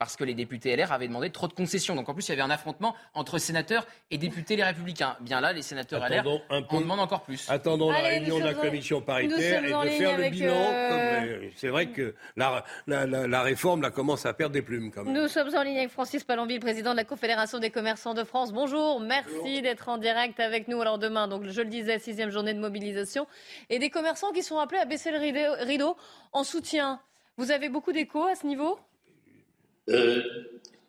parce 0.00 0.16
que 0.16 0.24
les 0.24 0.32
députés 0.32 0.74
LR 0.74 0.92
avaient 0.92 1.08
demandé 1.08 1.28
trop 1.28 1.46
de 1.46 1.52
concessions. 1.52 1.94
Donc 1.94 2.08
en 2.08 2.14
plus, 2.14 2.26
il 2.26 2.30
y 2.30 2.32
avait 2.32 2.40
un 2.40 2.48
affrontement 2.48 2.96
entre 3.12 3.36
sénateurs 3.36 3.86
et 4.10 4.16
députés 4.16 4.56
les 4.56 4.64
républicains. 4.64 5.14
Bien 5.20 5.42
là, 5.42 5.52
les 5.52 5.60
sénateurs 5.60 6.08
LR 6.08 6.24
en 6.48 6.80
demandent 6.80 7.00
encore 7.00 7.20
plus. 7.20 7.50
Attendons 7.50 7.90
la 7.90 7.98
réunion 7.98 8.38
de 8.38 8.44
la 8.44 8.54
commission 8.54 9.02
paritaire 9.02 9.62
et 9.62 9.68
de 9.68 9.90
faire 9.90 10.16
le 10.16 10.30
bilan. 10.30 10.54
Euh, 10.54 11.50
c'est 11.54 11.68
vrai 11.68 11.88
que 11.88 12.14
la, 12.34 12.64
la, 12.86 13.42
réforme 13.42 13.82
là, 13.82 13.90
commence 13.90 14.24
à 14.24 14.32
perdre 14.32 14.54
des 14.54 14.62
plumes. 14.62 14.90
Quand 14.90 15.04
même. 15.04 15.12
Nous 15.12 15.28
sommes 15.28 15.54
en 15.54 15.62
ligne 15.62 15.76
avec 15.76 15.90
Francis 15.90 16.24
Palonville, 16.24 16.60
président 16.60 16.92
de 16.92 16.96
la 16.96 17.04
Confédération 17.04 17.58
des 17.58 17.70
commerçants 17.70 18.14
de 18.14 18.24
France. 18.24 18.54
Bonjour, 18.54 19.00
merci 19.00 19.60
d'être 19.60 19.90
en 19.90 19.98
direct 19.98 20.40
avec 20.40 20.66
nous. 20.66 20.80
Alors 20.80 20.98
demain, 20.98 21.28
donc 21.28 21.44
je 21.46 21.60
le 21.60 21.68
disais, 21.68 21.98
sixième 21.98 22.30
journée 22.30 22.54
de 22.54 22.60
mobilisation. 22.60 23.26
Et 23.68 23.78
des 23.78 23.90
commerçants 23.90 24.32
qui 24.32 24.42
sont 24.42 24.58
appelés 24.58 24.80
à 24.80 24.86
baisser 24.86 25.10
le 25.10 25.64
rideau 25.66 25.94
en 26.32 26.42
soutien. 26.42 27.00
Vous 27.36 27.50
avez 27.50 27.68
beaucoup 27.68 27.92
d'échos 27.92 28.24
à 28.24 28.34
ce 28.34 28.46
niveau? 28.46 28.78
euh, 28.78 28.89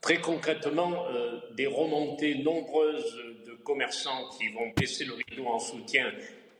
très 0.02 0.20
concrètement, 0.20 1.06
euh, 1.10 1.39
des 1.56 1.68
remontées 1.68 2.36
nombreuses 2.36 3.18
de 3.45 3.54
commerçants 3.64 4.30
qui 4.38 4.49
vont 4.49 4.72
baisser 4.76 5.06
le 5.06 5.14
rideau 5.14 5.47
en 5.47 5.60
soutien 5.60 6.12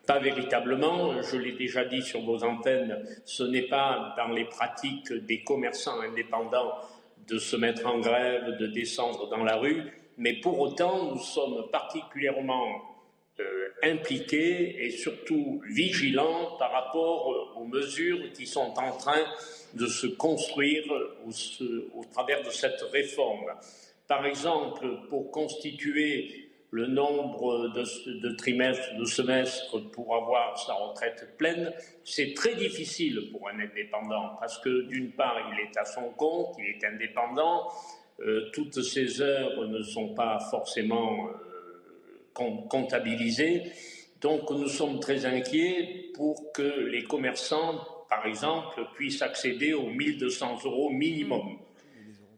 pas 0.08 0.20
véritablement, 0.20 1.22
je 1.22 1.38
l'ai 1.38 1.54
déjà 1.54 1.86
dit 1.86 2.02
sur 2.02 2.22
vos 2.22 2.44
antennes, 2.44 3.06
ce 3.24 3.44
n'est 3.44 3.68
pas 3.68 4.16
dans 4.18 4.30
les 4.30 4.46
pratiques 4.46 5.14
des 5.14 5.44
commerçants 5.44 6.02
indépendants 6.02 6.74
de 7.28 7.38
se 7.38 7.56
mettre 7.56 7.86
en 7.86 8.00
grève, 8.00 8.58
de 8.58 8.68
descendre 8.68 9.30
dans 9.30 9.44
la 9.44 9.56
rue, 9.56 9.84
mais 10.18 10.34
pour 10.34 10.60
autant, 10.60 11.12
nous 11.12 11.20
sommes 11.20 11.70
particulièrement 11.72 12.82
euh, 13.40 13.70
impliqués 13.84 14.86
et 14.86 14.92
surtout 14.92 15.62
vigilants 15.68 16.58
par 16.58 16.72
rapport 16.72 17.56
aux 17.58 17.66
mesures 17.66 18.32
qui 18.34 18.46
sont 18.46 18.74
en 18.78 18.92
train 18.98 19.24
de 19.74 19.88
se 19.88 20.08
construire 20.08 20.84
au, 21.26 22.04
travers 22.12 22.44
de 22.44 22.50
cette 22.50 22.82
réforme. 22.92 23.46
Par 24.08 24.26
exemple, 24.26 24.86
pour 25.10 25.32
constituer 25.32 26.50
le 26.72 26.88
nombre 26.88 27.70
de, 27.70 28.36
trimestres, 28.36 28.96
de 28.98 29.06
semestres 29.06 29.92
pour 29.92 30.16
avoir 30.16 30.58
sa 30.58 30.74
retraite 30.74 31.36
pleine, 31.38 31.74
c'est 32.04 32.34
très 32.34 32.56
difficile 32.56 33.30
pour 33.32 33.50
un 33.50 33.60
indépendant 33.60 34.38
parce 34.40 34.58
que 34.60 34.84
d'une 34.84 35.12
part, 35.12 35.54
il 35.54 35.60
est 35.60 35.78
à 35.78 35.86
son 35.86 36.10
compte, 36.12 36.56
il 36.60 36.76
est 36.76 36.86
indépendant, 36.86 37.68
euh, 38.20 38.50
toutes 38.54 38.82
ces 38.82 39.22
heures 39.22 39.68
ne 39.68 39.82
sont 39.82 40.14
pas 40.14 40.40
forcément 40.52 41.28
euh, 41.28 41.51
comptabilisées. 42.34 43.72
Donc 44.22 44.50
nous 44.52 44.68
sommes 44.68 45.00
très 45.00 45.26
inquiets 45.26 46.12
pour 46.16 46.52
que 46.54 46.62
les 46.62 47.04
commerçants 47.04 47.80
par 48.12 48.26
exemple, 48.26 48.86
puissent 48.94 49.22
accéder 49.22 49.74
aux 49.74 49.88
1200 49.88 50.60
euros 50.66 50.90
minimum. 50.90 51.58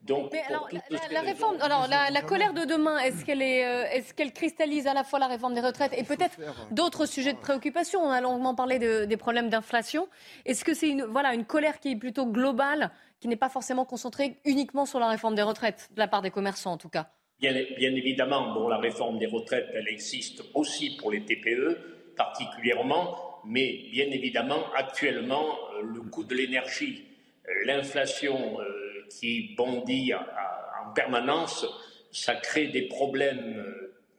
Donc, 0.03 0.35
alors, 0.49 0.69
la, 1.11 1.21
réforme, 1.21 1.57
alors 1.61 1.87
la, 1.87 2.21
colère 2.21 2.53
de 2.53 2.65
demain, 2.65 2.99
est-ce 2.99 3.25
qu'elle 3.25 3.41
est, 3.41 3.65
euh, 3.65 3.85
est-ce 3.89 4.13
qu'elle 4.13 4.33
cristallise 4.33 4.85
à 4.85 4.93
la 4.93 5.03
fois 5.05 5.17
la 5.17 5.27
réforme 5.27 5.55
des 5.55 5.61
retraites 5.61 5.93
et 5.97 6.03
peut-être 6.03 6.37
d'autres 6.71 7.05
sujets 7.05 7.33
de 7.33 7.39
préoccupation 7.39 8.01
On 8.01 8.11
a 8.11 8.21
longuement 8.21 8.53
parlé 8.53 8.77
des 8.79 9.17
problèmes 9.17 9.49
d'inflation. 9.49 10.07
Est-ce 10.45 10.63
que 10.63 10.73
c'est 10.73 10.89
une, 10.89 11.05
voilà, 11.05 11.33
une 11.33 11.45
colère 11.45 11.79
qui 11.79 11.91
est 11.91 11.95
plutôt 11.95 12.27
globale, 12.27 12.91
qui 13.19 13.29
n'est 13.29 13.37
pas 13.37 13.49
forcément 13.49 13.85
concentrée 13.85 14.37
uniquement 14.45 14.85
sur 14.85 14.99
la 14.99 15.07
réforme 15.07 15.35
des 15.35 15.41
retraites, 15.41 15.89
de 15.95 15.99
la 15.99 16.09
part 16.09 16.21
des 16.21 16.31
commerçants 16.31 16.73
en 16.73 16.77
tout 16.77 16.89
cas? 16.89 17.09
Bien, 17.51 17.95
évidemment, 17.95 18.53
bon, 18.53 18.67
la 18.67 18.77
réforme 18.77 19.19
des 19.19 19.25
retraites, 19.25 19.67
elle 19.73 19.87
existe 19.89 20.43
aussi 20.53 20.95
pour 20.97 21.11
les 21.11 21.23
TPE, 21.23 21.77
particulièrement 22.15 23.33
mais 23.45 23.85
bien 23.91 24.09
évidemment, 24.11 24.71
actuellement, 24.73 25.57
euh, 25.75 25.81
le 25.81 26.01
coût 26.01 26.23
de 26.23 26.35
l'énergie, 26.35 27.05
euh, 27.47 27.51
l'inflation 27.65 28.59
euh, 28.61 29.05
qui 29.09 29.53
bondit 29.55 30.13
en 30.13 30.93
permanence, 30.93 31.65
ça 32.11 32.35
crée 32.35 32.67
des 32.67 32.83
problèmes 32.83 33.53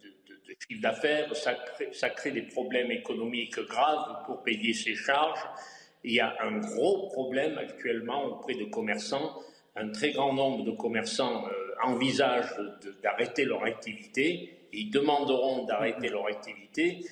de, 0.03 0.57
chiffre 0.69 0.83
d'affaires, 0.83 1.35
ça 1.35 1.55
crée, 1.55 1.89
ça 1.93 2.11
crée 2.11 2.31
des 2.31 2.43
problèmes 2.43 2.91
économiques 2.91 3.59
graves 3.61 4.25
pour 4.27 4.43
payer 4.43 4.73
ses 4.73 4.95
charges. 4.95 5.41
Il 6.05 6.13
y 6.13 6.21
a 6.21 6.37
un 6.43 6.59
gros 6.59 7.09
problème 7.09 7.57
actuellement 7.59 8.25
auprès 8.25 8.55
de 8.55 8.65
commerçants. 8.65 9.41
Un 9.77 9.91
très 9.91 10.13
grand 10.13 10.33
nombre 10.33 10.65
de 10.65 10.71
commerçants 10.71 11.45
envisagent 11.83 12.55
d'arrêter 13.03 13.45
leur 13.45 13.65
activité. 13.65 14.69
Ils 14.73 14.91
demanderont 14.91 15.65
d'arrêter 15.65 16.09
leur 16.09 16.27
activité 16.27 17.05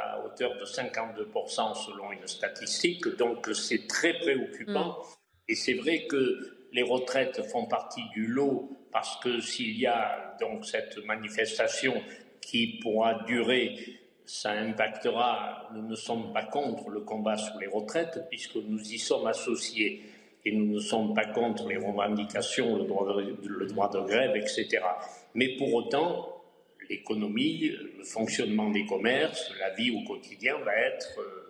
à 0.00 0.24
hauteur 0.24 0.56
de 0.56 0.64
52% 0.64 1.84
selon 1.86 2.12
une 2.12 2.26
statistique. 2.26 3.06
Donc 3.16 3.48
c'est 3.54 3.86
très 3.86 4.14
préoccupant. 4.14 4.98
Mm. 4.98 5.02
Et 5.48 5.54
c'est 5.54 5.74
vrai 5.74 6.06
que 6.06 6.68
les 6.72 6.82
retraites 6.82 7.42
font 7.50 7.66
partie 7.66 8.02
du 8.14 8.26
lot 8.26 8.70
parce 8.92 9.18
que 9.20 9.40
s'il 9.40 9.78
y 9.78 9.86
a 9.86 10.36
donc 10.40 10.64
cette 10.64 10.96
manifestation 11.04 11.94
qui 12.40 12.78
pourra 12.82 13.24
durer, 13.24 13.76
ça 14.24 14.52
impactera, 14.52 15.68
nous 15.74 15.86
ne 15.86 15.94
sommes 15.94 16.32
pas 16.32 16.44
contre 16.44 16.88
le 16.88 17.00
combat 17.00 17.36
sur 17.36 17.58
les 17.58 17.66
retraites 17.66 18.26
puisque 18.28 18.56
nous 18.56 18.80
y 18.80 18.98
sommes 18.98 19.26
associés 19.26 20.02
et 20.46 20.52
nous 20.52 20.74
ne 20.74 20.78
sommes 20.78 21.12
pas 21.12 21.26
contre 21.26 21.68
les 21.68 21.76
revendications, 21.76 22.76
le 22.76 22.84
droit 22.84 23.16
de, 23.16 23.36
le 23.48 23.66
droit 23.66 23.90
de 23.90 23.98
grève, 23.98 24.36
etc. 24.36 24.78
Mais 25.34 25.56
pour 25.56 25.74
autant, 25.74 26.40
l'économie, 26.88 27.72
le 27.98 28.04
fonctionnement 28.04 28.70
des 28.70 28.86
commerces, 28.86 29.52
la 29.58 29.70
vie 29.74 29.90
au 29.90 30.06
quotidien 30.06 30.56
va 30.64 30.72
être 30.76 31.18
euh, 31.18 31.45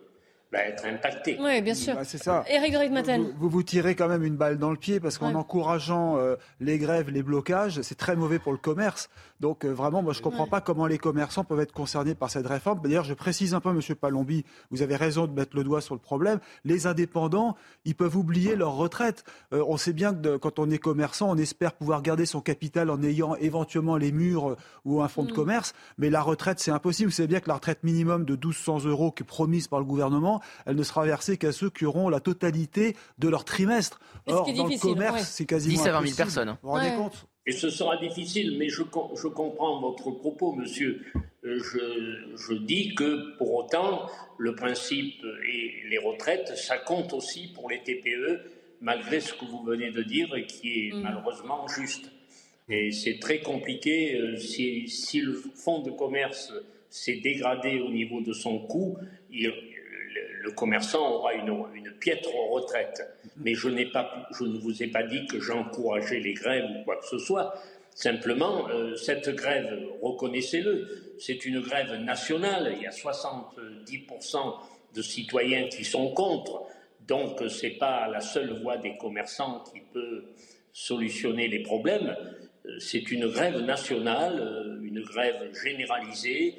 va 0.56 0.64
être 0.64 0.86
impacté. 0.86 1.36
Oui, 1.40 1.60
bien 1.62 1.74
sûr. 1.74 1.94
Bah, 1.94 2.04
c'est 2.04 2.18
ça. 2.18 2.44
Éric 2.48 2.72
de 2.72 3.16
vous, 3.16 3.32
vous, 3.38 3.48
vous 3.48 3.62
tirez 3.62 3.94
quand 3.94 4.08
même 4.08 4.24
une 4.24 4.36
balle 4.36 4.58
dans 4.58 4.70
le 4.70 4.76
pied 4.76 5.00
parce 5.00 5.18
qu'en 5.18 5.34
encourageant 5.34 6.16
euh, 6.16 6.36
les 6.60 6.78
grèves, 6.78 7.10
les 7.10 7.22
blocages, 7.22 7.80
c'est 7.82 7.94
très 7.94 8.16
mauvais 8.16 8.38
pour 8.38 8.52
le 8.52 8.58
commerce. 8.58 9.08
Donc 9.40 9.64
euh, 9.64 9.70
vraiment, 9.70 10.02
moi 10.02 10.12
je 10.12 10.20
ne 10.20 10.24
comprends 10.24 10.46
pas 10.46 10.60
comment 10.60 10.86
les 10.86 10.98
commerçants 10.98 11.44
peuvent 11.44 11.60
être 11.60 11.72
concernés 11.72 12.14
par 12.14 12.30
cette 12.30 12.46
réforme. 12.46 12.80
D'ailleurs, 12.82 13.04
je 13.04 13.14
précise 13.14 13.54
un 13.54 13.60
peu, 13.60 13.72
Monsieur 13.72 13.94
Palombi, 13.94 14.44
vous 14.70 14.82
avez 14.82 14.96
raison 14.96 15.26
de 15.26 15.32
mettre 15.32 15.56
le 15.56 15.64
doigt 15.64 15.80
sur 15.80 15.94
le 15.94 16.00
problème. 16.00 16.38
Les 16.64 16.86
indépendants, 16.86 17.56
ils 17.84 17.94
peuvent 17.94 18.16
oublier 18.16 18.56
leur 18.56 18.72
retraite. 18.72 19.24
Euh, 19.52 19.62
on 19.68 19.76
sait 19.76 19.92
bien 19.92 20.14
que 20.14 20.36
quand 20.36 20.58
on 20.58 20.70
est 20.70 20.78
commerçant, 20.78 21.30
on 21.30 21.36
espère 21.36 21.74
pouvoir 21.74 22.02
garder 22.02 22.26
son 22.26 22.40
capital 22.40 22.90
en 22.90 23.02
ayant 23.02 23.34
éventuellement 23.36 23.96
les 23.96 24.12
murs 24.12 24.56
ou 24.84 25.02
un 25.02 25.08
fonds 25.08 25.24
de 25.24 25.32
mm. 25.32 25.34
commerce, 25.34 25.74
mais 25.98 26.10
la 26.10 26.22
retraite, 26.22 26.60
c'est 26.60 26.70
impossible. 26.70 27.10
Vous 27.10 27.16
savez 27.16 27.28
bien 27.28 27.40
que 27.40 27.48
la 27.48 27.54
retraite 27.54 27.82
minimum 27.82 28.24
de 28.24 28.32
1200 28.34 28.84
euros 28.84 29.12
qui 29.12 29.22
est 29.22 29.26
promise 29.26 29.68
par 29.68 29.78
le 29.78 29.84
gouvernement, 29.84 30.40
elle 30.66 30.76
ne 30.76 30.82
sera 30.82 31.04
versée 31.04 31.36
qu'à 31.36 31.52
ceux 31.52 31.70
qui 31.70 31.84
auront 31.84 32.08
la 32.08 32.20
totalité 32.20 32.96
de 33.18 33.28
leur 33.28 33.44
trimestre. 33.44 34.00
Or, 34.26 34.52
dans 34.52 34.66
le 34.66 34.78
commerce, 34.78 35.28
c'est 35.28 35.46
quasiment 35.46 35.82
10 35.82 35.88
à 35.88 35.92
20 35.92 36.06
000 36.06 36.16
personnes. 36.16 36.48
Vous 36.62 36.68
vous 36.68 36.74
rendez 36.74 36.90
compte? 36.96 37.26
Et 37.48 37.52
ce 37.52 37.70
sera 37.70 37.96
difficile, 37.96 38.56
mais 38.58 38.68
je, 38.68 38.82
je 38.82 39.28
comprends 39.28 39.80
votre 39.80 40.10
propos, 40.10 40.52
monsieur. 40.52 41.04
Euh, 41.44 41.58
je, 41.58 42.36
je, 42.36 42.54
dis 42.54 42.94
que 42.96 43.36
pour 43.36 43.54
autant, 43.54 44.10
le 44.36 44.56
principe 44.56 45.24
et 45.48 45.88
les 45.88 45.98
retraites, 45.98 46.56
ça 46.56 46.76
compte 46.76 47.12
aussi 47.12 47.52
pour 47.54 47.70
les 47.70 47.78
TPE, 47.78 48.40
malgré 48.80 49.20
ce 49.20 49.32
que 49.32 49.44
vous 49.44 49.62
venez 49.62 49.92
de 49.92 50.02
dire 50.02 50.34
et 50.34 50.44
qui 50.44 50.88
est 50.88 50.92
mm. 50.92 51.02
malheureusement 51.02 51.68
juste. 51.68 52.10
Et 52.68 52.90
c'est 52.90 53.20
très 53.20 53.38
compliqué. 53.38 54.16
Euh, 54.16 54.36
si, 54.36 54.88
si, 54.88 55.20
le 55.20 55.34
fonds 55.54 55.82
de 55.82 55.92
commerce 55.92 56.52
s'est 56.90 57.20
dégradé 57.22 57.78
au 57.78 57.90
niveau 57.90 58.20
de 58.20 58.32
son 58.32 58.58
coût, 58.58 58.96
il, 59.30 59.52
le 60.46 60.52
commerçant 60.52 61.14
aura 61.16 61.34
une, 61.34 61.66
piètre 62.00 62.30
retraite. 62.50 63.02
Mais 63.36 63.54
je, 63.54 63.68
pas, 63.92 64.28
je, 64.38 64.44
ne 64.44 64.58
vous 64.58 64.82
ai 64.82 64.86
pas 64.86 65.02
dit 65.02 65.26
que 65.26 65.40
j'encourageais 65.40 66.20
les 66.20 66.34
grèves 66.34 66.64
ou 66.70 66.84
quoi 66.84 66.96
que 66.96 67.06
ce 67.06 67.18
soit. 67.18 67.54
Simplement, 67.90 68.68
euh, 68.68 68.94
cette 68.94 69.28
grève, 69.30 69.82
reconnaissez-le, 70.02 71.14
c'est 71.18 71.44
une 71.46 71.60
grève 71.60 71.92
nationale. 71.94 72.74
Il 72.76 72.82
y 72.82 72.86
a 72.86 72.90
70% 72.90 74.54
de 74.94 75.02
citoyens 75.02 75.68
qui 75.68 75.84
sont 75.84 76.12
contre. 76.12 76.62
Donc, 77.08 77.42
ce 77.48 77.66
n'est 77.66 77.72
pas 77.72 78.08
la 78.08 78.20
seule 78.20 78.52
voie 78.62 78.76
des 78.76 78.96
commerçants 78.98 79.64
qui 79.72 79.80
peut 79.92 80.26
solutionner 80.72 81.48
les 81.48 81.62
problèmes. 81.62 82.14
Euh, 82.66 82.78
c'est 82.78 83.10
une 83.10 83.26
grève 83.28 83.58
nationale, 83.60 84.38
euh, 84.38 84.80
une 84.82 85.02
grève 85.02 85.50
généralisée 85.64 86.54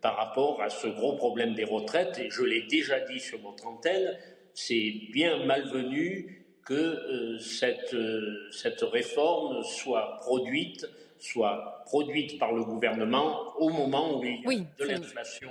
par 0.00 0.16
rapport 0.16 0.62
à 0.62 0.70
ce 0.70 0.86
gros 0.86 1.16
problème 1.16 1.54
des 1.54 1.64
retraites. 1.64 2.18
Et 2.18 2.30
je 2.30 2.42
l'ai 2.42 2.62
déjà 2.62 3.00
dit 3.00 3.20
sur 3.20 3.38
votre 3.40 3.66
antenne, 3.66 4.16
c'est 4.54 4.92
bien 5.12 5.44
malvenu 5.44 6.44
que 6.64 6.74
euh, 6.74 7.38
euh, 7.94 8.50
cette 8.52 8.82
réforme 8.82 9.62
soit 9.62 10.18
produite 10.20 10.86
soit 11.22 11.82
produite 11.84 12.38
par 12.38 12.52
le 12.52 12.62
gouvernement 12.62 13.56
au 13.58 13.70
moment 13.70 14.18
où 14.18 14.24
il 14.24 14.42
y 14.44 14.60
a 14.60 14.84
de 14.84 14.84
l'inflation. 14.84 15.50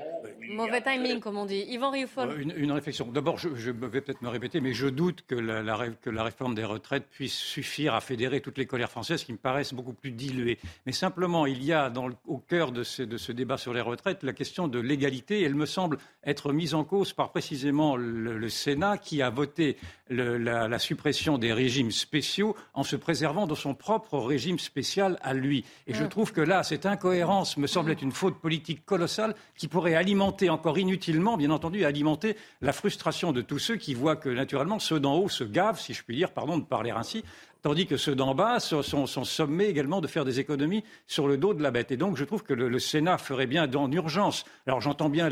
Mauvais 0.50 0.82
timing, 0.82 1.20
comme 1.20 1.38
on 1.38 1.46
dit. 1.46 1.66
Yvan 1.68 1.90
Rioufol. 1.92 2.40
Une, 2.40 2.54
une, 2.56 2.72
réflexion. 2.72 3.08
D'abord, 3.08 3.38
je, 3.38 3.72
vais 3.72 4.02
peut-être 4.02 4.22
me 4.22 4.30
répéter, 4.30 4.62
mais 4.62 4.74
je 4.74 4.88
doute 4.88 5.24
que 5.28 5.36
la, 5.36 5.90
que 6.02 6.10
la, 6.10 6.24
réforme 6.24 6.56
des 6.56 6.64
retraites 6.64 7.08
puisse 7.10 7.36
suffire 7.36 7.96
à 7.96 8.02
fédérer 8.02 8.42
toutes 8.42 8.58
les 8.58 8.66
colères 8.66 8.92
françaises 8.92 9.24
qui 9.24 9.34
me 9.34 9.38
paraissent 9.38 9.74
beaucoup 9.74 9.94
plus 9.94 10.12
diluées. 10.12 10.60
Mais 10.86 10.92
simplement, 10.92 11.46
il 11.46 11.64
y 11.64 11.74
a 11.74 11.90
dans 11.90 12.10
au 12.28 12.38
cœur 12.38 12.72
de 12.72 12.84
ce, 12.84 13.04
de 13.04 13.18
ce, 13.18 13.32
débat 13.32 13.58
sur 13.58 13.74
les 13.74 13.82
retraites 13.82 14.24
la 14.24 14.34
question 14.34 14.68
de 14.68 14.80
l'égalité. 14.80 15.42
Elle 15.42 15.56
me 15.56 15.66
semble 15.66 15.98
être 16.24 16.54
mise 16.54 16.74
en 16.76 16.84
cause 16.84 17.14
par 17.14 17.32
précisément 17.32 17.96
le, 17.96 18.48
Sénat 18.48 18.98
qui 18.98 19.22
a 19.22 19.30
voté 19.30 19.76
la, 20.10 20.68
la 20.68 20.80
suppression 20.80 21.38
des 21.38 21.52
régimes 21.52 21.92
spéciaux 21.92 22.56
en 22.74 22.84
se 22.84 22.96
préservant 22.96 23.46
dans 23.46 23.56
son 23.56 23.76
propre 23.76 24.20
régime 24.20 24.60
spécial 24.60 25.18
à 25.22 25.34
lui. 25.34 25.57
Et 25.88 25.94
je 25.94 26.04
trouve 26.04 26.32
que 26.32 26.42
là, 26.42 26.64
cette 26.64 26.86
incohérence 26.86 27.58
me 27.58 27.68
semble 27.68 27.92
être 27.92 28.02
une 28.02 28.12
faute 28.12 28.40
politique 28.40 28.86
colossale 28.86 29.36
qui 29.58 29.68
pourrait 29.68 29.96
alimenter 29.96 30.50
encore 30.50 30.78
inutilement, 30.78 31.38
bien 31.38 31.52
entendu, 31.52 31.86
alimenter 31.86 32.36
la 32.62 32.74
frustration 32.74 33.32
de 33.32 33.42
tous 33.42 33.60
ceux 33.60 33.76
qui 33.76 33.94
voient 33.94 34.16
que, 34.16 34.30
naturellement, 34.30 34.80
ceux 34.80 35.00
d'en 35.00 35.16
haut 35.16 35.30
se 35.30 35.44
gavent, 35.44 35.80
si 35.80 35.94
je 35.94 36.04
puis 36.04 36.16
dire, 36.16 36.32
pardon 36.32 36.58
de 36.58 36.66
parler 36.66 36.92
ainsi, 36.92 37.24
tandis 37.62 37.86
que 37.86 37.98
ceux 37.98 38.16
d'en 38.16 38.36
bas 38.36 38.60
sont, 38.60 39.06
sommés 39.08 39.66
également 39.66 40.02
de 40.02 40.08
faire 40.08 40.26
des 40.26 40.40
économies 40.40 40.84
sur 41.06 41.28
le 41.28 41.38
dos 41.38 41.54
de 41.54 41.62
la 41.62 41.72
bête. 41.72 41.92
Et 41.92 41.98
donc, 41.98 42.18
je 42.18 42.24
trouve 42.24 42.44
que 42.44 42.54
le, 42.54 42.80
Sénat 42.80 43.18
ferait 43.18 43.48
bien 43.48 43.70
en 43.74 43.92
urgence. 43.92 44.46
Alors, 44.66 44.82
j'entends 44.82 45.10
bien 45.10 45.30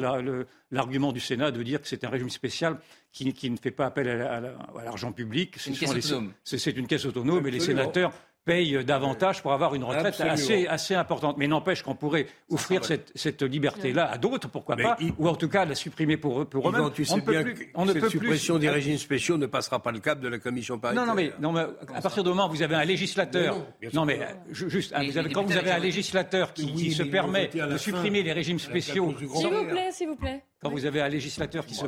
l'argument 0.72 1.12
du 1.12 1.20
Sénat 1.20 1.52
de 1.52 1.64
dire 1.64 1.82
que 1.82 1.88
c'est 1.88 2.04
un 2.04 2.10
régime 2.10 2.30
spécial 2.30 2.80
qui, 3.12 3.50
ne 3.50 3.58
fait 3.58 3.72
pas 3.72 3.86
appel 3.86 4.10
à, 4.10 4.42
l'argent 4.84 5.12
public. 5.12 5.56
C'est 5.58 5.72
une, 5.72 6.78
une, 6.78 6.88
caisse 6.88 7.06
autonome 7.06 7.48
et 7.48 7.52
les 7.52 7.60
sénateurs 7.60 8.12
payent 8.46 8.86
davantage 8.86 9.42
pour 9.42 9.52
avoir 9.52 9.76
une 9.76 9.84
retraite 9.84 10.22
assez, 10.22 10.68
assez, 10.68 10.96
importante. 10.96 11.38
Mais 11.38 11.48
n'empêche 11.48 11.82
qu'on 11.82 11.96
pourrait 11.96 12.28
offrir 12.50 12.86
cette, 12.86 13.12
cette 13.16 13.42
liberté-là 13.42 14.10
à 14.10 14.18
d'autres, 14.18 14.48
pourquoi 14.48 14.78
pas, 14.78 14.98
ou 15.18 15.28
en 15.28 15.36
tout 15.36 15.50
cas 15.50 15.66
la 15.66 15.76
supprimer 15.76 16.16
pour, 16.16 16.48
pour 16.48 16.70
eux-mêmes. 16.70 16.92
Tu 16.94 17.06
sais 17.06 17.14
on 17.14 17.18
bien 17.18 17.44
plus, 17.44 17.72
on 17.74 17.86
ne 17.86 17.94
cette 17.94 18.02
peut 18.04 18.10
suppression 18.10 18.60
des 18.60 18.70
régimes 18.70 18.98
spéciaux 18.98 19.38
ne 19.38 19.48
passera 19.48 19.82
pas 19.82 19.92
le 19.92 20.00
cap 20.00 20.20
de 20.20 20.28
la 20.28 20.38
commission 20.38 20.78
paritaire. 20.78 21.04
Non, 21.04 21.10
non, 21.10 21.16
mais, 21.16 21.34
non, 21.40 21.52
mais 21.52 21.66
à 21.94 22.02
partir 22.02 22.24
du 22.24 22.30
moment 22.30 22.48
où 22.48 22.52
vous 22.52 22.62
avez 22.62 22.76
un 22.76 22.86
législateur, 22.86 23.58
non, 23.94 24.06
mais 24.06 24.20
juste, 24.52 24.94
vous 24.96 25.18
avez, 25.18 25.32
quand 25.32 25.44
vous 25.44 25.58
avez 25.58 25.72
un 25.72 25.80
législateur 25.80 26.54
qui, 26.54 26.72
qui 26.74 26.92
se 26.92 27.04
permet 27.04 27.48
de 27.48 27.78
supprimer 27.78 28.22
les 28.24 28.34
régimes 28.34 28.60
spéciaux, 28.60 29.14
s'il 29.18 29.28
vous 29.28 29.66
plaît, 29.66 29.92
s'il 29.92 30.08
vous 30.08 30.16
plaît, 30.16 30.44
quand 30.62 30.70
vous 30.70 30.86
avez 30.86 31.02
un 31.02 31.10
législateur 31.10 31.66
qui 31.66 31.76
se 31.76 31.88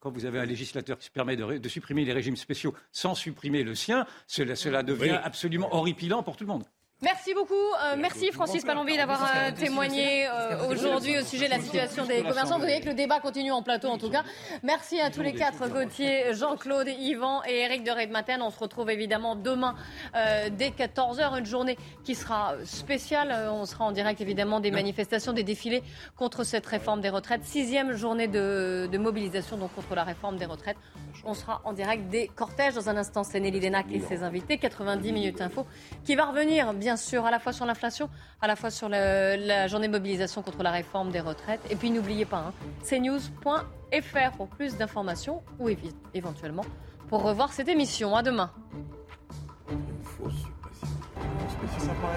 quand 0.00 0.10
vous 0.10 0.24
avez 0.24 0.38
un 0.38 0.46
législateur 0.46 0.98
qui 0.98 1.06
se 1.06 1.10
permet 1.10 1.36
de, 1.36 1.68
supprimer 1.68 2.04
les 2.04 2.12
régimes 2.12 2.36
spéciaux 2.36 2.74
sans 2.90 3.14
supprimer 3.14 3.62
le 3.62 3.74
sien, 3.74 4.06
cela, 4.26 4.82
devient 4.82 5.20
absolument 5.22 5.74
horripilant 5.74 6.22
pour 6.22 6.36
tout 6.36 6.44
le 6.44 6.48
monde. 6.48 6.64
Merci 7.02 7.32
beaucoup. 7.32 7.54
Euh, 7.54 7.96
merci 7.98 8.30
Francis 8.30 8.62
Palombi 8.62 8.94
d'avoir 8.94 9.24
euh, 9.24 9.52
témoigné 9.52 10.28
euh, 10.28 10.68
aujourd'hui 10.68 11.18
au 11.18 11.22
sujet 11.22 11.46
de 11.46 11.50
la 11.50 11.58
situation 11.58 12.04
des 12.04 12.22
commerçants. 12.22 12.56
Vous 12.56 12.64
voyez 12.64 12.82
que 12.82 12.90
le 12.90 12.94
débat 12.94 13.20
continue 13.20 13.52
en 13.52 13.62
plateau 13.62 13.88
en 13.88 13.96
tout 13.96 14.10
cas. 14.10 14.22
Merci 14.62 15.00
à 15.00 15.10
tous 15.10 15.22
les 15.22 15.32
quatre, 15.32 15.66
Gauthier, 15.70 16.34
Jean-Claude, 16.34 16.88
Yvan 16.88 17.40
et 17.48 17.60
Eric 17.60 17.84
de 17.84 17.90
Redmaten. 17.90 18.42
On 18.42 18.50
se 18.50 18.58
retrouve 18.58 18.90
évidemment 18.90 19.34
demain 19.34 19.76
dès 20.12 20.70
14h, 20.70 21.38
une 21.38 21.46
journée 21.46 21.78
qui 22.04 22.14
sera 22.14 22.54
spéciale. 22.64 23.48
On 23.50 23.64
sera 23.64 23.86
en 23.86 23.92
direct 23.92 24.20
évidemment 24.20 24.60
des 24.60 24.70
manifestations, 24.70 25.32
des 25.32 25.44
défilés 25.44 25.82
contre 26.16 26.44
cette 26.44 26.66
réforme 26.66 27.00
des 27.00 27.08
retraites. 27.08 27.44
Sixième 27.44 27.94
journée 27.94 28.28
de, 28.28 28.90
de 28.92 28.98
mobilisation 28.98 29.56
donc 29.56 29.74
contre 29.74 29.94
la 29.94 30.04
réforme 30.04 30.36
des 30.36 30.46
retraites. 30.46 30.76
On 31.24 31.34
sera 31.34 31.60
en 31.64 31.72
direct 31.72 32.08
des 32.08 32.28
cortèges. 32.28 32.74
Dans 32.74 32.88
un 32.88 32.96
instant, 32.96 33.24
c'est 33.24 33.40
Nelly 33.40 33.60
Denac 33.60 33.86
et 33.90 34.00
ses 34.00 34.22
invités. 34.22 34.58
90 34.58 35.12
minutes 35.12 35.40
info 35.40 35.66
qui 36.04 36.14
va 36.14 36.26
revenir 36.26 36.72
bien 36.74 36.96
sûr 36.96 37.26
à 37.26 37.30
la 37.30 37.38
fois 37.38 37.52
sur 37.52 37.66
l'inflation, 37.66 38.08
à 38.40 38.46
la 38.46 38.56
fois 38.56 38.70
sur 38.70 38.88
la 38.88 39.66
journée 39.66 39.86
de 39.86 39.92
mobilisation 39.92 40.42
contre 40.42 40.62
la 40.62 40.70
réforme 40.70 41.10
des 41.10 41.20
retraites. 41.20 41.60
Et 41.70 41.76
puis 41.76 41.90
n'oubliez 41.90 42.24
pas, 42.24 42.48
hein, 42.48 42.52
cnews.fr 42.88 44.36
pour 44.36 44.48
plus 44.48 44.76
d'informations 44.76 45.42
ou 45.58 45.68
éventuellement 46.14 46.64
pour 47.08 47.22
revoir 47.22 47.52
cette 47.52 47.68
émission. 47.68 48.16
À 48.16 48.22
demain. 48.22 48.50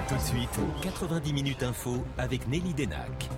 Tout 0.07 0.15
de 0.15 0.19
suite, 0.19 0.59
90 0.81 1.33
minutes 1.33 1.63
info 1.63 2.03
avec 2.17 2.47
Nelly 2.47 2.73
Denac. 2.73 3.29